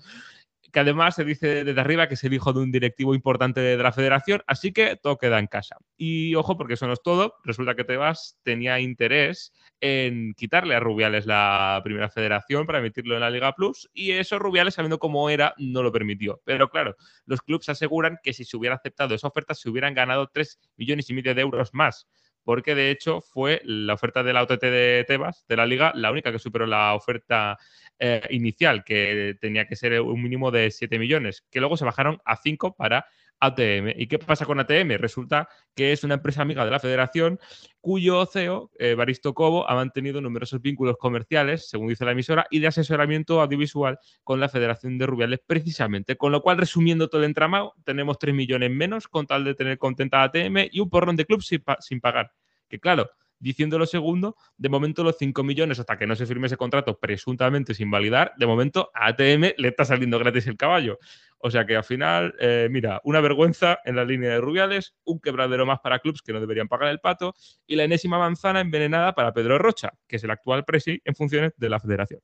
Que 0.72 0.80
además 0.80 1.16
se 1.16 1.24
dice 1.24 1.64
desde 1.64 1.80
arriba 1.80 2.08
que 2.08 2.14
es 2.14 2.24
el 2.24 2.34
hijo 2.34 2.52
de 2.52 2.60
un 2.60 2.70
directivo 2.70 3.14
importante 3.14 3.60
de 3.60 3.76
la 3.76 3.92
federación, 3.92 4.42
así 4.46 4.72
que 4.72 4.96
todo 4.96 5.18
queda 5.18 5.38
en 5.38 5.46
casa. 5.46 5.76
Y 5.96 6.34
ojo, 6.34 6.56
porque 6.56 6.74
eso 6.74 6.86
no 6.86 6.92
es 6.92 7.02
todo, 7.02 7.34
resulta 7.44 7.74
que 7.74 7.84
Tebas 7.84 8.38
tenía 8.42 8.78
interés 8.80 9.52
en 9.80 10.34
quitarle 10.34 10.74
a 10.74 10.80
Rubiales 10.80 11.26
la 11.26 11.80
primera 11.82 12.08
federación 12.10 12.66
para 12.66 12.78
emitirlo 12.78 13.14
en 13.14 13.20
la 13.20 13.30
Liga 13.30 13.52
Plus 13.54 13.88
y 13.94 14.12
eso 14.12 14.38
Rubiales, 14.38 14.74
sabiendo 14.74 14.98
cómo 14.98 15.30
era, 15.30 15.54
no 15.58 15.82
lo 15.82 15.90
permitió. 15.90 16.40
Pero 16.44 16.68
claro, 16.68 16.96
los 17.26 17.40
clubes 17.42 17.68
aseguran 17.68 18.18
que 18.22 18.32
si 18.32 18.44
se 18.44 18.56
hubiera 18.56 18.76
aceptado 18.76 19.14
esa 19.14 19.28
oferta 19.28 19.54
se 19.54 19.68
hubieran 19.70 19.94
ganado 19.94 20.28
3 20.32 20.58
millones 20.76 21.08
y 21.10 21.14
medio 21.14 21.34
de 21.34 21.40
euros 21.40 21.70
más. 21.72 22.06
Porque 22.43 22.74
de 22.74 22.91
hecho 22.91 23.20
fue 23.20 23.61
la 23.64 23.95
oferta 23.95 24.22
de 24.22 24.32
la 24.32 24.43
OTT 24.43 24.62
de 24.62 25.05
Tebas, 25.07 25.45
de 25.49 25.57
la 25.57 25.66
Liga, 25.66 25.93
la 25.95 26.11
única 26.11 26.32
que 26.32 26.38
superó 26.38 26.66
la 26.66 26.95
oferta 26.95 27.59
eh, 27.99 28.22
inicial, 28.30 28.82
que 28.84 29.36
tenía 29.41 29.66
que 29.66 29.76
ser 29.76 30.01
un 30.01 30.22
mínimo 30.22 30.51
de 30.51 30.70
7 30.70 30.99
millones, 30.99 31.45
que 31.51 31.61
luego 31.61 31.76
se 31.76 31.84
bajaron 31.84 32.20
a 32.24 32.36
5 32.36 32.74
para 32.74 33.07
ATM. 33.41 33.95
¿Y 33.97 34.07
qué 34.07 34.18
pasa 34.18 34.45
con 34.45 34.61
ATM? 34.61 34.99
Resulta 34.99 35.49
que 35.74 35.93
es 35.93 36.05
una 36.05 36.14
empresa 36.14 36.43
amiga 36.43 36.64
de 36.64 36.70
la 36.70 36.78
federación 36.78 37.38
cuyo 37.80 38.26
CEO, 38.26 38.70
eh, 38.78 38.95
Baristo 38.95 39.32
Cobo, 39.32 39.68
ha 39.68 39.74
mantenido 39.74 40.20
numerosos 40.20 40.61
vínculos 40.61 40.97
comerciales, 40.99 41.68
según 41.68 41.88
dice 41.88 42.05
la 42.05 42.12
emisora, 42.12 42.47
y 42.51 42.59
de 42.59 42.66
asesoramiento 42.66 43.41
audiovisual 43.41 43.99
con 44.22 44.38
la 44.38 44.49
Federación 44.49 44.99
de 44.99 45.07
Rubiales 45.07 45.41
precisamente. 45.47 46.16
Con 46.16 46.32
lo 46.32 46.43
cual, 46.43 46.59
resumiendo 46.59 47.09
todo 47.09 47.22
el 47.22 47.26
entramado, 47.26 47.74
tenemos 47.84 48.18
3 48.18 48.34
millones 48.34 48.70
menos 48.70 49.09
con 49.09 49.26
tal 49.26 49.45
de 49.45 49.55
tener 49.55 49.78
contenta 49.78 50.22
ATM 50.22 50.68
y 50.70 50.80
un 50.80 50.91
porrón 50.91 51.16
de 51.16 51.26
pa- 51.64 51.78
sin 51.80 52.01
pagar. 52.01 52.32
Que 52.68 52.78
claro, 52.78 53.11
diciendo 53.41 53.78
lo 53.78 53.86
segundo, 53.86 54.36
de 54.57 54.68
momento 54.68 55.03
los 55.03 55.16
5 55.18 55.43
millones 55.43 55.80
hasta 55.80 55.99
que 55.99 56.07
no 56.07 56.14
se 56.14 56.26
firme 56.26 56.47
ese 56.47 56.57
contrato 56.57 56.99
presuntamente 56.99 57.74
sin 57.74 57.91
validar, 57.91 58.32
de 58.36 58.47
momento 58.47 58.91
a 58.95 59.09
ATM 59.09 59.55
le 59.57 59.68
está 59.68 59.84
saliendo 59.84 60.18
gratis 60.18 60.47
el 60.47 60.57
caballo. 60.57 60.99
O 61.38 61.51
sea 61.51 61.64
que 61.64 61.74
al 61.74 61.84
final, 61.84 62.34
eh, 62.38 62.68
mira, 62.70 63.01
una 63.03 63.20
vergüenza 63.20 63.78
en 63.84 63.97
la 63.97 64.05
línea 64.05 64.30
de 64.30 64.41
Rubiales, 64.41 64.95
un 65.05 65.18
quebradero 65.20 65.64
más 65.64 65.80
para 65.80 65.99
clubs 65.99 66.20
que 66.20 66.34
no 66.34 66.41
deberían 66.41 66.68
pagar 66.68 66.88
el 66.88 67.01
pato 67.01 67.34
y 67.66 67.76
la 67.76 67.84
enésima 67.84 68.18
manzana 68.18 68.61
envenenada 68.61 69.14
para 69.14 69.32
Pedro 69.32 69.59
Rocha, 69.59 69.95
que 70.07 70.16
es 70.16 70.24
el 70.24 70.30
actual 70.30 70.64
presi 70.64 71.01
en 71.03 71.14
funciones 71.14 71.53
de 71.57 71.70
la 71.70 71.80
federación. 71.80 72.20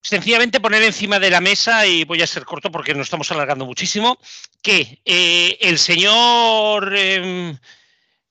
Sencillamente 0.00 0.60
poner 0.60 0.82
encima 0.82 1.20
de 1.20 1.30
la 1.30 1.40
mesa, 1.40 1.86
y 1.86 2.04
voy 2.04 2.22
a 2.22 2.26
ser 2.26 2.44
corto 2.44 2.70
porque 2.70 2.94
nos 2.94 3.06
estamos 3.06 3.30
alargando 3.30 3.64
muchísimo, 3.64 4.18
que 4.62 5.02
eh, 5.04 5.56
el 5.60 5.78
señor 5.78 6.94
eh, 6.96 7.54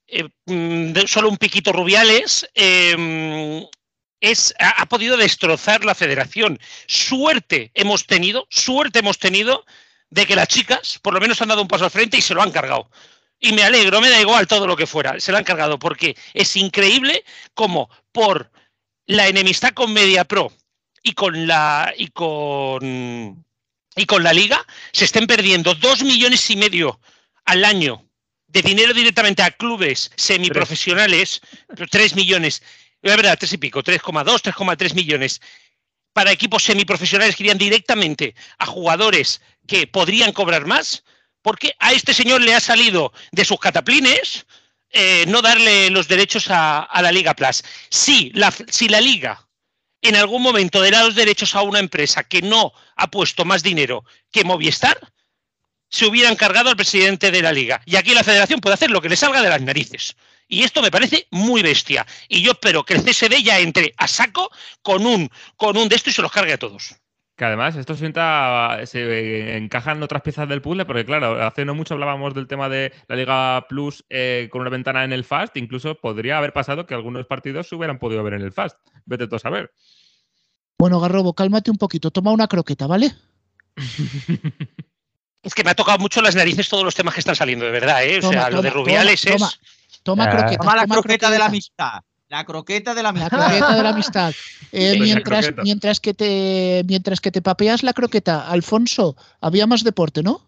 eh, 0.07 0.29
mm, 0.45 1.05
solo 1.05 1.29
un 1.29 1.37
piquito 1.37 1.73
Rubiales 1.73 2.47
eh, 2.55 3.65
es, 4.19 4.53
ha, 4.59 4.81
ha 4.81 4.85
podido 4.87 5.17
destrozar 5.17 5.83
la 5.85 5.95
federación. 5.95 6.59
Suerte 6.87 7.71
hemos 7.73 8.05
tenido, 8.05 8.47
suerte 8.49 8.99
hemos 8.99 9.19
tenido 9.19 9.65
de 10.09 10.25
que 10.25 10.35
las 10.35 10.47
chicas 10.47 10.99
por 11.01 11.13
lo 11.13 11.19
menos 11.19 11.41
han 11.41 11.49
dado 11.49 11.61
un 11.61 11.67
paso 11.67 11.85
al 11.85 11.91
frente 11.91 12.17
y 12.17 12.21
se 12.21 12.33
lo 12.33 12.41
han 12.41 12.51
cargado. 12.51 12.89
Y 13.39 13.51
me 13.51 13.63
alegro, 13.63 14.01
me 14.01 14.09
da 14.09 14.19
igual 14.19 14.47
todo 14.47 14.65
lo 14.65 14.75
que 14.75 14.87
fuera, 14.87 15.19
se 15.19 15.31
lo 15.31 15.37
han 15.37 15.43
cargado, 15.43 15.77
porque 15.77 16.17
es 16.33 16.55
increíble 16.55 17.23
como 17.53 17.89
por 18.11 18.51
la 19.05 19.27
enemistad 19.27 19.73
con 19.73 19.93
MediaPro 19.93 20.51
y 21.03 21.13
con 21.13 21.47
la 21.47 21.93
y 21.97 22.07
con 22.07 23.45
y 23.95 24.05
con 24.05 24.23
la 24.23 24.33
liga 24.33 24.65
se 24.91 25.05
estén 25.05 25.27
perdiendo 25.27 25.75
dos 25.75 26.03
millones 26.03 26.49
y 26.49 26.55
medio 26.55 26.99
al 27.45 27.63
año 27.63 28.06
de 28.47 28.61
dinero 28.61 28.93
directamente 28.93 29.43
a 29.43 29.51
clubes 29.51 30.11
semiprofesionales, 30.15 31.41
pero 31.67 31.87
tres 31.87 32.15
millones, 32.15 32.63
es 33.01 33.15
verdad, 33.15 33.37
tres 33.37 33.53
y 33.53 33.57
pico, 33.57 33.83
3,2, 33.83 34.41
3,3 34.41 34.93
millones 34.93 35.41
para 36.13 36.31
equipos 36.31 36.63
semiprofesionales 36.63 37.35
que 37.35 37.43
irían 37.43 37.57
directamente 37.57 38.33
a 38.57 38.65
jugadores 38.65 39.41
que 39.67 39.85
podrían 39.85 40.31
cobrar 40.31 40.65
más, 40.65 41.03
porque 41.41 41.75
a 41.79 41.93
este 41.93 42.13
señor 42.13 42.41
le 42.41 42.55
ha 42.55 42.59
salido 42.59 43.13
de 43.31 43.45
sus 43.45 43.59
cataplines 43.59 44.45
eh, 44.89 45.25
no 45.27 45.41
darle 45.41 45.89
los 45.89 46.07
derechos 46.07 46.49
a, 46.49 46.79
a 46.79 47.01
la 47.01 47.11
Liga 47.11 47.35
Plus. 47.35 47.63
Si 47.89 48.31
la, 48.33 48.51
si 48.51 48.87
la 48.87 49.01
Liga 49.01 49.47
en 50.01 50.15
algún 50.15 50.41
momento 50.41 50.81
dará 50.81 51.03
los 51.03 51.15
derechos 51.15 51.55
a 51.55 51.61
una 51.61 51.79
empresa 51.79 52.23
que 52.23 52.41
no 52.41 52.71
ha 52.95 53.07
puesto 53.11 53.45
más 53.45 53.63
dinero 53.63 54.05
que 54.31 54.43
Movistar, 54.43 54.97
se 55.89 56.05
hubiera 56.05 56.29
encargado 56.29 56.69
al 56.69 56.75
presidente 56.75 57.31
de 57.31 57.41
la 57.41 57.51
liga. 57.51 57.81
Y 57.85 57.95
aquí 57.95 58.13
la 58.13 58.23
federación 58.23 58.59
puede 58.59 58.75
hacer 58.75 58.91
lo 58.91 59.01
que 59.01 59.09
le 59.09 59.15
salga 59.15 59.41
de 59.41 59.49
las 59.49 59.61
narices. 59.61 60.15
Y 60.47 60.63
esto 60.63 60.81
me 60.81 60.91
parece 60.91 61.27
muy 61.31 61.61
bestia. 61.61 62.05
Y 62.29 62.41
yo 62.41 62.51
espero 62.51 62.83
que 62.83 62.93
el 62.93 63.03
CSD 63.03 63.43
ya 63.43 63.59
entre 63.59 63.93
a 63.97 64.07
saco 64.07 64.49
con 64.81 65.05
un, 65.05 65.29
con 65.57 65.77
un 65.77 65.89
de 65.89 65.95
esto 65.95 66.09
y 66.09 66.13
se 66.13 66.21
los 66.21 66.31
cargue 66.31 66.53
a 66.53 66.57
todos. 66.57 66.95
Que 67.35 67.45
además 67.45 67.75
esto 67.75 67.95
sienta, 67.95 68.79
se 68.85 69.57
encajan 69.57 70.01
otras 70.01 70.23
piezas 70.23 70.49
del 70.49 70.61
puzzle, 70.61 70.85
porque 70.85 71.05
claro, 71.05 71.45
hace 71.45 71.65
no 71.65 71.75
mucho 71.75 71.93
hablábamos 71.93 72.33
del 72.33 72.47
tema 72.47 72.67
de 72.67 72.91
la 73.07 73.15
Liga 73.15 73.65
Plus 73.69 74.03
eh, 74.09 74.49
con 74.51 74.61
una 74.61 74.71
ventana 74.71 75.03
en 75.03 75.13
el 75.13 75.23
Fast, 75.23 75.55
incluso 75.55 75.93
podría 75.95 76.39
haber 76.39 76.51
pasado 76.51 76.87
que 76.87 76.95
algunos 76.95 77.27
partidos 77.27 77.67
se 77.67 77.75
hubieran 77.75 77.99
podido 77.99 78.23
ver 78.23 78.33
en 78.33 78.41
el 78.41 78.53
Fast. 78.53 78.79
Vete 79.05 79.27
tú 79.27 79.35
a 79.35 79.39
saber. 79.39 79.71
Bueno, 80.79 80.99
Garrobo, 80.99 81.35
cálmate 81.35 81.69
un 81.69 81.77
poquito, 81.77 82.09
toma 82.09 82.31
una 82.31 82.47
croqueta, 82.47 82.87
¿vale? 82.87 83.13
Es 85.43 85.53
que 85.53 85.63
me 85.63 85.71
ha 85.71 85.75
tocado 85.75 85.97
mucho 85.99 86.21
las 86.21 86.35
narices 86.35 86.67
todos 86.67 86.83
los 86.83 86.95
temas 86.95 87.13
que 87.13 87.19
están 87.21 87.35
saliendo, 87.35 87.65
de 87.65 87.71
verdad, 87.71 88.03
¿eh? 88.03 88.17
O 88.17 88.21
Toma, 88.21 88.33
sea, 88.33 88.49
lo 88.49 88.61
de 88.61 88.69
toma, 88.69 88.81
Rubiales 88.83 89.21
toma, 89.21 89.35
es. 89.35 89.41
toma. 89.41 89.51
Toma 90.03 90.23
Ah. 90.25 90.29
croqueta. 90.29 90.57
Toma 90.63 90.75
la 90.75 90.81
toma 90.83 90.95
croqueta 90.95 91.29
de 91.31 91.39
la 91.39 91.45
amistad. 91.45 92.01
La 92.29 92.43
croqueta 92.43 92.93
de 92.93 93.03
la 93.03 93.11
La 93.13 93.19
amistad. 93.21 93.37
croqueta 93.37 93.75
de 93.75 93.83
la 93.83 93.89
amistad. 93.89 94.33
Eh, 94.73 94.97
mientras, 94.99 95.53
mientras, 95.63 95.99
que 96.01 96.13
te, 96.13 96.83
mientras 96.87 97.21
que 97.21 97.31
te 97.31 97.41
papeas 97.41 97.83
la 97.83 97.93
croqueta, 97.93 98.49
Alfonso, 98.51 99.15
había 99.39 99.65
más 99.65 99.85
deporte, 99.85 100.21
¿no? 100.23 100.41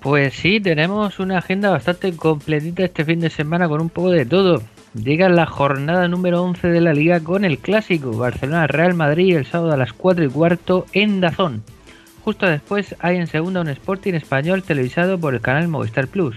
Pues 0.00 0.34
sí, 0.34 0.60
tenemos 0.60 1.18
una 1.18 1.38
agenda 1.38 1.70
bastante 1.70 2.14
completita 2.14 2.84
este 2.84 3.04
fin 3.06 3.20
de 3.20 3.30
semana 3.30 3.68
con 3.68 3.80
un 3.80 3.88
poco 3.88 4.10
de 4.10 4.26
todo. 4.26 4.62
Llega 4.94 5.28
la 5.30 5.46
jornada 5.46 6.08
número 6.08 6.42
11 6.42 6.68
de 6.68 6.80
la 6.82 6.92
liga 6.92 7.20
con 7.20 7.44
el 7.46 7.58
clásico 7.58 8.12
Barcelona-Real 8.12 8.92
Madrid 8.94 9.36
el 9.36 9.46
sábado 9.46 9.72
a 9.72 9.76
las 9.78 9.92
4 9.94 10.24
y 10.24 10.28
cuarto 10.28 10.86
en 10.92 11.20
Dazón. 11.20 11.62
Justo 12.30 12.46
después 12.46 12.94
hay 13.00 13.16
en 13.16 13.26
segunda 13.26 13.60
un 13.60 13.68
Sporting 13.70 14.14
español 14.14 14.62
televisado 14.62 15.18
por 15.18 15.34
el 15.34 15.40
canal 15.40 15.66
Movistar 15.66 16.06
Plus. 16.06 16.36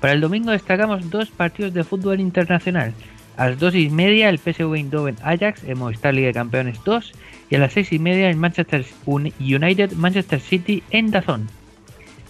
Para 0.00 0.12
el 0.12 0.20
domingo 0.20 0.50
destacamos 0.50 1.08
dos 1.08 1.30
partidos 1.30 1.72
de 1.72 1.84
fútbol 1.84 2.18
internacional. 2.18 2.92
A 3.36 3.50
las 3.50 3.60
2 3.60 3.76
y 3.76 3.90
media 3.90 4.28
el 4.28 4.40
PSV 4.40 4.74
Eindhoven 4.74 5.14
Ajax 5.22 5.62
en 5.62 5.78
Movistar 5.78 6.14
Liga 6.14 6.26
de 6.26 6.34
Campeones 6.34 6.80
2 6.84 7.12
y 7.48 7.54
a 7.54 7.60
las 7.60 7.74
6 7.74 7.92
y 7.92 7.98
media 8.00 8.28
el 8.28 8.34
Manchester 8.34 8.84
United 9.06 9.92
Manchester 9.92 10.40
City 10.40 10.82
en 10.90 11.12
Dazón. 11.12 11.46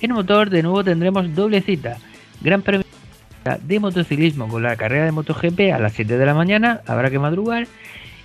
En 0.03 0.12
motor 0.12 0.51
de 0.51 0.62
nuevo 0.62 0.85
tendremos 0.85 1.35
doble 1.35 1.62
cita. 1.62 1.97
Gran 2.43 2.61
Premio 2.61 2.85
de 3.62 3.80
motociclismo 3.80 4.47
con 4.47 4.62
la 4.62 4.76
carrera 4.76 5.07
de 5.07 5.12
MotoGP 5.12 5.72
a 5.74 5.78
las 5.78 5.95
7 5.95 6.18
de 6.18 6.26
la 6.26 6.35
mañana, 6.35 6.82
habrá 6.87 7.09
que 7.09 7.18
madrugar, 7.18 7.66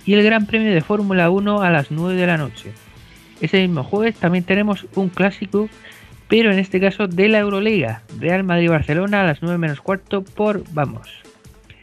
y 0.04 0.12
el 0.12 0.22
Gran 0.22 0.44
Premio 0.44 0.70
de 0.70 0.82
Fórmula 0.82 1.30
1 1.30 1.62
a 1.62 1.70
las 1.70 1.90
9 1.90 2.20
de 2.20 2.26
la 2.26 2.36
noche. 2.36 2.74
Ese 3.40 3.60
mismo 3.60 3.82
jueves 3.82 4.16
también 4.16 4.44
tenemos 4.44 4.86
un 4.94 5.08
clásico, 5.08 5.68
pero 6.28 6.52
en 6.52 6.58
este 6.58 6.80
caso 6.80 7.08
de 7.08 7.28
la 7.28 7.38
Euroliga, 7.38 8.02
Real 8.18 8.44
Madrid-Barcelona 8.44 9.22
a 9.22 9.26
las 9.26 9.42
9 9.42 9.58
menos 9.58 9.80
cuarto 9.80 10.22
por 10.22 10.62
Vamos. 10.72 11.08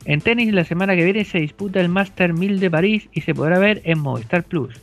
En 0.06 0.22
tenis 0.22 0.54
la 0.54 0.64
semana 0.64 0.96
que 0.96 1.04
viene 1.04 1.26
se 1.26 1.40
disputa 1.40 1.82
el 1.82 1.90
Master 1.90 2.34
1000 2.34 2.60
de 2.60 2.72
París 2.72 3.10
y 3.12 3.22
se 3.22 3.34
podrá 3.34 3.60
ver 3.60 3.82
en 3.84 4.00
Movistar 4.00 4.44
Plus. 4.44 4.80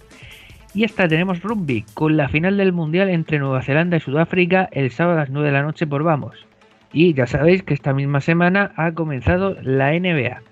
Y 0.75 0.85
hasta 0.85 1.09
tenemos 1.09 1.43
rugby 1.43 1.85
con 1.95 2.17
la 2.17 2.29
final 2.29 2.57
del 2.57 2.73
Mundial 2.73 3.09
entre 3.09 3.39
Nueva 3.39 3.63
Zelanda 3.63 3.97
y 3.97 4.01
Sudáfrica 4.01 4.69
el 4.73 4.91
sábado 4.91 5.19
a 5.19 5.21
las 5.23 5.31
9 5.31 5.47
de 5.47 5.53
la 5.53 5.63
noche 5.63 5.87
por 5.87 6.03
Vamos. 6.03 6.47
Y 6.93 7.15
ya 7.15 7.27
sabéis 7.27 7.63
que 7.63 7.75
esta 7.75 7.95
misma 7.95 8.21
semana 8.21 8.73
ha 8.77 8.93
comenzado 8.93 9.57
la 9.63 9.93
NBA. 9.93 10.43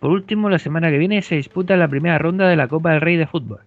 Por 0.00 0.10
último, 0.10 0.50
la 0.50 0.58
semana 0.58 0.90
que 0.90 0.98
viene 0.98 1.22
se 1.22 1.36
disputa 1.36 1.76
la 1.76 1.88
primera 1.88 2.18
ronda 2.18 2.48
de 2.48 2.56
la 2.56 2.68
Copa 2.68 2.90
del 2.90 3.00
Rey 3.00 3.16
de 3.16 3.26
Fútbol. 3.26 3.60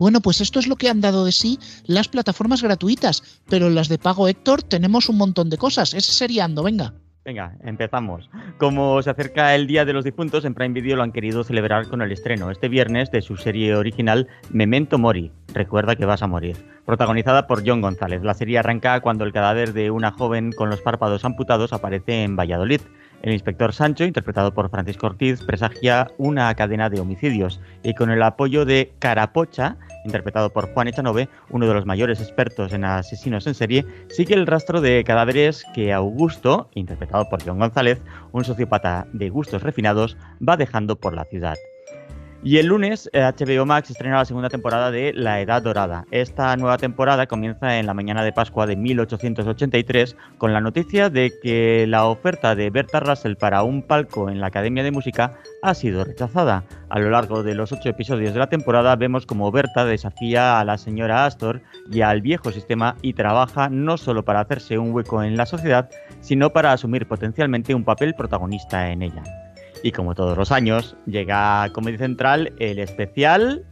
Bueno, 0.00 0.20
pues 0.20 0.40
esto 0.40 0.60
es 0.60 0.68
lo 0.68 0.76
que 0.76 0.88
han 0.88 1.00
dado 1.00 1.24
de 1.24 1.32
sí 1.32 1.58
las 1.84 2.06
plataformas 2.06 2.62
gratuitas, 2.62 3.40
pero 3.48 3.68
las 3.68 3.88
de 3.88 3.98
pago 3.98 4.28
Héctor 4.28 4.62
tenemos 4.62 5.08
un 5.08 5.16
montón 5.16 5.50
de 5.50 5.58
cosas. 5.58 5.92
Ese 5.92 6.12
sería 6.12 6.44
Ando, 6.44 6.62
venga. 6.62 6.94
Venga, 7.24 7.56
empezamos. 7.64 8.30
Como 8.58 9.02
se 9.02 9.10
acerca 9.10 9.56
el 9.56 9.66
Día 9.66 9.84
de 9.84 9.92
los 9.92 10.04
Difuntos, 10.04 10.44
en 10.44 10.54
Prime 10.54 10.72
Video 10.72 10.96
lo 10.96 11.02
han 11.02 11.10
querido 11.10 11.42
celebrar 11.42 11.88
con 11.88 12.00
el 12.00 12.12
estreno 12.12 12.52
este 12.52 12.68
viernes 12.68 13.10
de 13.10 13.22
su 13.22 13.36
serie 13.36 13.74
original 13.74 14.28
Memento 14.50 14.98
Mori, 14.98 15.32
Recuerda 15.52 15.96
que 15.96 16.06
vas 16.06 16.22
a 16.22 16.28
morir, 16.28 16.56
protagonizada 16.86 17.48
por 17.48 17.66
John 17.66 17.80
González. 17.80 18.22
La 18.22 18.34
serie 18.34 18.58
arranca 18.58 19.00
cuando 19.00 19.24
el 19.24 19.32
cadáver 19.32 19.72
de 19.72 19.90
una 19.90 20.12
joven 20.12 20.52
con 20.52 20.70
los 20.70 20.80
párpados 20.80 21.24
amputados 21.24 21.72
aparece 21.72 22.22
en 22.22 22.36
Valladolid. 22.36 22.82
El 23.22 23.32
inspector 23.32 23.72
Sancho, 23.72 24.04
interpretado 24.04 24.54
por 24.54 24.70
Francisco 24.70 25.06
Ortiz, 25.06 25.42
presagia 25.42 26.08
una 26.18 26.54
cadena 26.54 26.88
de 26.88 27.00
homicidios 27.00 27.60
y 27.82 27.94
con 27.94 28.10
el 28.10 28.22
apoyo 28.22 28.64
de 28.64 28.92
Carapocha, 29.00 29.76
interpretado 30.04 30.50
por 30.50 30.72
Juan 30.72 30.88
Echanove, 30.88 31.28
uno 31.50 31.66
de 31.66 31.74
los 31.74 31.84
mayores 31.84 32.20
expertos 32.20 32.72
en 32.72 32.84
asesinos 32.84 33.46
en 33.46 33.54
serie, 33.54 33.84
sigue 34.08 34.34
el 34.34 34.46
rastro 34.46 34.80
de 34.80 35.02
cadáveres 35.04 35.64
que 35.74 35.92
Augusto, 35.92 36.70
interpretado 36.74 37.28
por 37.28 37.42
John 37.44 37.58
González, 37.58 38.00
un 38.32 38.44
sociópata 38.44 39.06
de 39.12 39.30
gustos 39.30 39.62
refinados, 39.62 40.16
va 40.46 40.56
dejando 40.56 40.96
por 40.96 41.14
la 41.14 41.24
ciudad. 41.24 41.56
Y 42.44 42.58
el 42.58 42.66
lunes 42.66 43.10
HBO 43.12 43.66
Max 43.66 43.90
estrena 43.90 44.18
la 44.18 44.24
segunda 44.24 44.48
temporada 44.48 44.92
de 44.92 45.12
La 45.12 45.40
Edad 45.40 45.60
Dorada. 45.60 46.04
Esta 46.12 46.56
nueva 46.56 46.78
temporada 46.78 47.26
comienza 47.26 47.80
en 47.80 47.86
la 47.86 47.94
mañana 47.94 48.22
de 48.22 48.32
Pascua 48.32 48.64
de 48.64 48.76
1883 48.76 50.16
con 50.38 50.52
la 50.52 50.60
noticia 50.60 51.10
de 51.10 51.32
que 51.42 51.84
la 51.88 52.06
oferta 52.06 52.54
de 52.54 52.70
Berta 52.70 53.00
Russell 53.00 53.34
para 53.34 53.64
un 53.64 53.82
palco 53.82 54.30
en 54.30 54.40
la 54.40 54.46
Academia 54.46 54.84
de 54.84 54.92
Música 54.92 55.36
ha 55.62 55.74
sido 55.74 56.04
rechazada. 56.04 56.62
A 56.90 57.00
lo 57.00 57.10
largo 57.10 57.42
de 57.42 57.56
los 57.56 57.72
ocho 57.72 57.88
episodios 57.88 58.32
de 58.32 58.38
la 58.38 58.48
temporada 58.48 58.94
vemos 58.94 59.26
como 59.26 59.50
Berta 59.50 59.84
desafía 59.84 60.60
a 60.60 60.64
la 60.64 60.78
señora 60.78 61.26
Astor 61.26 61.60
y 61.90 62.02
al 62.02 62.22
viejo 62.22 62.52
sistema 62.52 62.94
y 63.02 63.14
trabaja 63.14 63.68
no 63.68 63.96
solo 63.96 64.24
para 64.24 64.40
hacerse 64.40 64.78
un 64.78 64.92
hueco 64.92 65.24
en 65.24 65.36
la 65.36 65.44
sociedad, 65.44 65.90
sino 66.20 66.50
para 66.50 66.70
asumir 66.70 67.08
potencialmente 67.08 67.74
un 67.74 67.82
papel 67.82 68.14
protagonista 68.14 68.92
en 68.92 69.02
ella. 69.02 69.47
Y 69.82 69.92
como 69.92 70.14
todos 70.14 70.36
los 70.36 70.52
años, 70.52 70.96
llega 71.06 71.62
a 71.62 71.72
Comedy 71.72 71.98
Central 71.98 72.52
el 72.58 72.78
especial 72.78 73.64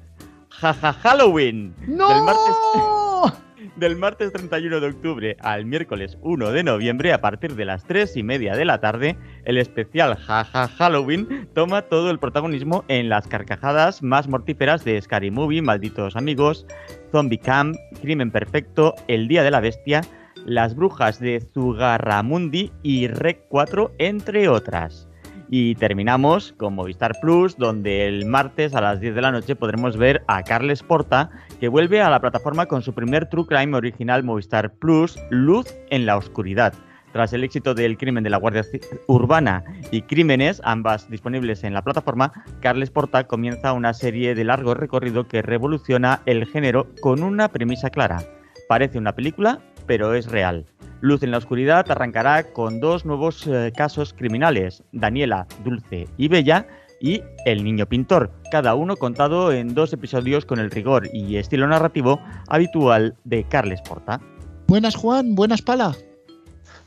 Jaja 0.50 0.92
Halloween. 0.92 1.74
¡No! 1.86 2.09
Del 2.09 2.22
martes, 2.22 3.42
del 3.76 3.96
martes 3.96 4.32
31 4.32 4.80
de 4.80 4.86
octubre 4.86 5.36
al 5.40 5.66
miércoles 5.66 6.16
1 6.22 6.52
de 6.52 6.62
noviembre, 6.62 7.12
a 7.12 7.20
partir 7.20 7.57
de 7.57 7.64
las 7.64 7.84
3 7.84 8.16
y 8.16 8.22
media 8.22 8.54
de 8.54 8.64
la 8.64 8.80
tarde, 8.80 9.18
el 9.44 9.59
especial 9.59 10.16
Jaja 10.16 10.68
Halloween 10.68 11.48
toma 11.54 11.82
todo 11.82 12.11
el 12.11 12.18
protagonismo 12.18 12.84
en 12.88 13.09
las 13.09 13.26
carcajadas 13.26 14.02
más 14.02 14.28
mortíferas 14.28 14.84
de 14.84 15.00
Scary 15.00 15.30
Movie, 15.30 15.62
Malditos 15.62 16.16
Amigos, 16.16 16.66
Zombie 17.12 17.38
Camp, 17.38 17.76
Crimen 18.00 18.30
Perfecto, 18.30 18.94
El 19.09 19.28
Día 19.28 19.42
de 19.42 19.50
la 19.50 19.61
Bestia, 19.61 20.02
Las 20.44 20.76
Brujas 20.76 21.18
de 21.18 21.40
Zugarramundi 21.52 22.70
y 22.82 23.09
Rec 23.09 23.44
4, 23.48 23.92
entre 23.98 24.48
otras. 24.48 25.05
Y 25.49 25.76
terminamos 25.76 26.53
con 26.57 26.74
Movistar 26.74 27.12
Plus, 27.20 27.57
donde 27.57 28.09
el 28.09 28.26
martes 28.26 28.74
a 28.74 28.80
las 28.80 29.01
10 29.01 29.14
de 29.14 29.22
la 29.22 29.30
noche 29.30 29.55
podremos 29.55 29.97
ver 29.97 30.22
a 30.26 30.42
Carles 30.42 30.82
Porta, 30.82 31.30
que 31.61 31.68
vuelve 31.68 32.03
a 32.03 32.11
la 32.11 32.20
plataforma 32.20 32.66
con 32.66 32.82
su 32.82 32.92
primer 32.92 33.28
True 33.28 33.47
Crime 33.47 33.76
original 33.76 34.24
Movistar 34.24 34.72
Plus, 34.74 35.18
Luz 35.30 35.66
en 35.90 36.07
la 36.07 36.16
Oscuridad. 36.16 36.74
Tras 37.12 37.32
el 37.32 37.44
éxito 37.44 37.74
del 37.74 37.97
crimen 37.97 38.24
de 38.24 38.30
la 38.30 38.36
Guardia 38.36 38.64
Urbana 39.07 39.64
y 39.90 40.03
Crímenes, 40.03 40.61
ambas 40.64 41.09
disponibles 41.09 41.64
en 41.64 41.72
la 41.72 41.82
plataforma, 41.82 42.32
Carles 42.61 42.90
Porta 42.90 43.26
comienza 43.26 43.72
una 43.72 43.94
serie 43.94 44.34
de 44.34 44.44
largo 44.44 44.74
recorrido 44.74 45.26
que 45.26 45.40
revoluciona 45.40 46.20
el 46.26 46.44
género 46.44 46.88
con 47.01 47.22
una 47.22 47.49
premisa 47.49 47.88
clara. 47.88 48.22
Parece 48.68 48.99
una 48.99 49.14
película, 49.14 49.61
pero 49.86 50.12
es 50.12 50.30
real. 50.30 50.66
Luz 51.01 51.22
en 51.22 51.30
la 51.30 51.38
Oscuridad 51.38 51.90
arrancará 51.90 52.53
con 52.53 52.80
dos 52.80 53.05
nuevos 53.05 53.47
eh, 53.47 53.72
casos 53.76 54.14
criminales, 54.14 54.82
Daniela, 54.92 55.47
Dulce 55.64 56.09
y 56.16 56.28
Bella, 56.28 56.66
y 57.01 57.22
El 57.44 57.62
Niño 57.62 57.86
Pintor, 57.86 58.32
cada 58.51 58.74
uno 58.74 58.97
contado 58.97 59.53
en 59.53 59.74
dos 59.74 59.92
episodios 59.92 60.47
con 60.47 60.59
el 60.59 60.70
rigor 60.70 61.09
y 61.12 61.36
estilo 61.36 61.66
narrativo 61.68 62.20
habitual 62.49 63.14
de 63.24 63.44
Carles 63.44 63.82
Porta. 63.82 64.20
Buenas 64.66 64.97
Juan, 64.97 65.34
buenas 65.34 65.61
Pala. 65.61 65.94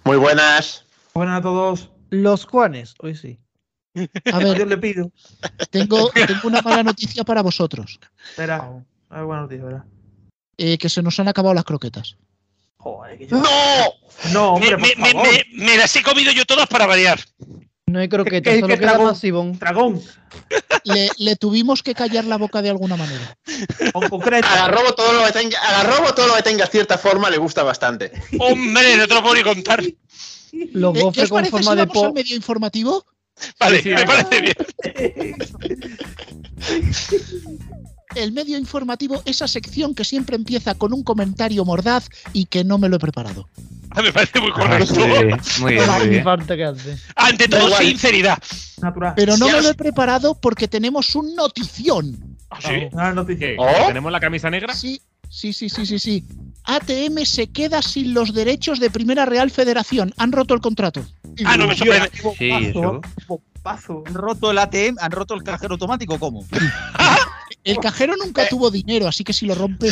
Muy 0.06 0.18
buenas. 0.18 0.86
Buenas 1.14 1.40
a 1.40 1.42
todos. 1.44 1.92
Los 2.10 2.46
Juanes, 2.46 2.96
hoy 3.00 3.16
sí. 3.16 3.40
A 4.34 4.40
ver, 4.40 4.68
le 4.68 4.78
pido. 4.78 5.12
tengo, 5.70 6.10
tengo 6.12 6.42
una 6.48 6.62
mala 6.62 6.84
noticia 6.84 7.24
para 7.24 7.42
vosotros, 7.44 8.00
Espera. 8.32 8.84
Buena 9.10 9.42
noticia, 9.42 9.66
¿verdad? 9.66 9.84
eh, 10.60 10.78
que 10.78 10.90
se 10.90 11.02
nos 11.02 11.20
han 11.20 11.28
acabado 11.28 11.56
las 11.56 11.64
croquetas. 11.64 12.18
Joder, 12.80 13.18
que 13.18 13.28
¡No! 13.28 13.42
No, 14.32 14.58
Me, 14.60 14.74
hombre, 14.74 14.78
me- 14.78 14.90
por 14.96 15.00
me- 15.04 15.12
favor. 15.12 15.28
me- 15.32 15.46
me 15.66 15.78
las 15.78 15.96
he 15.96 16.02
comido 16.02 16.32
yo 16.32 16.46
todas 16.46 16.68
para 16.68 16.86
variar. 16.86 17.20
No 17.88 18.00
hay 18.00 18.08
croquetas, 18.08 18.54
¿Qué- 18.54 18.60
solo 18.62 18.78
queda 18.78 18.98
masivón. 19.00 19.58
Dragón. 19.60 20.02
Le, 20.84 21.10
le 21.18 21.36
tuvimos 21.36 21.82
que 21.84 21.94
callar 21.96 22.24
la 22.26 22.38
boca 22.38 22.62
de 22.62 22.70
alguna 22.70 22.96
manera. 22.96 23.36
Con 23.92 24.08
concreto. 24.10 24.48
A 24.48 24.56
la 24.56 24.68
robo 24.68 24.94
todo 24.94 25.12
lo 25.14 25.26
que 25.26 25.32
tenga, 25.34 25.60
a 25.60 25.84
la 25.84 25.90
robo 25.90 26.14
todo 26.14 26.28
lo 26.28 26.36
que 26.36 26.44
tenga 26.44 26.68
cierta 26.68 26.98
forma 26.98 27.30
le 27.30 27.38
gusta 27.38 27.64
bastante. 27.64 28.12
Hombre, 28.40 28.96
no 28.96 29.08
te 29.08 29.14
lo 29.14 29.22
puedo 29.22 29.36
ni 29.36 29.44
contar. 29.44 29.82
Los 30.52 30.94
¿Qué 30.94 31.02
gofres 31.02 31.24
os 31.26 31.30
con 31.30 31.38
parece 31.42 31.58
si 31.58 31.64
forma 31.64 31.76
de 31.76 31.86
vamos 31.88 32.04
al 32.04 32.10
po. 32.10 32.14
medio 32.14 32.36
informativo? 32.36 33.06
Vale, 33.60 33.82
sí, 33.82 33.90
me 33.90 34.06
parece 34.06 34.42
bien. 34.42 34.56
El 38.16 38.32
medio 38.32 38.58
informativo, 38.58 39.22
esa 39.26 39.48
sección 39.48 39.94
que 39.94 40.04
siempre 40.04 40.36
empieza 40.36 40.74
con 40.76 40.94
un 40.94 41.04
comentario 41.04 41.64
mordaz 41.66 42.10
y 42.34 42.46
que 42.46 42.64
no 42.64 42.78
me 42.78 42.90
lo 42.90 42.96
he 42.98 43.00
preparado. 43.00 43.48
Ah, 43.92 44.04
Me 44.04 44.14
parece 44.14 44.40
muy 44.40 44.52
Ah, 44.54 44.60
correcto. 44.60 44.94
muy 44.94 45.08
bien, 45.10 45.40
muy 45.62 45.74
bien, 45.74 45.90
muy 45.92 46.04
Ni 46.04 46.10
bien. 46.10 46.24
falta 46.24 46.56
que 46.56 46.64
hace. 46.64 46.96
Ante 47.16 47.48
todo, 47.48 47.66
igual. 47.70 47.84
sinceridad. 47.84 48.38
Natural. 48.84 49.14
Pero 49.16 49.36
no 49.38 49.48
Ya 49.48 49.56
me 49.56 49.62
lo 49.64 49.70
he 49.70 49.74
preparado 49.74 50.36
porque 50.40 50.68
tenemos 50.68 51.16
un 51.16 51.34
notición. 51.34 52.38
¿Ah, 52.52 52.60
sí? 52.62 52.88
¿Oh? 53.58 53.88
¿Tenemos 53.88 54.12
la 54.12 54.20
camisa 54.20 54.52
negra? 54.52 54.76
Sí, 54.76 55.02
sí, 55.28 55.54
sí, 55.54 55.70
sí, 55.70 55.88
sí, 55.88 55.98
sí. 55.98 56.24
ATM 56.66 57.26
se 57.26 57.48
queda 57.48 57.82
sin 57.82 58.14
los 58.14 58.32
derechos 58.36 58.80
de 58.80 58.92
Primera 58.92 59.26
Real 59.26 59.50
Federación. 59.50 60.14
Han 60.18 60.34
roto 60.34 60.54
el 60.54 60.62
contrato. 60.62 61.04
Ah, 61.46 61.58
no 61.58 61.66
me 61.68 61.76
sorprende. 61.76 62.12
Sí, 62.38 62.50
eso. 62.52 63.02
¿Han 64.06 64.14
roto 64.14 64.52
el 64.52 64.60
ATM? 64.60 64.98
¿Han 65.00 65.12
roto 65.12 65.34
el 65.34 65.42
cajero 65.42 65.74
automático? 65.74 66.20
¿Cómo? 66.20 66.46
El 67.64 67.78
cajero 67.78 68.16
nunca 68.18 68.44
Eh. 68.44 68.48
tuvo 68.50 68.70
dinero, 68.72 69.08
así 69.08 69.24
que 69.24 69.34
si 69.34 69.46
lo 69.46 69.56
rompe. 69.56 69.90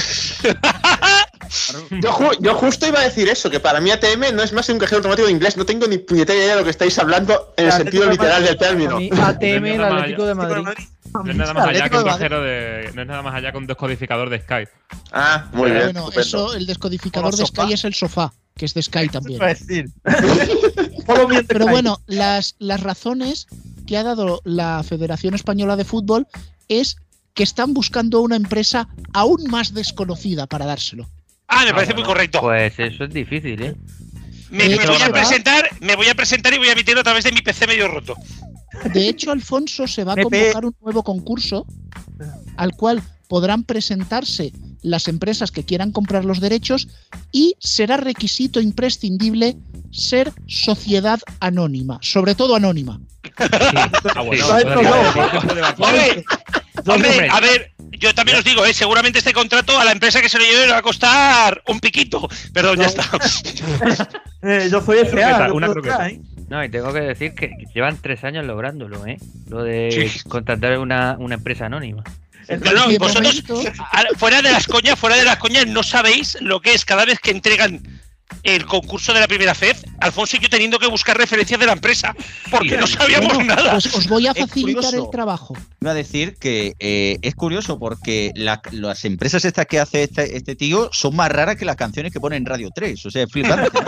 Yo, 2.02 2.12
ju- 2.12 2.38
yo 2.42 2.56
justo 2.56 2.88
iba 2.88 3.00
a 3.00 3.04
decir 3.04 3.30
eso, 3.30 3.50
que 3.50 3.60
para 3.60 3.80
mí 3.80 3.90
ATM 3.92 4.34
no 4.34 4.44
es 4.44 4.52
más 4.54 4.66
que 4.68 4.74
un 4.74 4.80
cajero 4.80 4.98
automático 4.98 5.28
de 5.28 5.34
inglés. 5.34 5.56
No 5.58 5.66
tengo 5.66 5.88
ni 5.88 5.98
puñetera 5.98 6.38
idea 6.38 6.54
de 6.54 6.60
lo 6.60 6.64
que 6.64 6.72
estáis 6.72 6.98
hablando 7.00 7.54
en 7.58 7.66
el 7.66 7.72
Atlético 7.72 8.04
sentido 8.04 8.06
de 8.06 8.12
literal 8.12 8.42
Madrid. 8.42 8.48
del 8.48 8.58
término. 8.58 8.98
ATM, 9.26 9.66
el 9.66 9.84
Atlético 9.84 10.26
de 10.26 10.36
Madrid. 10.36 10.68
No 11.14 11.32
es 11.32 11.38
nada 11.38 11.54
más 11.54 11.68
allá 11.68 11.90
que 11.90 11.96
un 11.98 12.04
de 12.04 12.10
Madrid. 12.10 12.12
cajero 12.12 12.42
de. 12.44 12.92
No 12.94 13.02
es 13.02 13.08
nada 13.08 13.22
más 13.22 13.34
allá 13.36 13.52
que 13.52 13.58
un 13.58 13.68
descodificador 13.68 14.30
de 14.30 14.42
Skype. 14.42 14.72
Ah, 15.14 15.48
muy 15.54 15.72
bien. 15.72 15.84
Bueno, 15.86 16.00
estupendo. 16.10 16.22
eso, 16.22 16.54
el 16.54 16.66
descodificador 16.66 17.34
de. 17.36 17.46
Sky 17.46 17.74
es 17.74 17.86
el 17.86 17.94
sofá, 17.94 18.34
que 18.56 18.66
es 18.66 18.74
de 18.74 18.82
Sky 18.84 19.08
también. 19.08 19.40
Decir. 19.40 19.86
Pero 21.48 21.68
bueno, 21.68 22.02
las, 22.08 22.56
las 22.60 22.82
razones 22.82 23.48
que 23.88 23.98
ha 23.98 24.04
dado 24.04 24.42
la 24.44 24.84
Federación 24.84 25.34
Española 25.34 25.78
de 25.78 25.86
Fútbol 25.86 26.28
es 26.68 26.98
que 27.38 27.44
están 27.44 27.72
buscando 27.76 28.22
una 28.22 28.36
empresa 28.36 28.90
aún 29.14 29.44
más 29.52 29.72
desconocida 29.72 30.48
para 30.48 30.66
dárselo. 30.66 31.08
Ah, 31.48 31.66
me 31.66 31.74
parece 31.74 31.94
muy 31.94 32.02
correcto. 32.02 32.42
Pues 32.42 32.74
eso 32.80 33.04
es 33.04 33.14
difícil, 33.14 33.62
¿eh? 33.62 33.76
Me, 34.50 34.64
de 34.64 34.70
me 34.70 34.76
hecho, 34.76 34.92
voy 34.92 35.02
a 35.04 35.12
presentar, 35.12 35.70
me 35.80 35.96
voy 35.96 36.08
a 36.08 36.16
presentar 36.16 36.52
y 36.56 36.58
voy 36.58 36.70
a 36.70 36.72
emitirlo 36.72 37.02
a 37.02 37.04
través 37.04 37.24
de 37.26 37.32
mi 37.32 37.44
PC 37.44 37.68
medio 37.68 37.90
roto. 37.90 38.16
De 38.92 39.08
hecho, 39.08 39.32
Alfonso 39.32 39.88
se 39.88 40.04
va 40.04 40.14
a 40.14 40.16
convocar 40.16 40.66
un 40.66 40.76
nuevo 40.82 41.04
concurso 41.04 41.68
al 42.56 42.74
cual 42.74 43.04
podrán 43.28 43.64
presentarse 43.64 44.52
las 44.82 45.08
empresas 45.08 45.52
que 45.52 45.64
quieran 45.64 45.92
comprar 45.92 46.26
los 46.26 46.40
derechos 46.40 46.88
y 47.32 47.56
será 47.60 47.98
requisito 47.98 48.60
imprescindible 48.62 49.58
ser 49.92 50.34
sociedad 50.48 51.20
anónima, 51.40 52.00
sobre 52.02 52.34
todo 52.34 52.56
anónima. 52.56 53.00
Ah, 54.16 54.22
bueno, 54.22 54.46
Sí. 55.76 56.24
Hombre, 56.86 57.28
a 57.30 57.40
ver, 57.40 57.72
yo 57.92 58.14
también 58.14 58.38
os 58.38 58.44
digo, 58.44 58.66
¿eh? 58.66 58.74
seguramente 58.74 59.20
este 59.20 59.34
contrato 59.34 59.80
a 59.80 59.86
la 59.86 59.92
empresa 59.92 60.22
que 60.22 60.30
se 60.30 60.38
lo 60.38 60.46
lleve 60.46 60.66
le 60.68 60.72
va 60.74 60.78
a 60.80 60.82
costar 60.84 61.62
un 61.68 61.80
piquito. 61.80 62.28
Perdón, 62.54 62.80
ya 62.80 62.86
está. 62.88 63.04
Eh, 64.44 64.70
yo 64.72 64.82
soy 64.82 65.00
FA. 65.00 65.52
una 65.52 65.68
croqueta. 65.68 66.08
¿eh? 66.10 66.22
No, 66.48 66.64
y 66.64 66.70
tengo 66.70 66.94
que 66.94 67.02
decir 67.02 67.34
que 67.34 67.52
llevan 67.74 67.98
tres 68.00 68.24
años 68.24 68.46
lográndolo, 68.46 69.06
¿eh? 69.08 69.18
Lo 69.50 69.64
de 69.64 70.10
Sí. 70.14 70.30
contratar 70.30 70.78
una, 70.78 71.16
una 71.20 71.36
empresa 71.36 71.66
anónima. 71.66 72.04
No, 72.48 72.72
no, 72.72 72.98
vosotros, 73.00 73.44
fuera 74.18 74.42
de 74.44 74.52
las 74.52 74.68
coñas, 74.68 74.98
fuera 74.98 75.18
de 75.18 75.26
las 75.26 75.38
coñas, 75.38 75.66
no 75.68 75.82
sabéis 75.84 76.38
lo 76.40 76.62
que 76.62 76.74
es 76.76 76.86
cada 76.86 77.04
vez 77.04 77.20
que 77.20 77.32
entregan 77.32 77.82
el 78.44 78.66
concurso 78.66 79.14
de 79.14 79.20
la 79.20 79.28
primera 79.28 79.54
FED, 79.56 79.76
Alfonso 80.00 80.38
y 80.38 80.40
yo 80.40 80.50
teniendo 80.50 80.80
que 80.80 80.88
buscar 80.88 81.18
referencias 81.18 81.60
de 81.60 81.66
la 81.66 81.74
empresa, 81.74 82.16
porque 82.52 82.78
no 82.78 82.88
sabíamos 82.88 83.34
Bueno, 83.34 83.56
nada. 83.56 83.72
pues 83.72 83.94
os 83.94 84.08
voy 84.08 84.28
a 84.28 84.32
Es 84.32 84.40
facilitar 84.40 84.94
el 84.96 85.10
trabajo. 85.12 85.56
Iba 85.82 85.92
a 85.92 85.94
decir 85.94 86.36
que 86.40 86.74
eh, 86.80 87.18
es 87.22 87.36
curioso 87.36 87.78
porque 87.80 88.32
la- 88.36 88.62
las 88.72 89.06
empresas 89.06 89.44
estas 89.46 89.66
que 89.66 89.80
hace 89.80 90.04
este, 90.04 90.38
este 90.38 90.56
tío 90.56 90.90
son 90.94 91.16
más 91.16 91.32
raras 91.32 91.56
que 91.58 91.66
las 91.66 91.76
canciones 91.76 92.12
que 92.14 92.20
pone 92.20 92.36
en 92.38 92.46
Radio 92.46 92.70
3. 92.74 93.06
O 93.06 93.12
sea, 93.12 93.24
es 93.24 93.32
flipante. 93.32 93.70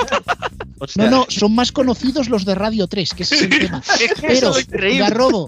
O 0.82 0.88
sea, 0.88 1.10
No, 1.10 1.12
no, 1.12 1.26
son 1.28 1.54
más 1.54 1.74
conocidos 1.74 2.30
los 2.30 2.46
de 2.46 2.56
Radio 2.56 2.88
3, 2.88 3.14
que 3.14 3.24
ese 3.24 3.36
es 3.36 3.42
el 3.42 3.50
tema. 3.50 3.84
Pero, 4.22 4.54
Garrobo, 4.98 5.46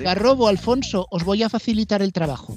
Garrobo, 0.00 0.48
Alfonso, 0.48 1.06
os 1.12 1.22
voy 1.22 1.44
a 1.44 1.48
facilitar 1.48 2.02
el 2.02 2.12
trabajo. 2.12 2.56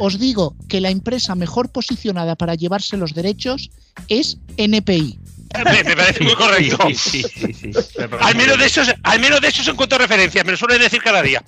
Os 0.00 0.18
digo 0.18 0.54
que 0.68 0.80
la 0.80 0.90
empresa 0.90 1.34
mejor 1.34 1.70
posicionada 1.70 2.36
para 2.36 2.54
llevarse 2.54 2.96
los 2.96 3.14
derechos 3.14 3.70
es 4.08 4.38
NPI. 4.56 5.18
Me, 5.64 5.84
me 5.84 5.96
parece 5.96 6.24
muy 6.24 6.34
correcto. 6.34 6.76
Sí, 6.94 7.22
sí, 7.22 7.52
sí, 7.54 7.54
sí. 7.54 7.70
Al 8.20 8.34
menos 8.36 8.58
de 8.58 8.66
esos, 8.66 8.88
al 9.02 9.20
menos 9.20 9.40
de 9.40 9.48
esos 9.48 9.66
encuentro 9.68 9.96
referencias, 9.98 10.44
me 10.44 10.50
lo 10.52 10.56
suele 10.58 10.78
decir 10.78 11.00
cada 11.02 11.22
día. 11.22 11.42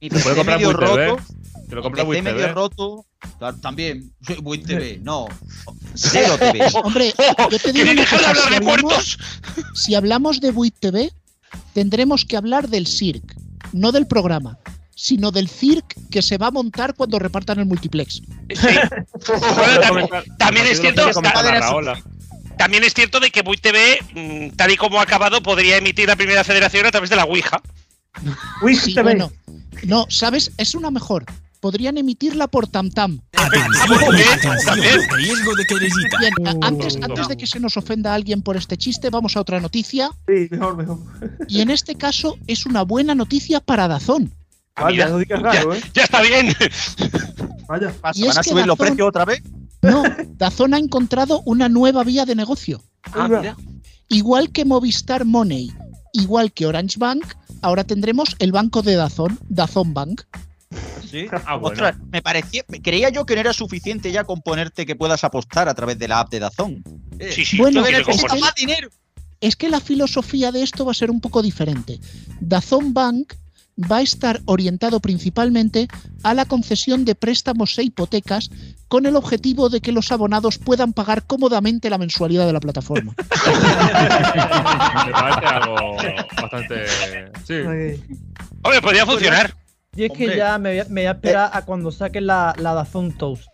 mi 0.00 0.08
Te 0.10 0.18
puede 0.18 0.36
comprar 0.36 0.58
medio 0.58 0.72
Buit 0.76 0.80
TV. 0.90 1.06
roto. 1.06 1.22
Te 1.68 1.74
lo 1.76 1.82
compra 1.82 2.02
Buit 2.04 2.22
medio 2.22 2.36
TV. 2.38 2.52
roto. 2.52 3.06
ta- 3.38 3.56
También. 3.56 4.12
Buit 4.42 4.66
TV. 4.66 4.98
No. 5.02 5.26
Cero 5.94 6.36
TV. 6.38 6.66
Hombre, 6.82 7.14
yo 7.50 7.58
te 7.58 7.72
digo 7.72 7.84
¡Que 7.86 7.92
una 7.92 8.00
deja 8.02 8.16
de 8.16 8.22
cosa, 8.24 8.30
hablar 8.30 8.44
si 8.44 8.50
de 8.50 8.56
hablamos, 8.56 8.82
muertos! 8.82 9.18
si 9.74 9.94
hablamos 9.94 10.40
de 10.40 10.50
Buit 10.50 10.74
TV, 10.80 11.12
tendremos 11.72 12.24
que 12.24 12.36
hablar 12.36 12.68
del 12.68 12.86
CIRC, 12.86 13.36
no 13.72 13.92
del 13.92 14.06
programa, 14.06 14.58
sino 15.02 15.30
del 15.30 15.48
CIRC 15.48 15.96
que 16.10 16.20
se 16.20 16.36
va 16.36 16.48
a 16.48 16.50
montar 16.50 16.92
cuando 16.94 17.18
repartan 17.18 17.58
el 17.58 17.64
multiplex. 17.64 18.14
Sí. 18.14 18.22
Bueno, 19.56 19.80
también, 19.80 20.08
también 20.38 20.66
es 20.66 20.80
cierto, 20.80 21.02
también 22.58 22.84
es 22.84 22.92
cierto 22.94 23.20
de 23.20 23.30
que 23.30 23.40
Buit 23.42 23.60
TV, 23.62 23.98
mm, 24.14 24.56
tal 24.56 24.70
y 24.72 24.76
como 24.76 25.00
ha 25.00 25.02
acabado, 25.02 25.42
podría 25.42 25.78
emitir 25.78 26.06
la 26.08 26.16
primera 26.16 26.44
federación 26.44 26.84
a 26.86 26.90
través 26.90 27.08
de 27.08 27.16
la 27.16 27.24
Ouija. 27.24 27.62
Sí, 28.82 28.94
bueno, 29.02 29.32
no, 29.84 30.04
¿sabes? 30.10 30.52
Es 30.58 30.74
una 30.74 30.90
mejor. 30.90 31.24
Podrían 31.60 31.96
emitirla 31.98 32.46
por 32.48 32.66
Tam 32.66 32.90
Tam. 32.90 33.20
También. 33.32 35.00
Riesgo 35.16 35.54
de 35.54 35.64
querellita. 35.66 36.18
Bien, 36.18 36.34
a- 36.46 36.66
antes, 36.66 36.98
antes 37.02 37.28
de 37.28 37.36
que 37.36 37.46
se 37.46 37.60
nos 37.60 37.76
ofenda 37.76 38.12
alguien 38.14 38.42
por 38.42 38.56
este 38.56 38.76
chiste, 38.76 39.08
vamos 39.10 39.36
a 39.36 39.40
otra 39.40 39.60
noticia. 39.60 40.10
Sí, 40.26 40.48
mejor, 40.50 40.76
mejor. 40.76 40.98
Y 41.48 41.60
en 41.62 41.70
este 41.70 41.94
caso 41.94 42.36
es 42.46 42.66
una 42.66 42.82
buena 42.82 43.14
noticia 43.14 43.60
para 43.60 43.88
Dazón. 43.88 44.32
Ah, 44.76 44.84
Vaya, 44.84 45.08
no 45.08 45.18
digas 45.18 45.42
raro, 45.42 45.74
¿eh? 45.74 45.80
Ya 45.94 46.04
está 46.04 46.22
bien. 46.22 46.54
Vaya. 47.68 47.94
¿Van 48.02 48.38
a 48.38 48.42
subir 48.42 48.66
los 48.66 48.78
precios 48.78 49.08
otra 49.08 49.24
vez? 49.24 49.42
No, 49.82 50.02
Dazón 50.36 50.74
ha 50.74 50.78
encontrado 50.78 51.42
una 51.44 51.68
nueva 51.68 52.04
vía 52.04 52.24
de 52.26 52.34
negocio. 52.34 52.82
Ah, 53.12 53.28
mira. 53.28 53.56
Igual 54.08 54.50
que 54.50 54.64
Movistar 54.64 55.24
Money, 55.24 55.72
igual 56.12 56.52
que 56.52 56.66
Orange 56.66 56.98
Bank, 56.98 57.24
ahora 57.62 57.84
tendremos 57.84 58.36
el 58.38 58.52
banco 58.52 58.82
de 58.82 58.96
Dazón, 58.96 59.38
Dazón 59.48 59.94
Bank. 59.94 60.22
Sí. 61.08 61.26
Ah, 61.46 61.56
bueno. 61.56 61.72
Ostras, 61.74 61.96
me 62.10 62.22
parecía, 62.22 62.62
creía 62.82 63.08
yo 63.08 63.26
que 63.26 63.34
no 63.34 63.40
era 63.40 63.52
suficiente 63.52 64.12
ya 64.12 64.24
con 64.24 64.40
ponerte 64.42 64.86
que 64.86 64.94
puedas 64.96 65.24
apostar 65.24 65.68
a 65.68 65.74
través 65.74 65.98
de 65.98 66.08
la 66.08 66.20
app 66.20 66.30
de 66.30 66.40
Dazón. 66.40 66.82
Eh, 67.18 67.32
Sí, 67.32 67.44
sí, 67.44 67.58
Bueno, 67.58 67.82
más 68.40 68.54
dinero. 68.54 68.88
Es 69.40 69.56
que 69.56 69.70
la 69.70 69.80
filosofía 69.80 70.52
de 70.52 70.62
esto 70.62 70.84
va 70.84 70.90
a 70.92 70.94
ser 70.94 71.10
un 71.10 71.20
poco 71.20 71.42
diferente. 71.42 71.98
Dazón 72.40 72.92
Bank 72.92 73.32
va 73.90 73.98
a 73.98 74.02
estar 74.02 74.40
orientado 74.46 75.00
principalmente 75.00 75.88
a 76.22 76.34
la 76.34 76.44
concesión 76.44 77.04
de 77.04 77.14
préstamos 77.14 77.78
e 77.78 77.84
hipotecas 77.84 78.50
con 78.88 79.06
el 79.06 79.16
objetivo 79.16 79.68
de 79.68 79.80
que 79.80 79.92
los 79.92 80.10
abonados 80.12 80.58
puedan 80.58 80.92
pagar 80.92 81.24
cómodamente 81.24 81.88
la 81.90 81.98
mensualidad 81.98 82.46
de 82.46 82.52
la 82.52 82.60
plataforma. 82.60 83.14
Me 85.06 85.12
parece 85.12 85.46
algo 85.46 85.96
bastante. 86.42 86.84
Sí. 87.46 87.54
Hombre, 88.62 88.82
podría 88.82 89.06
funcionar. 89.06 89.54
Y 89.96 90.04
es 90.04 90.12
que 90.12 90.24
Hombre. 90.24 90.36
ya 90.36 90.58
me 90.58 90.70
voy 90.70 90.78
a, 90.80 90.84
me 90.84 91.00
voy 91.02 91.06
a 91.06 91.10
esperar 91.12 91.50
a 91.52 91.62
cuando 91.64 91.90
saquen 91.90 92.26
la, 92.26 92.54
la 92.58 92.74
Dazón 92.74 93.12
Toast. 93.18 93.48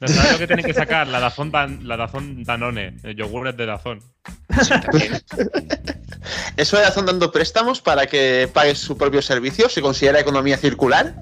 No 0.00 0.08
sabes 0.08 0.32
lo 0.32 0.38
que 0.38 0.46
tienen 0.46 0.64
que 0.64 0.74
sacar, 0.74 1.06
la 1.08 1.20
Dazón, 1.20 1.50
Dan- 1.50 1.86
la 1.86 1.96
Dazón 1.96 2.42
Danone, 2.44 2.96
el 3.02 3.16
yogur 3.16 3.54
de 3.54 3.66
Dazón. 3.66 4.00
Sí. 4.62 4.74
¿Eso 6.56 6.76
de 6.76 6.82
Dazón 6.82 7.06
dando 7.06 7.30
préstamos 7.30 7.80
para 7.80 8.06
que 8.06 8.48
pague 8.52 8.74
su 8.74 8.96
propio 8.96 9.22
servicio? 9.22 9.68
¿Se 9.68 9.80
considera 9.80 10.20
economía 10.20 10.56
circular? 10.58 11.14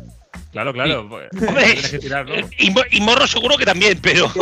Claro, 0.53 0.73
claro. 0.73 1.09
pues, 1.09 1.29
Hombre, 1.49 1.65
tienes 1.65 1.91
que 1.91 1.99
tirar, 1.99 2.27
¿no? 2.27 2.35
y, 2.59 2.71
Mo- 2.71 2.81
y 2.91 3.01
Morro 3.01 3.27
seguro 3.27 3.57
que 3.57 3.65
también, 3.67 3.99
pero. 4.01 4.33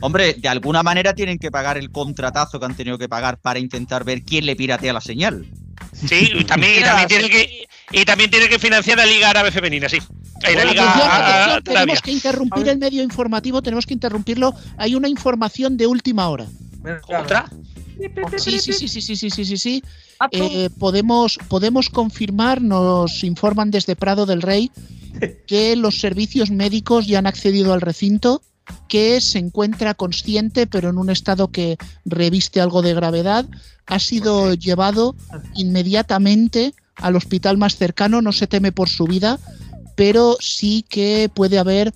Hombre, 0.00 0.34
de 0.34 0.48
alguna 0.48 0.82
manera 0.82 1.14
tienen 1.14 1.38
que 1.38 1.50
pagar 1.50 1.78
el 1.78 1.90
contratazo 1.90 2.58
que 2.58 2.66
han 2.66 2.76
tenido 2.76 2.98
que 2.98 3.08
pagar 3.08 3.38
para 3.38 3.58
intentar 3.58 4.04
ver 4.04 4.22
quién 4.22 4.46
le 4.46 4.56
piratea 4.56 4.92
la 4.92 5.00
señal. 5.00 5.46
Sí, 5.94 6.30
y 6.34 6.44
también, 6.44 6.80
y 6.80 6.82
también 6.82 7.08
tiene 7.08 7.30
que. 7.30 7.66
Y 7.92 8.04
también 8.04 8.30
tiene 8.30 8.48
que 8.48 8.58
financiar 8.58 8.96
la 8.98 9.06
Liga 9.06 9.30
Árabe 9.30 9.50
Femenina, 9.50 9.88
sí. 9.88 9.98
Eh, 9.98 10.54
la 10.56 10.64
Liga 10.64 10.82
Atención, 10.90 11.10
Árabe, 11.10 11.32
atención, 11.32 11.62
tenemos 11.64 12.02
que 12.02 12.10
interrumpir 12.12 12.68
el 12.68 12.78
medio 12.78 13.02
informativo, 13.02 13.62
tenemos 13.62 13.86
que 13.86 13.94
interrumpirlo. 13.94 14.54
Hay 14.78 14.94
una 14.94 15.08
información 15.08 15.76
de 15.76 15.86
última 15.86 16.28
hora. 16.28 16.46
¿Otra? 16.84 17.46
Sí, 18.38 18.58
sí, 18.58 18.72
sí, 18.72 18.88
sí, 18.88 19.00
sí, 19.00 19.16
sí, 19.16 19.30
sí, 19.30 19.44
sí, 19.44 19.56
sí. 19.56 19.82
Eh, 20.30 20.70
podemos, 20.78 21.38
podemos 21.48 21.88
confirmar, 21.88 22.60
nos 22.62 23.22
informan 23.24 23.70
desde 23.70 23.96
Prado 23.96 24.26
del 24.26 24.42
Rey, 24.42 24.70
que 25.46 25.76
los 25.76 26.00
servicios 26.00 26.50
médicos 26.50 27.06
ya 27.06 27.18
han 27.18 27.26
accedido 27.26 27.72
al 27.72 27.80
recinto, 27.80 28.42
que 28.88 29.20
se 29.20 29.38
encuentra 29.38 29.94
consciente, 29.94 30.66
pero 30.66 30.90
en 30.90 30.98
un 30.98 31.10
estado 31.10 31.48
que 31.48 31.76
reviste 32.04 32.60
algo 32.60 32.82
de 32.82 32.94
gravedad. 32.94 33.46
Ha 33.86 33.98
sido 33.98 34.54
llevado 34.54 35.16
inmediatamente 35.54 36.74
al 36.96 37.16
hospital 37.16 37.58
más 37.58 37.76
cercano, 37.76 38.22
no 38.22 38.32
se 38.32 38.46
teme 38.46 38.72
por 38.72 38.88
su 38.88 39.04
vida, 39.04 39.38
pero 39.96 40.36
sí 40.40 40.84
que 40.88 41.30
puede 41.32 41.58
haber 41.58 41.92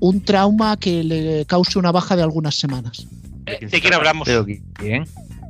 un 0.00 0.20
trauma 0.20 0.76
que 0.76 1.04
le 1.04 1.46
cause 1.46 1.78
una 1.78 1.92
baja 1.92 2.16
de 2.16 2.22
algunas 2.22 2.56
semanas. 2.56 3.06
Eh, 3.46 3.66
¿De 3.66 3.80
quién 3.80 3.94
hablamos? 3.94 4.28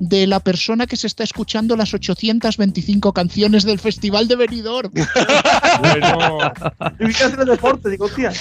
De 0.00 0.26
la 0.26 0.40
persona 0.40 0.86
que 0.86 0.96
se 0.96 1.06
está 1.06 1.24
escuchando 1.24 1.76
las 1.76 1.94
825 1.94 3.12
canciones 3.12 3.64
del 3.64 3.78
Festival 3.78 4.28
de 4.28 4.36
Benidorm. 4.36 4.92
Bueno, 5.80 6.38
el 6.98 7.46
deporte, 7.46 7.90
digo, 7.90 8.04
hostia. 8.04 8.32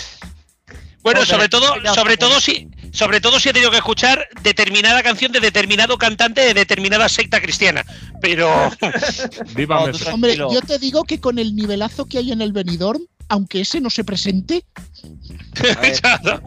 Bueno, 1.04 1.26
sobre 1.26 1.50
todo, 1.50 1.74
sobre 1.96 2.18
todo 2.18 2.40
si, 2.40 2.70
sobre 2.92 3.22
todo 3.22 3.40
si 3.40 3.50
he 3.50 3.54
tenido 3.54 3.72
que 3.72 3.78
escuchar 3.78 4.28
determinada 4.44 5.02
canción 5.02 5.32
de 5.32 5.40
determinado 5.40 5.98
cantante 5.98 6.42
de 6.42 6.54
determinada 6.54 7.10
secta 7.10 7.42
cristiana. 7.42 7.84
Pero 8.22 8.72
viva 9.56 9.88
No. 9.88 10.14
Hombre, 10.14 10.38
yo 10.38 10.62
te 10.62 10.78
digo 10.78 11.04
que 11.04 11.20
con 11.20 11.40
el 11.40 11.56
nivelazo 11.56 12.06
que 12.06 12.20
hay 12.20 12.32
en 12.32 12.42
el 12.42 12.52
Benidorm, 12.52 13.02
aunque 13.30 13.62
ese 13.62 13.82
no 13.82 13.90
se 13.90 14.04
presente, 14.04 14.64
A 16.04 16.42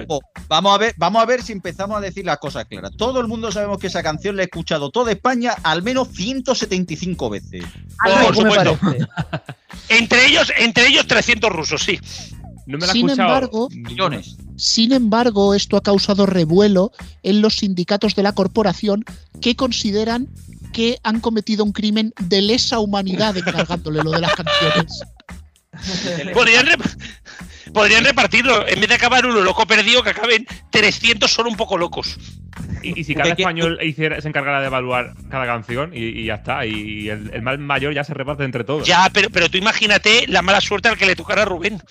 vamos 0.48 0.74
a 0.74 0.78
ver, 0.78 0.94
vamos 0.96 1.22
a 1.22 1.26
ver 1.26 1.42
si 1.42 1.52
empezamos 1.52 1.96
a 1.96 2.00
decir 2.00 2.24
las 2.24 2.38
cosas 2.38 2.64
claras. 2.66 2.92
Todo 2.96 3.20
el 3.20 3.28
mundo 3.28 3.52
sabemos 3.52 3.78
que 3.78 3.88
esa 3.88 4.02
canción 4.02 4.36
la 4.36 4.42
ha 4.42 4.44
escuchado 4.46 4.90
toda 4.90 5.12
España 5.12 5.54
al 5.62 5.82
menos 5.82 6.08
175 6.12 7.30
veces. 7.30 7.64
por 8.24 8.34
supuesto. 8.36 8.78
Entre 9.88 10.26
ellos, 10.26 10.50
entre 10.58 10.86
ellos 10.88 11.06
300 11.06 11.50
rusos, 11.50 11.82
sí. 11.82 11.98
No 12.66 12.78
me 12.78 12.86
la 12.86 12.92
he 12.92 12.94
sin 12.94 13.06
escuchado. 13.10 13.28
embargo, 13.28 13.68
Millones. 13.70 14.36
sin 14.56 14.92
embargo, 14.92 15.54
esto 15.54 15.76
ha 15.76 15.82
causado 15.82 16.24
revuelo 16.24 16.92
en 17.22 17.42
los 17.42 17.56
sindicatos 17.56 18.14
de 18.14 18.22
la 18.22 18.32
corporación 18.32 19.04
que 19.42 19.54
consideran 19.54 20.28
que 20.72 20.98
han 21.02 21.20
cometido 21.20 21.62
un 21.62 21.72
crimen 21.72 22.14
de 22.18 22.40
lesa 22.40 22.78
humanidad 22.78 23.36
encargándole 23.36 24.02
lo 24.02 24.10
de 24.12 24.20
las 24.20 24.34
canciones. 24.34 25.02
Podrían, 26.32 26.66
rep- 26.68 26.98
podrían 27.74 28.04
repartirlo. 28.04 28.66
En 28.66 28.80
vez 28.80 28.88
de 28.88 28.94
acabar 28.94 29.26
uno 29.26 29.40
loco 29.42 29.66
perdido, 29.66 30.02
que 30.02 30.10
acaben 30.10 30.46
300 30.70 31.30
solo 31.30 31.50
un 31.50 31.56
poco 31.56 31.76
locos. 31.76 32.16
Y, 32.82 32.98
y 33.00 33.04
si 33.04 33.14
cada 33.14 33.30
¿Qué- 33.30 33.36
qué- 33.36 33.42
español 33.42 33.78
hiciera, 33.82 34.20
se 34.20 34.28
encargara 34.28 34.60
de 34.60 34.66
evaluar 34.68 35.14
cada 35.28 35.44
canción 35.44 35.90
y, 35.94 36.04
y 36.04 36.24
ya 36.26 36.36
está. 36.36 36.64
Y 36.64 37.08
el, 37.10 37.30
el 37.34 37.42
mal 37.42 37.58
mayor 37.58 37.92
ya 37.92 38.04
se 38.04 38.14
reparte 38.14 38.44
entre 38.44 38.64
todos. 38.64 38.86
Ya, 38.86 39.10
pero, 39.12 39.28
pero 39.30 39.50
tú 39.50 39.58
imagínate 39.58 40.26
la 40.28 40.40
mala 40.40 40.60
suerte 40.62 40.88
al 40.88 40.96
que 40.96 41.04
le 41.06 41.16
tocara 41.16 41.42
a 41.42 41.44
Rubén. 41.44 41.82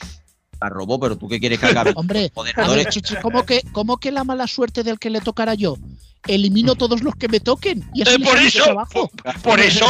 La 0.62 0.70
robó, 0.70 0.98
pero 1.00 1.18
tú 1.18 1.28
qué 1.28 1.40
quieres 1.40 1.60
que 1.60 1.66
haga. 1.66 1.84
Hombre, 1.96 2.28
a 2.28 2.36
Moderadores. 2.36 2.86
ver, 2.86 2.94
Chichi, 2.94 3.16
¿cómo 3.18 3.46
que, 3.46 3.62
¿cómo 3.74 3.98
que 3.98 4.12
la 4.12 4.24
mala 4.24 4.48
suerte 4.48 4.84
del 4.84 4.98
que 4.98 5.10
le 5.10 5.20
tocara 5.20 5.54
yo? 5.56 5.76
Elimino 6.28 6.76
todos 6.76 7.04
los 7.04 7.16
que 7.16 7.28
me 7.28 7.40
toquen 7.40 7.84
y 7.94 8.02
así 8.02 8.14
Eh, 8.16 8.20
por 8.20 8.38
eso, 8.38 8.64
trabajo. 8.64 9.12
Por 9.44 9.60
eso, 9.62 9.86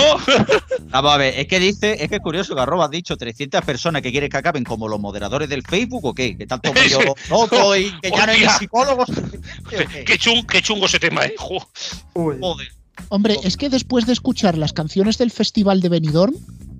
Vamos 0.89 1.13
a 1.13 1.17
ver, 1.17 1.39
es 1.39 1.47
que 1.47 1.59
dice, 1.59 2.03
es 2.03 2.09
que 2.09 2.15
es 2.15 2.21
curioso 2.21 2.55
que 2.55 2.61
arroba 2.61 2.85
has 2.85 2.91
dicho 2.91 3.15
300 3.17 3.61
personas 3.63 4.01
que 4.01 4.11
quieres 4.11 4.29
que 4.29 4.37
acaben 4.37 4.63
como 4.63 4.87
los 4.87 4.99
moderadores 4.99 5.47
del 5.49 5.63
Facebook 5.63 6.05
o 6.05 6.13
qué, 6.13 6.35
que 6.37 6.47
tanto 6.47 6.73
medio 6.73 6.99
loco 7.29 7.75
y 7.75 7.91
que 8.01 8.09
ya 8.11 8.25
no 8.25 8.31
hay 8.31 8.45
psicólogos. 8.59 9.09
qué, 10.05 10.17
chun- 10.17 10.45
qué 10.45 10.61
chungo 10.61 10.85
ese 10.87 10.99
tema, 10.99 11.25
¿eh? 11.25 11.35
Joder. 11.37 12.67
Hombre, 13.09 13.37
es 13.43 13.57
que 13.57 13.69
después 13.69 14.05
de 14.05 14.13
escuchar 14.13 14.57
las 14.57 14.73
canciones 14.73 15.17
del 15.17 15.31
Festival 15.31 15.81
de 15.81 15.89
Benidorm, 15.89 16.33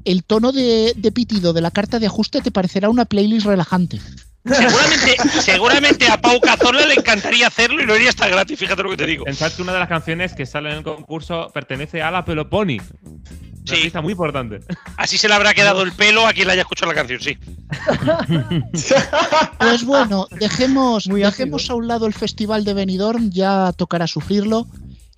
el 0.05 0.23
tono 0.23 0.51
de, 0.51 0.93
de 0.95 1.11
pitido 1.11 1.53
de 1.53 1.61
la 1.61 1.71
carta 1.71 1.99
de 1.99 2.07
ajuste 2.07 2.41
te 2.41 2.51
parecerá 2.51 2.89
una 2.89 3.05
playlist 3.05 3.45
relajante. 3.45 3.99
Seguramente, 4.45 5.15
seguramente 5.41 6.07
a 6.07 6.19
Pau 6.19 6.39
Cazorla 6.41 6.85
le 6.85 6.95
encantaría 6.95 7.47
hacerlo 7.47 7.81
y 7.81 7.85
no 7.85 7.95
iría 7.95 8.09
hasta 8.09 8.27
gratis, 8.27 8.59
fíjate 8.59 8.83
lo 8.83 8.89
que 8.89 8.97
te 8.97 9.05
digo. 9.05 9.23
Pensad 9.23 9.51
que 9.53 9.61
una 9.61 9.73
de 9.73 9.79
las 9.79 9.87
canciones 9.87 10.33
que 10.33 10.45
sale 10.45 10.71
en 10.71 10.77
el 10.77 10.83
concurso 10.83 11.49
pertenece 11.53 12.01
a 12.01 12.11
la 12.11 12.25
Peloponi. 12.25 12.81
Una 13.03 13.21
Sí. 13.65 13.91
muy 14.01 14.11
importante. 14.11 14.59
Así 14.97 15.17
se 15.17 15.29
le 15.29 15.35
habrá 15.35 15.53
quedado 15.53 15.83
el 15.83 15.93
pelo 15.93 16.27
a 16.27 16.33
quien 16.33 16.47
le 16.47 16.53
haya 16.53 16.63
escuchado 16.63 16.91
la 16.91 16.95
canción, 16.97 17.21
sí. 17.21 17.37
Pues 19.57 19.85
bueno, 19.85 20.27
dejemos, 20.31 21.07
Muy 21.07 21.21
dejemos 21.21 21.69
a 21.69 21.75
un 21.75 21.87
lado 21.87 22.05
el 22.05 22.13
Festival 22.13 22.65
de 22.65 22.73
Benidorm, 22.73 23.29
ya 23.29 23.71
tocará 23.71 24.07
sufrirlo. 24.07 24.67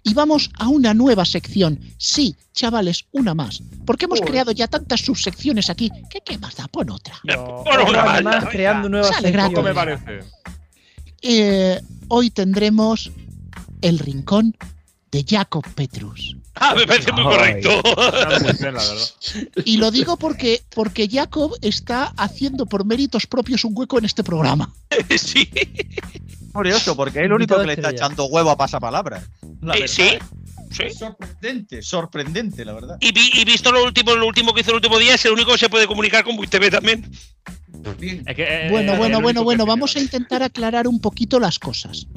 Y 0.08 0.14
vamos 0.14 0.52
a 0.60 0.68
una 0.68 0.94
nueva 0.94 1.26
sección. 1.26 1.80
Sí, 1.98 2.36
chavales, 2.54 3.06
una 3.12 3.34
más. 3.34 3.64
Porque 3.88 4.06
hemos 4.06 4.22
creado 4.22 4.52
ya 4.52 4.68
tantas 4.68 5.02
subsecciones 5.02 5.72
aquí. 5.72 5.90
¿Qué, 6.12 6.22
qué 6.24 6.38
más 6.38 6.56
da? 6.56 6.68
Pon 6.68 6.92
otra. 6.92 7.20
No, 7.24 7.56
otro 7.62 7.90
una 7.90 8.22
más 8.22 8.46
creando 8.46 8.88
nuevas 8.88 9.10
Sale 9.16 9.32
gratis. 9.32 9.58
Me 9.58 9.74
secciones. 9.74 10.00
parece. 10.04 10.30
Eh, 11.24 11.82
hoy 12.10 12.30
tendremos 12.30 13.12
el 13.82 13.98
rincón 13.98 14.56
de 15.12 15.26
Jacob 15.28 15.66
Petrus. 15.74 16.36
Ah, 16.54 16.76
me 16.76 16.86
parece 16.86 17.12
muy 17.12 17.24
Ay. 17.26 17.62
correcto. 17.64 17.82
Y 19.66 19.78
lo 19.78 19.90
digo 19.90 20.18
porque, 20.18 20.62
porque 20.74 21.10
Jacob 21.10 21.58
está 21.62 22.14
haciendo 22.16 22.68
por 22.68 22.86
méritos 22.86 23.26
propios 23.26 23.66
un 23.66 23.74
hueco 23.76 23.98
en 23.98 24.06
este 24.06 24.24
programa. 24.24 24.72
sí, 25.18 25.50
Curioso, 26.56 26.96
porque 26.96 27.20
es 27.20 27.26
el 27.26 27.34
único 27.40 27.60
que 27.60 27.68
le 27.68 27.74
está 27.74 27.90
echando 27.92 28.26
huevo 28.26 28.50
a 28.50 28.58
pasapalabra. 28.58 29.22
La 29.62 29.76
Eh, 29.76 29.82
verdad. 29.82 29.88
sí, 29.88 30.10
sí. 30.72 30.90
Sorprendente, 30.98 31.82
sorprendente, 31.82 32.66
la 32.66 32.74
verdad. 32.74 32.98
Y, 33.00 33.12
vi- 33.12 33.32
y 33.34 33.46
visto 33.46 33.72
lo 33.72 33.84
último, 33.84 34.16
lo 34.16 34.26
último 34.28 34.54
que 34.54 34.62
hizo 34.62 34.72
el 34.72 34.78
último 34.78 34.98
día, 34.98 35.16
es 35.16 35.26
el 35.26 35.32
único 35.34 35.52
que 35.52 35.58
se 35.60 35.70
puede 35.70 35.86
comunicar 35.88 36.24
con 36.24 36.38
TV 36.38 36.72
también. 36.72 37.10
Es 38.02 38.36
que, 38.36 38.44
eh, 38.44 38.68
Bueno, 38.72 38.96
bueno, 38.98 39.22
bueno, 39.22 39.44
bueno, 39.44 39.66
vamos 39.66 39.96
a 39.96 40.00
intentar 40.00 40.42
aclarar 40.42 40.88
un 40.88 41.00
poquito 41.00 41.40
las 41.40 41.60
cosas. 41.60 42.08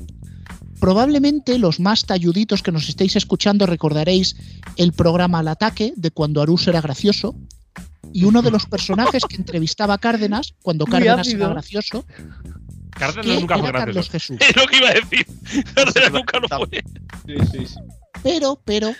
Probablemente 0.80 1.58
los 1.58 1.80
más 1.80 2.06
talluditos 2.06 2.62
que 2.62 2.70
nos 2.72 2.88
estéis 2.88 3.16
escuchando 3.16 3.66
recordaréis 3.66 4.36
el 4.76 4.92
programa 4.92 5.40
Al 5.40 5.48
Ataque 5.48 5.92
de 5.96 6.10
cuando 6.12 6.40
Arús 6.40 6.68
era 6.68 6.80
gracioso 6.80 7.34
y 8.12 8.24
uno 8.24 8.42
de 8.42 8.50
los 8.52 8.64
personajes 8.66 9.24
que 9.28 9.36
entrevistaba 9.36 9.94
a 9.94 9.98
Cárdenas 9.98 10.54
cuando 10.62 10.84
Cárdenas 10.86 11.28
era 11.28 11.48
gracioso, 11.48 12.06
Cárdenas 12.90 13.26
que 13.26 13.40
nunca 13.40 13.58
fue 13.58 13.68
era 13.68 13.78
Carlos 13.80 14.10
gracioso. 14.10 14.34
Jesús. 14.34 14.48
Es 14.48 14.56
lo 14.56 14.66
que 14.66 14.76
iba 14.76 14.88
a 14.88 14.94
decir. 14.94 15.26
Cárdenas 15.74 16.12
nunca 16.12 16.38
lo 16.40 16.48
fue. 16.48 16.84
Pero, 18.22 18.60
pero, 18.64 18.94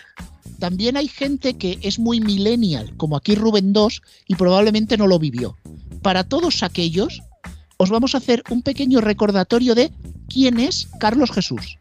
también 0.59 0.97
hay 0.97 1.09
gente 1.09 1.55
que 1.55 1.79
es 1.83 1.99
muy 1.99 2.21
millennial, 2.21 2.93
como 2.97 3.17
aquí 3.17 3.35
Rubén 3.35 3.73
2, 3.73 4.03
y 4.27 4.35
probablemente 4.35 4.97
no 4.97 5.07
lo 5.07 5.19
vivió. 5.19 5.57
Para 6.03 6.25
todos 6.25 6.63
aquellos, 6.63 7.23
os 7.77 7.91
vamos 7.91 8.15
a 8.15 8.19
hacer 8.19 8.43
un 8.51 8.63
pequeño 8.63 9.01
recordatorio 9.01 9.75
de 9.75 9.93
quién 10.29 10.59
es 10.59 10.89
Carlos 10.99 11.31
Jesús. 11.31 11.79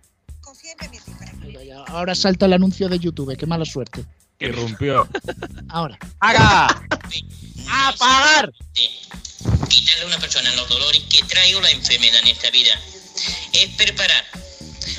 Ahora 1.88 2.16
salta 2.16 2.46
el 2.46 2.54
anuncio 2.54 2.90
de 2.90 3.00
YouTube, 3.00 3.36
qué 3.38 3.46
mala 3.46 3.66
suerte. 3.66 4.06
Irrumpió. 4.40 5.08
Ahora. 5.70 5.98
¡Haga! 6.20 6.68
¡A 7.70 7.94
pagar! 7.98 8.54
Quitarle 9.68 10.04
a 10.04 10.08
una 10.08 10.20
persona 10.20 10.52
los 10.56 10.70
dolores 10.70 11.02
que 11.10 11.24
trae 11.24 11.54
la 11.62 11.72
enfermedad 11.72 12.22
en 12.22 12.28
esta 12.28 12.50
vida. 12.50 12.80
Es 13.54 13.70
preparar 13.76 14.26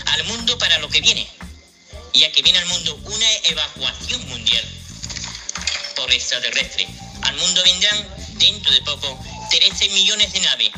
al 0.07 0.25
mundo 0.25 0.59
para 0.59 0.79
lo 0.79 0.89
que 0.89 1.01
viene, 1.01 1.29
ya 2.15 2.31
que 2.33 2.43
viene 2.43 2.59
al 2.59 2.67
mundo 2.67 2.99
una 3.05 3.33
evacuación 3.45 4.29
mundial 4.29 4.65
por 5.97 6.13
extraterrestre. 6.13 6.87
Al 7.23 7.37
mundo 7.37 7.63
vendrán 7.65 8.09
dentro 8.35 8.73
de 8.73 8.83
poco 8.83 9.19
13 9.51 9.89
millones 9.91 10.33
de 10.33 10.41
naves 10.41 10.71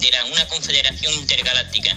de 0.00 0.10
la, 0.10 0.24
una 0.26 0.46
confederación 0.48 1.14
intergaláctica. 1.14 1.96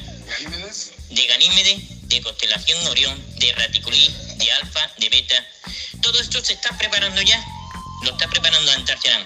De 1.10 1.26
Ganímedes, 1.26 2.10
de 2.10 2.22
constelación 2.22 2.86
Orión, 2.88 3.40
de 3.40 3.54
Raticulí, 3.54 4.14
de 4.36 4.52
Alfa, 4.52 4.92
de 4.98 5.10
Beta. 5.10 5.48
Todo 6.02 6.20
esto 6.20 6.44
se 6.44 6.54
está 6.54 6.78
preparando 6.78 7.22
ya. 7.22 7.44
Lo 8.04 8.12
está 8.12 8.30
preparando 8.30 8.72
Antarcharán. 8.72 9.26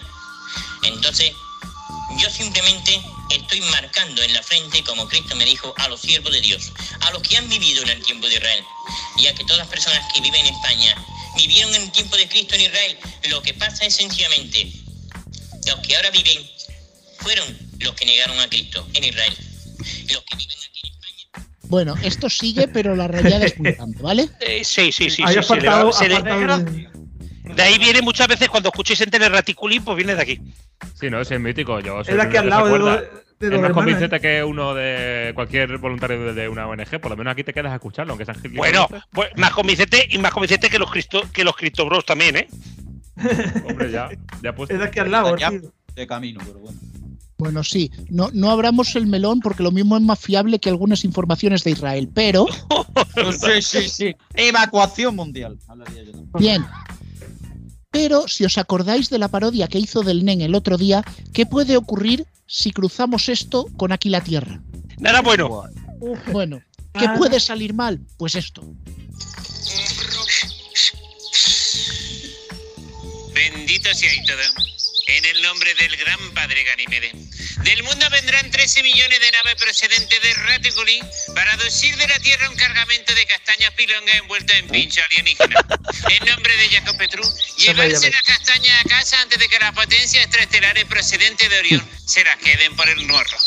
Entonces, 0.84 1.32
yo 2.18 2.30
simplemente 2.30 3.02
estoy 3.30 3.62
marcando 3.62 4.22
en 4.22 4.34
la 4.34 4.44
frente, 4.44 4.84
como 4.84 5.08
Cristo 5.08 5.36
me 5.36 5.46
dijo, 5.46 5.74
a 5.78 5.88
los 5.88 6.02
siervos 6.02 6.32
de 6.32 6.42
Dios, 6.42 6.72
a 7.02 7.12
los 7.12 7.22
que 7.22 7.38
han 7.38 7.48
vivido 7.50 7.84
en 7.84 7.90
el 7.90 8.04
tiempo 8.04 8.28
de 8.28 8.36
Israel, 8.36 8.64
ya 9.18 9.34
que 9.34 9.44
todas 9.44 9.60
las 9.60 9.68
personas 9.68 10.02
que 10.14 10.22
viven 10.22 10.46
en 10.46 10.54
España 10.54 10.96
vivieron 11.38 11.74
en 11.76 11.84
el 11.84 11.92
tiempo 11.92 12.18
de 12.18 12.28
Cristo 12.28 12.56
en 12.56 12.62
Israel. 12.62 12.98
Lo 13.30 13.42
que 13.42 13.54
pasa 13.54 13.86
es 13.86 13.96
sencillamente, 13.96 14.72
los 15.68 15.80
que 15.88 15.96
ahora 15.96 16.10
viven 16.12 16.40
fueron 17.20 17.58
los 17.80 17.94
que 17.96 18.06
negaron 18.06 18.40
a 18.40 18.48
Cristo 18.50 18.86
en 18.94 19.04
Israel. 19.06 19.36
Los 20.12 20.24
que 20.24 20.36
viven 20.36 20.58
aquí 20.70 20.82
en 20.84 20.92
España. 20.92 21.48
Bueno, 21.64 21.96
esto 22.04 22.30
sigue, 22.30 22.68
pero 22.68 22.96
la 22.96 23.08
rayada 23.08 23.46
es 23.46 23.58
muy 23.58 23.72
grande, 23.76 23.98
¿vale? 24.02 24.30
Eh, 24.42 24.64
sí, 24.66 24.92
sí, 24.92 25.10
sí. 25.10 25.24
Hay 25.26 25.36
sí, 25.36 25.44
se 25.44 25.56
le 25.56 25.68
va- 25.68 25.82
apartado, 25.82 25.94
se 25.94 26.10
le- 26.10 26.16
apartado 26.16 26.66
de- 27.56 27.62
ahí 27.62 27.78
viene 27.78 28.02
muchas 28.02 28.28
veces 28.28 28.50
cuando 28.50 28.70
escuchéis 28.70 29.02
en 29.02 29.10
Teleraticulí, 29.10 29.80
pues 29.80 29.98
viene 29.98 30.16
de 30.16 30.22
aquí. 30.22 30.42
Sí, 30.94 31.10
no, 31.10 31.22
ese 31.22 31.36
es 31.36 31.42
mítico. 31.42 31.80
Yo 31.80 32.04
soy 32.04 32.14
Es 32.14 32.20
aquí 32.20 32.38
al 32.38 32.50
lado 32.50 32.68
de, 32.68 32.80
los 32.80 33.02
Es 33.40 33.62
más 33.62 33.72
convincente 33.72 34.16
¿eh? 34.16 34.20
que 34.20 34.44
uno 34.44 34.74
de 34.74 35.32
cualquier 35.36 35.78
voluntario 35.78 36.34
de, 36.34 36.50
una 36.50 36.68
ONG. 36.68 37.00
Por 37.00 37.12
lo 37.12 37.18
menos 37.18 37.32
aquí 37.32 37.44
te 37.44 37.54
quedas 37.54 37.72
a 37.72 37.76
escucharlo, 37.76 38.14
aunque 38.14 38.26
sean 38.26 38.38
Bueno, 38.54 38.88
pues, 39.12 39.30
más 39.36 39.52
convincente 39.52 40.08
y 40.10 40.18
más 40.18 40.32
convincente 40.32 40.70
que 40.70 40.80
los 40.80 40.92
Cristo, 40.92 41.24
que 41.34 41.44
los 41.44 41.56
Cristo 41.56 41.86
Bros 41.86 42.06
también, 42.06 42.38
¿eh? 42.38 42.48
Hombre, 43.68 43.92
ya. 43.92 44.10
Ya 44.44 44.56
pues. 44.56 44.70
Es 44.70 44.82
aquí 44.82 45.00
al 45.00 45.12
lado, 45.12 45.36
Ya. 45.38 45.52
De 45.96 46.08
camino, 46.08 46.40
pero 46.46 46.60
bueno. 46.60 46.78
Bueno, 47.42 47.64
sí, 47.64 47.92
no, 48.10 48.30
no 48.34 48.52
abramos 48.52 48.96
el 48.96 49.08
melón 49.08 49.40
porque 49.40 49.64
lo 49.64 49.72
mismo 49.72 49.98
es 49.98 50.04
más 50.04 50.20
fiable 50.20 50.60
que 50.60 50.70
algunas 50.70 51.04
informaciones 51.04 51.64
de 51.64 51.72
Israel, 51.72 52.08
pero 52.14 52.46
Sí, 53.40 53.62
sí, 53.64 53.90
sí. 53.90 54.16
Evacuación 54.36 55.16
mundial. 55.16 55.58
Hablaría 55.68 56.04
yo 56.04 56.12
también. 56.12 56.32
Bien. 56.38 56.66
Pero 57.92 58.28
si 58.30 58.46
os 58.46 58.58
acordáis 58.58 59.10
de 59.10 59.20
la 59.20 59.28
parodia 59.28 59.68
que 59.68 59.78
hizo 59.78 60.02
del 60.02 60.24
NEN 60.24 60.42
el 60.42 60.56
otro 60.56 60.78
día, 60.78 61.04
¿qué 61.34 61.46
puede 61.46 61.76
ocurrir 61.76 62.26
si 62.48 62.72
cruzamos 62.72 63.28
esto 63.28 63.68
con 63.78 63.92
aquí 63.92 64.10
la 64.10 64.22
Tierra? 64.24 64.62
Nada 64.98 65.22
bueno. 65.22 65.64
Bueno, 66.32 66.62
¿qué 66.98 67.06
Ah. 67.06 67.16
puede 67.18 67.40
salir 67.42 67.74
mal? 67.74 68.00
Pues 68.18 68.36
esto. 68.36 68.64
Bendito 73.34 73.94
sea 73.94 74.14
y 74.14 74.26
todo. 74.26 74.40
En 75.08 75.26
el 75.26 75.42
nombre 75.42 75.74
del 75.76 75.96
gran 75.98 76.20
padre 76.34 76.64
Ganímedes. 76.64 77.14
Del 77.64 77.84
mundo 77.84 78.10
vendrán 78.10 78.50
13 78.50 78.82
millones 78.82 79.20
de 79.20 79.32
naves 79.32 79.56
procedentes 79.56 80.22
de 80.22 80.34
Raticulí 80.34 81.00
para 81.36 81.54
aducir 81.54 81.96
de 81.96 82.08
la 82.08 82.18
Tierra 82.20 82.50
un 82.50 82.56
cargamento 82.56 83.14
de 83.14 83.26
castañas 83.28 83.72
pilongas 83.76 84.16
envueltas 84.16 84.58
en 84.58 84.68
pincho 84.68 85.02
alienígena. 85.10 85.60
En 86.10 86.26
nombre 86.26 86.56
de 86.58 86.70
Jacob 86.70 86.98
Petru, 86.98 87.24
llevarse 87.58 88.10
las 88.12 88.24
castañas 88.24 88.74
a 88.84 88.90
casa 88.90 89.22
antes 89.22 89.40
de 89.40 89.48
que 89.48 89.60
las 89.60 89.74
potencias 89.74 90.26
extraestelares 90.26 90.86
procedentes 90.86 91.50
de 91.50 91.60
Orión 91.60 91.90
se 92.06 92.24
las 92.24 92.38
queden 92.38 92.76
por 92.76 92.90
el 92.90 93.06
morro. 93.08 93.38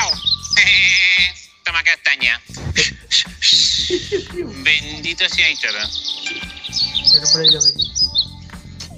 ¡Au! 0.00 0.10
Toma 1.64 1.82
castaña. 1.84 2.40
Bendito 4.64 5.28
sea 5.28 5.50
y 5.50 5.56
todo. 5.56 5.78
Ves. 7.12 7.72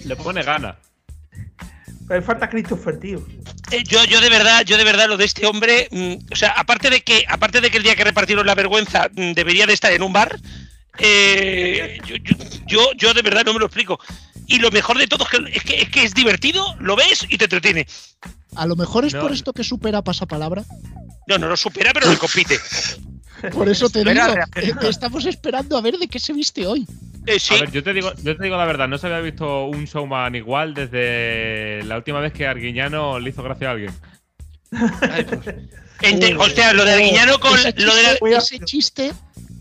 Le 0.05 0.17
pone 0.17 0.43
gana. 0.43 0.79
Pero 2.09 2.23
falta 2.23 2.49
Christopher, 2.49 2.99
tío. 3.01 3.27
Yo, 3.83 4.05
yo 4.05 4.21
de 4.21 4.29
verdad, 4.31 4.65
yo 4.65 4.77
de 4.77 4.85
verdad 4.85 5.09
lo 5.09 5.17
de 5.17 5.25
este 5.25 5.47
hombre, 5.47 5.89
mm, 5.91 6.33
o 6.33 6.37
sea, 6.37 6.51
aparte 6.51 6.91
de 6.91 7.01
que, 7.03 7.25
aparte 7.29 7.61
de 7.61 7.71
que 7.71 7.79
el 7.79 7.83
día 7.83 7.97
que 7.97 8.05
repartieron 8.05 8.47
la 8.47 8.55
vergüenza 8.55 9.09
mm, 9.15 9.33
debería 9.33 9.67
de 9.67 9.73
estar 9.73 9.93
en 9.93 10.03
un 10.03 10.13
bar, 10.13 10.39
eh, 10.99 11.99
yo, 12.07 12.17
yo, 12.17 12.37
yo, 12.67 12.93
yo 12.97 13.15
de 13.15 13.23
verdad 13.23 13.45
no 13.45 13.53
me 13.53 13.59
lo 13.59 13.67
explico. 13.67 13.99
Y 14.47 14.59
lo 14.59 14.71
mejor 14.71 14.99
de 14.99 15.07
todo 15.07 15.25
es 15.25 15.31
que, 15.31 15.57
es 15.57 15.65
que 15.65 15.83
es 15.83 15.89
que 15.89 16.05
es 16.05 16.15
divertido, 16.15 16.77
lo 16.79 16.97
ves 16.97 17.27
y 17.29 17.39
te 17.39 17.45
entretiene. 17.45 17.87
A 18.57 18.67
lo 18.67 18.77
mejor 18.77 19.05
es 19.05 19.15
No. 19.15 19.23
por 19.23 19.33
esto 19.33 19.53
que 19.53 19.65
supera 19.65 20.03
pasapalabra. 20.03 20.63
No, 21.27 21.39
no 21.39 21.49
lo 21.49 21.57
supera, 21.57 21.93
pero 21.93 22.11
le 22.11 22.19
compite. 22.19 22.59
Por 23.53 23.69
eso 23.69 23.89
te 23.91 24.01
digo, 24.05 24.11
eh, 24.57 24.73
estamos 24.89 25.27
esperando 25.27 25.77
a 25.77 25.81
ver 25.81 25.97
de 25.99 26.09
qué 26.09 26.19
se 26.19 26.33
viste 26.33 26.67
hoy. 26.67 26.87
Eh, 27.27 27.39
sí, 27.39 27.55
A 27.55 27.61
ver, 27.61 27.71
yo 27.73 27.83
te 27.83 27.93
digo, 27.93 28.13
yo 28.23 28.37
te 28.37 28.43
digo 28.45 28.57
la 28.57 28.65
verdad, 28.67 28.87
no 28.89 28.99
se 28.99 29.07
había 29.07 29.21
visto 29.21 29.67
un 29.67 29.85
showman 29.85 30.35
igual 30.35 30.75
desde 30.75 31.83
la 31.85 31.97
última 31.97 32.21
vez 32.21 32.33
que 32.33 32.47
Arguiñano 32.47 33.19
le 33.19 33.31
hizo 33.31 33.43
gracia 33.43 33.69
a 33.69 33.73
alguien. 33.73 33.93
Ente- 36.01 36.35
hostia, 36.37 36.73
lo 36.73 36.85
de 36.85 36.93
Arguiñano 36.93 37.39
con 37.39 37.55
ese 37.59 37.73
lo 37.77 37.95
de 37.95 38.03
la- 38.03 38.39
ese 38.39 38.59
chiste 38.61 39.13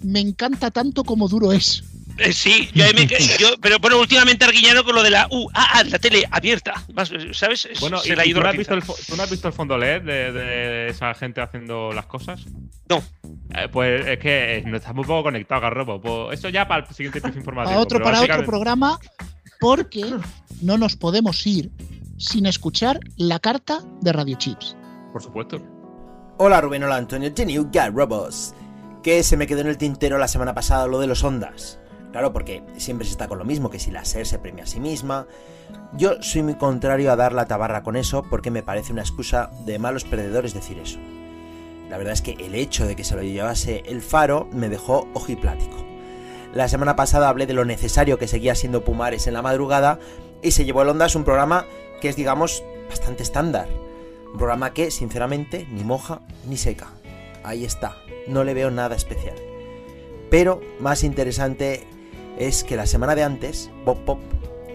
me 0.02 0.20
encanta 0.20 0.72
tanto 0.72 1.04
como 1.04 1.28
duro 1.30 1.52
es. 1.54 1.84
Eh, 2.18 2.32
sí, 2.32 2.70
yo, 2.74 2.86
me- 2.93 3.07
yo- 3.39 3.55
pero 3.61 3.80
bueno, 3.80 3.99
últimamente 3.99 4.45
Arguiñano 4.45 4.84
con 4.84 4.93
lo 4.95 5.01
de 5.01 5.09
la 5.09 5.28
uh, 5.32 5.49
ah, 5.53 5.68
ah, 5.74 5.84
la 5.84 5.97
tele 5.99 6.28
abierta, 6.30 6.74
más, 6.93 7.11
¿sabes? 7.32 7.66
Es- 7.66 7.80
Bueno, 7.80 7.97
se 7.97 8.14
¿y, 8.14 8.16
le 8.16 8.22
ha 8.22 8.26
ido 8.26 8.36
tú, 8.36 8.39
no 8.41 8.43
la 8.43 8.49
has 8.51 8.57
visto 8.57 8.74
el, 8.76 8.84
tú 8.84 9.16
no 9.18 9.24
has 9.24 9.30
visto 9.32 9.47
el 9.47 9.53
fondo 9.53 9.78
LED 9.78 10.03
de, 10.03 10.32
de 10.32 10.88
esa 10.89 11.14
gente 11.16 11.41
haciendo 11.41 11.91
las 11.91 12.05
cosas? 12.05 12.45
No. 12.88 13.03
Eh, 13.55 13.68
pues 13.72 14.05
es 14.05 14.20
que 14.20 14.57
eh, 14.57 14.64
no 14.66 14.78
estás 14.78 14.93
muy 14.93 15.05
poco 15.05 15.24
conectado, 15.24 15.61
Garrobo. 15.61 15.99
Pues 16.01 16.39
eso 16.39 16.49
ya 16.49 16.68
para 16.68 16.86
el 16.88 16.93
siguiente 16.93 17.20
piso 17.22 17.38
informativo. 17.38 17.78
A 17.78 17.82
otro 17.82 17.99
pero 17.99 18.11
para 18.11 18.22
otro 18.22 18.45
programa, 18.45 18.99
porque 19.59 20.05
no 20.61 20.78
nos 20.78 20.95
podemos 20.95 21.45
ir 21.47 21.72
sin 22.18 22.45
escuchar 22.45 22.99
la 23.18 23.39
carta 23.39 23.80
de 24.01 24.14
Radio 24.14 24.38
Chips. 24.38 24.76
Por 25.11 25.24
supuesto. 25.24 25.61
Hola 26.38 26.61
Rubén, 26.61 26.84
hola 26.84 26.97
Antonio, 26.97 27.34
The 27.34 27.45
New 27.45 27.70
Guy 27.72 27.89
Robots. 27.93 28.53
Que 29.03 29.22
se 29.24 29.36
me 29.36 29.47
quedó 29.47 29.61
en 29.61 29.68
el 29.68 29.78
tintero 29.78 30.18
la 30.18 30.28
semana 30.28 30.53
pasada 30.53 30.88
lo 30.88 30.99
de 30.99 31.07
los 31.07 31.24
ondas. 31.24 31.80
Claro, 32.14 32.32
porque 32.32 32.61
siempre 32.78 33.07
se 33.07 33.11
está 33.11 33.28
con 33.28 33.39
lo 33.39 33.43
mismo, 33.43 33.72
que 33.72 33.80
si 33.80 33.89
la 33.89 34.05
SER 34.05 34.28
se 34.28 34.38
premia 34.38 34.66
a 34.66 34.68
sí 34.68 34.80
misma. 34.80 35.26
Yo 35.93 36.22
soy 36.22 36.43
muy 36.43 36.53
contrario 36.53 37.11
a 37.11 37.16
dar 37.16 37.34
la 37.34 37.47
tabarra 37.47 37.82
con 37.82 37.95
eso 37.95 38.22
porque 38.22 38.51
me 38.51 38.61
parece 38.61 38.93
una 38.93 39.01
excusa 39.01 39.49
de 39.66 39.80
malos 39.80 40.03
perdedores 40.03 40.53
decir 40.53 40.78
eso. 40.78 40.99
La 41.89 41.97
verdad 41.97 42.14
es 42.14 42.22
que 42.22 42.34
el 42.34 42.53
hecho 42.53 42.86
de 42.86 42.95
que 42.95 43.03
se 43.03 43.16
lo 43.16 43.24
llevase 43.24 43.82
el 43.88 44.03
faro 44.03 44.47
me 44.51 44.70
dejó 44.70 45.07
ojiplático. 45.16 45.76
La 46.53 46.68
semana 46.68 46.95
pasada 46.95 47.30
hablé 47.30 47.47
de 47.47 47.53
lo 47.53 47.66
necesario 47.66 48.20
que 48.20 48.28
seguía 48.28 48.53
siendo 48.53 48.84
Pumares 48.84 49.26
en 49.26 49.34
la 49.34 49.41
madrugada 49.41 49.97
y 50.43 50.51
se 50.51 50.66
llevó 50.66 50.84
el 50.84 50.89
Ondas 50.89 51.16
un 51.16 51.24
programa 51.24 51.66
que 51.99 52.09
es, 52.09 52.16
digamos, 52.16 52.64
bastante 52.89 53.24
estándar. 53.24 53.68
Un 54.32 54.38
programa 54.38 54.72
que, 54.72 54.91
sinceramente, 54.91 55.68
ni 55.72 55.84
moja 55.84 56.22
ni 56.47 56.57
seca. 56.57 56.91
Ahí 57.43 57.66
está, 57.66 57.97
no 58.28 58.43
le 58.43 58.53
veo 58.53 58.70
nada 58.70 58.95
especial. 58.95 59.36
Pero 60.30 60.61
más 60.80 61.03
interesante 61.03 61.88
es 62.38 62.64
que 62.64 62.76
la 62.76 62.86
semana 62.86 63.16
de 63.16 63.24
antes, 63.24 63.70
Bob 63.86 64.04
Pop, 64.06 64.20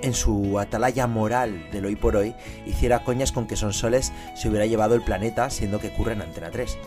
en 0.03 0.15
su 0.15 0.59
atalaya 0.59 1.07
moral 1.07 1.69
del 1.73 1.87
hoy 1.87 1.97
por 1.97 2.17
hoy, 2.17 2.35
hiciera 2.67 3.05
coñas 3.05 3.33
con 3.33 3.47
que 3.47 3.57
Sonsoles 3.57 4.13
se 4.37 4.49
hubiera 4.49 4.67
llevado 4.67 4.95
el 4.95 5.03
planeta, 5.03 5.51
siendo 5.51 5.81
que 5.81 5.89
ocurre 5.89 6.13
en 6.13 6.23
Antena 6.23 6.51
3. 6.51 6.79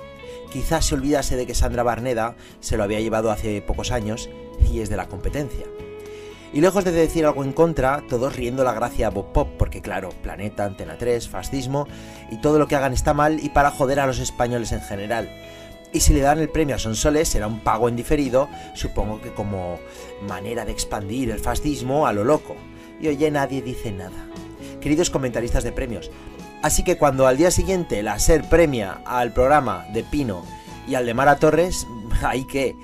Quizás 0.51 0.86
se 0.86 0.95
olvidase 0.95 1.36
de 1.36 1.45
que 1.45 1.55
Sandra 1.55 1.84
Barneda 1.84 2.36
se 2.59 2.78
lo 2.78 2.84
había 2.84 2.99
llevado 2.99 3.32
hace 3.32 3.61
pocos 3.61 3.91
años 3.91 4.30
y 4.72 4.80
es 4.80 4.89
de 4.89 4.97
la 4.97 5.07
competencia. 5.07 5.65
Y 6.53 6.59
lejos 6.59 6.84
de 6.84 6.91
decir 6.91 7.26
algo 7.26 7.45
en 7.45 7.53
contra, 7.53 8.03
todos 8.09 8.36
riendo 8.36 8.65
la 8.65 8.74
gracia 8.74 9.07
a 9.07 9.09
Bob 9.09 9.32
Pop, 9.32 9.47
porque 9.57 9.82
claro, 9.82 10.09
Planeta, 10.22 10.65
Antena 10.65 10.97
3, 10.97 11.30
fascismo, 11.30 11.88
y 12.30 12.41
todo 12.41 12.59
lo 12.59 12.67
que 12.67 12.76
hagan 12.76 12.91
está 12.91 13.13
mal 13.13 13.39
y 13.41 13.49
para 13.49 13.72
joder 13.72 14.01
a 14.01 14.07
los 14.07 14.19
españoles 14.19 14.74
en 14.74 14.82
general. 14.82 15.30
Y 15.93 15.99
si 15.99 16.13
le 16.13 16.21
dan 16.21 16.39
el 16.39 16.49
premio 16.49 16.75
a 16.75 16.79
Sonsoles 16.79 17.27
será 17.27 17.47
un 17.47 17.59
pago 17.59 17.89
en 17.89 17.95
diferido, 17.95 18.47
supongo 18.75 19.19
que 19.21 19.33
como 19.33 19.79
manera 20.27 20.63
de 20.63 20.71
expandir 20.71 21.31
el 21.31 21.39
fascismo 21.39 22.07
a 22.07 22.13
lo 22.13 22.23
loco. 22.23 22.55
Y 23.01 23.07
oye, 23.07 23.29
nadie 23.29 23.61
dice 23.61 23.91
nada. 23.91 24.27
Queridos 24.79 25.09
comentaristas 25.09 25.63
de 25.63 25.71
premios, 25.71 26.09
así 26.63 26.83
que 26.83 26.97
cuando 26.97 27.27
al 27.27 27.37
día 27.37 27.51
siguiente 27.51 28.01
la 28.03 28.19
SER 28.19 28.47
premia 28.47 29.01
al 29.05 29.33
programa 29.33 29.85
de 29.93 30.03
Pino 30.03 30.43
y 30.87 30.95
al 30.95 31.05
de 31.05 31.13
Mara 31.13 31.37
Torres, 31.37 31.87
hay 32.23 32.45
que... 32.45 32.75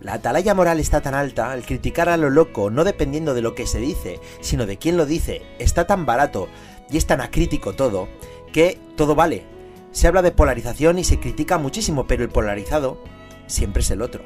La 0.00 0.14
atalaya 0.14 0.54
moral 0.54 0.80
está 0.80 1.02
tan 1.02 1.14
alta, 1.14 1.52
el 1.52 1.66
criticar 1.66 2.08
a 2.08 2.16
lo 2.16 2.30
loco, 2.30 2.70
no 2.70 2.84
dependiendo 2.84 3.34
de 3.34 3.42
lo 3.42 3.54
que 3.54 3.66
se 3.66 3.80
dice, 3.80 4.18
sino 4.40 4.64
de 4.64 4.78
quién 4.78 4.96
lo 4.96 5.04
dice, 5.04 5.42
está 5.58 5.86
tan 5.86 6.06
barato 6.06 6.48
y 6.90 6.96
es 6.96 7.06
tan 7.06 7.20
acrítico 7.20 7.74
todo, 7.74 8.08
que 8.50 8.78
todo 8.96 9.14
vale. 9.14 9.59
Se 9.92 10.06
habla 10.06 10.22
de 10.22 10.30
polarización 10.30 10.98
y 10.98 11.04
se 11.04 11.18
critica 11.18 11.58
muchísimo, 11.58 12.06
pero 12.06 12.22
el 12.22 12.30
polarizado 12.30 13.02
siempre 13.46 13.82
es 13.82 13.90
el 13.90 14.02
otro. 14.02 14.22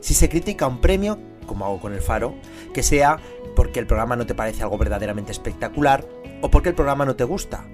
Si 0.00 0.14
se 0.14 0.28
critica 0.28 0.66
un 0.66 0.80
premio, 0.80 1.18
como 1.46 1.66
hago 1.66 1.80
con 1.80 1.92
el 1.92 2.00
Faro, 2.00 2.34
que 2.72 2.82
sea 2.82 3.18
porque 3.54 3.78
el 3.78 3.86
programa 3.86 4.16
no 4.16 4.26
te 4.26 4.34
parece 4.34 4.62
algo 4.62 4.78
verdaderamente 4.78 5.32
espectacular 5.32 6.06
o 6.40 6.50
porque 6.50 6.70
el 6.70 6.74
programa 6.74 7.04
no 7.04 7.16
te 7.16 7.24
gusta, 7.24 7.66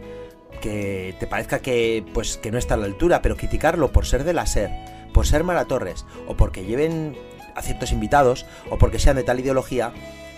que 0.60 1.14
te 1.18 1.26
parezca 1.26 1.60
que 1.60 2.04
pues 2.12 2.36
que 2.36 2.50
no 2.50 2.58
está 2.58 2.74
a 2.74 2.78
la 2.78 2.86
altura, 2.86 3.22
pero 3.22 3.36
criticarlo 3.36 3.92
por 3.92 4.06
ser 4.06 4.24
de 4.24 4.32
la 4.32 4.46
SER, 4.46 4.70
por 5.12 5.26
ser 5.26 5.44
Mara 5.44 5.66
Torres 5.66 6.06
o 6.26 6.36
porque 6.36 6.64
lleven 6.64 7.16
a 7.54 7.62
ciertos 7.62 7.92
invitados 7.92 8.46
o 8.70 8.78
porque 8.78 8.98
sean 8.98 9.16
de 9.16 9.24
tal 9.24 9.40
ideología, 9.40 9.92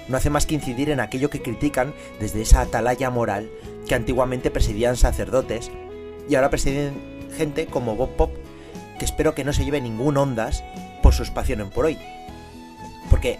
no 0.09 0.16
hace 0.16 0.30
más 0.30 0.47
que 0.47 0.55
incidir 0.55 0.91
en 0.91 1.01
aquello 1.01 1.30
que 1.30 1.43
critican 1.43 1.95
desde 2.20 2.43
esa 2.43 2.61
atalaya 2.61 3.11
moral 3.11 3.51
que 3.87 3.95
antiguamente 3.95 4.51
presidían 4.51 4.97
sacerdotes 4.97 5.70
y 6.29 6.35
ahora 6.35 6.51
presiden 6.51 6.95
gente 7.37 7.66
como 7.66 7.97
Bob 7.97 8.16
Pop, 8.16 8.33
que 8.99 9.05
espero 9.05 9.35
que 9.35 9.45
no 9.45 9.53
se 9.53 9.64
lleve 9.64 9.81
ningún 9.81 10.16
ondas 10.16 10.62
por 11.03 11.14
su 11.14 11.22
espacio 11.22 11.55
en 11.55 11.70
por 11.70 11.87
hoy. 11.87 11.99
Porque 13.11 13.39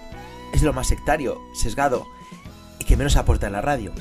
es 0.53 0.63
lo 0.63 0.73
más 0.73 0.89
sectario, 0.89 1.41
sesgado 1.55 2.07
y 2.79 2.85
que 2.85 2.97
menos 2.97 3.17
aporta 3.17 3.47
en 3.47 3.53
la 3.53 3.63
radio. 3.63 3.93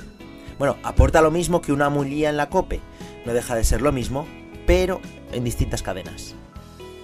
Bueno, 0.58 0.78
aporta 0.84 1.22
lo 1.22 1.32
mismo 1.32 1.62
que 1.62 1.74
una 1.74 1.90
mulía 1.90 2.30
en 2.30 2.38
la 2.38 2.50
cope, 2.50 2.80
no 3.26 3.34
deja 3.34 3.56
de 3.56 3.64
ser 3.64 3.82
lo 3.82 3.92
mismo, 3.92 4.28
pero 4.66 5.02
en 5.32 5.44
distintas 5.44 5.82
cadenas. 5.82 6.36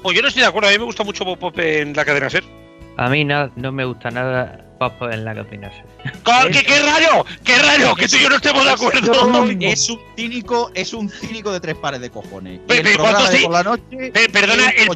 Pues 0.03 0.15
yo 0.15 0.21
no 0.21 0.27
estoy 0.27 0.41
de 0.41 0.47
acuerdo, 0.47 0.69
a 0.69 0.71
mí 0.71 0.77
me 0.77 0.85
gusta 0.85 1.03
mucho 1.03 1.25
Bob 1.25 1.39
Pop 1.39 1.57
en 1.59 1.93
la 1.93 2.05
cadena 2.05 2.29
SER. 2.29 2.43
A 2.97 3.09
mí 3.09 3.25
no, 3.25 3.51
no 3.55 3.71
me 3.71 3.85
gusta 3.85 4.11
nada 4.11 4.68
Pop 4.79 4.93
en 5.11 5.25
la 5.25 5.35
cocina. 5.35 5.69
¡Co- 6.23 6.31
¡Qué, 6.51 6.63
qué 6.63 6.79
raro! 6.81 7.25
¡Qué 7.43 7.57
raro! 7.59 7.95
Que 7.95 8.07
tú 8.07 8.15
y 8.15 8.21
yo 8.21 8.29
no 8.29 8.37
estemos 8.37 8.63
de 8.65 8.71
acuerdo. 8.71 9.11
Es 9.59 9.89
un 9.89 9.99
cínico, 10.15 10.71
es 10.73 10.93
un 10.93 11.09
cínico 11.09 11.51
de 11.51 11.59
tres 11.59 11.75
pares 11.75 11.99
de 12.01 12.09
cojones. 12.09 12.55
Y 12.55 12.67
Pe- 12.67 12.77
el 12.77 12.83
pe- 12.83 12.93
programa 12.95 13.17
¿cuántos 13.19 13.31
de 13.31 13.39
ci- 13.39 13.43
por 13.43 13.51
la 13.53 13.63
noche 13.63 14.11
Pe- 14.11 14.29
perdona, 14.29 14.69
el-. 14.69 14.89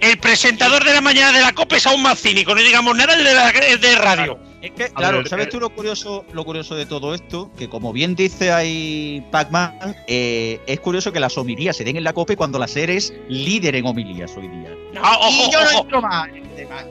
El 0.00 0.16
presentador 0.18 0.84
de 0.84 0.94
la 0.94 1.00
mañana 1.00 1.36
de 1.36 1.44
la 1.44 1.52
COPE 1.52 1.76
es 1.78 1.86
aún 1.88 2.02
más 2.02 2.20
cínico, 2.20 2.54
no 2.54 2.60
digamos 2.60 2.96
nada 2.96 3.14
el 3.14 3.24
de, 3.24 3.34
la, 3.34 3.50
el 3.50 3.80
de 3.80 3.94
radio. 3.96 4.38
Es 4.60 4.72
que, 4.72 4.88
claro, 4.88 5.18
ver, 5.18 5.28
¿sabes 5.28 5.46
eh, 5.46 5.50
tú 5.50 5.60
lo 5.60 5.70
curioso, 5.70 6.24
lo 6.32 6.44
curioso 6.44 6.74
de 6.74 6.84
todo 6.84 7.14
esto? 7.14 7.50
Que 7.56 7.68
como 7.68 7.92
bien 7.92 8.16
dice 8.16 8.50
ahí 8.50 9.24
Pac-Man, 9.30 9.96
eh, 10.08 10.60
es 10.66 10.80
curioso 10.80 11.12
que 11.12 11.20
las 11.20 11.38
homilías 11.38 11.76
se 11.76 11.84
den 11.84 11.96
en 11.96 12.04
la 12.04 12.12
COPE 12.12 12.36
cuando 12.36 12.58
la 12.58 12.66
SER 12.66 12.90
es 12.90 13.12
líder 13.28 13.76
en 13.76 13.86
homilías 13.86 14.36
hoy 14.36 14.48
día. 14.48 14.70
No, 14.94 15.02
ojo, 15.02 15.46
y 15.48 15.52
yo 15.52 15.60
no 15.60 15.70
ojo, 15.70 15.82
entro 15.82 16.02
más 16.02 16.28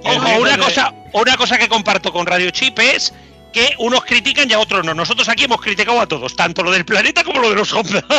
ojo, 0.03 0.41
una 0.41 0.57
cosa, 0.57 0.93
una 1.13 1.37
cosa 1.37 1.57
que 1.57 1.67
comparto 1.67 2.13
con 2.13 2.25
Radio 2.25 2.49
Chip 2.51 2.79
es 2.79 3.13
que 3.51 3.73
unos 3.79 4.03
critican 4.05 4.49
y 4.49 4.53
a 4.53 4.59
otros 4.59 4.85
no. 4.85 4.93
Nosotros 4.93 5.27
aquí 5.29 5.45
hemos 5.45 5.61
criticado 5.61 5.99
a 5.99 6.07
todos, 6.07 6.35
tanto 6.35 6.63
lo 6.63 6.71
del 6.71 6.85
planeta 6.85 7.23
como 7.23 7.41
lo 7.41 7.49
de 7.49 7.55
los 7.55 7.73
ondas. 7.73 8.03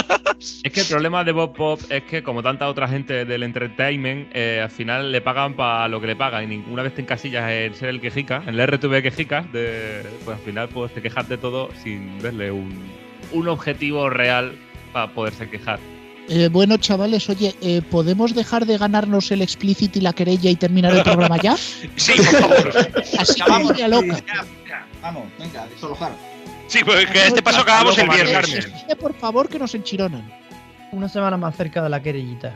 Es 0.62 0.72
que 0.72 0.80
el 0.80 0.86
problema 0.86 1.24
de 1.24 1.32
Bob 1.32 1.54
Pop 1.54 1.80
es 1.88 2.04
que, 2.04 2.22
como 2.22 2.42
tanta 2.42 2.68
otra 2.68 2.86
gente 2.86 3.24
del 3.24 3.42
entertainment, 3.42 4.30
eh, 4.32 4.60
al 4.62 4.70
final 4.70 5.10
le 5.10 5.20
pagan 5.20 5.54
para 5.54 5.88
lo 5.88 6.00
que 6.00 6.06
le 6.06 6.16
pagan. 6.16 6.44
Y 6.44 6.46
ninguna 6.46 6.82
vez 6.82 6.94
te 6.94 7.02
encasillas 7.02 7.50
en 7.50 7.74
ser 7.74 7.88
el 7.88 8.00
quejica, 8.00 8.42
en 8.46 8.58
el 8.58 8.66
RTV 8.66 9.02
quejicas, 9.02 9.52
de, 9.52 10.04
pues 10.24 10.38
al 10.38 10.44
final 10.44 10.68
pues, 10.68 10.92
te 10.94 11.02
quejas 11.02 11.28
de 11.28 11.38
todo 11.38 11.70
sin 11.82 12.18
verle 12.20 12.52
un, 12.52 12.72
un 13.32 13.48
objetivo 13.48 14.10
real 14.10 14.56
para 14.92 15.12
poderse 15.12 15.48
quejar. 15.48 15.80
Eh, 16.28 16.48
bueno, 16.48 16.76
chavales, 16.76 17.28
oye, 17.30 17.54
eh, 17.62 17.80
¿podemos 17.90 18.34
dejar 18.34 18.66
de 18.66 18.76
ganarnos 18.76 19.30
el 19.30 19.40
explicit 19.40 19.96
y 19.96 20.00
la 20.02 20.12
querella 20.12 20.50
y 20.50 20.56
terminar 20.56 20.94
el 20.94 21.02
programa 21.02 21.38
ya? 21.40 21.56
Sí, 21.96 22.12
por 22.16 22.24
favor. 22.26 22.72
Así 23.18 23.40
que 23.74 23.88
loca. 23.88 24.18
ya, 24.26 24.44
ya, 24.68 24.86
vamos, 25.02 25.24
venga, 25.38 25.66
desalojar. 25.66 26.12
Sí, 26.66 26.80
pues 26.84 27.06
que 27.10 27.18
a 27.18 27.26
este 27.28 27.42
paso 27.42 27.60
acabamos 27.60 27.96
el 27.98 28.08
viernes. 28.08 28.66
Exige, 28.66 28.96
por 28.96 29.14
favor, 29.14 29.48
que 29.48 29.58
nos 29.58 29.74
enchironan. 29.74 30.30
Una 30.92 31.08
semana 31.08 31.36
más 31.36 31.56
cerca 31.56 31.82
de 31.82 31.88
la 31.88 32.02
querellita. 32.02 32.54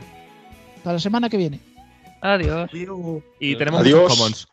Para 0.83 0.95
la 0.95 0.99
semana 0.99 1.29
que 1.29 1.37
viene. 1.37 1.59
Adiós. 2.21 2.69
Y 3.39 3.55
tenemos 3.55 3.81
Adiós. 3.81 4.13
commons. 4.15 4.47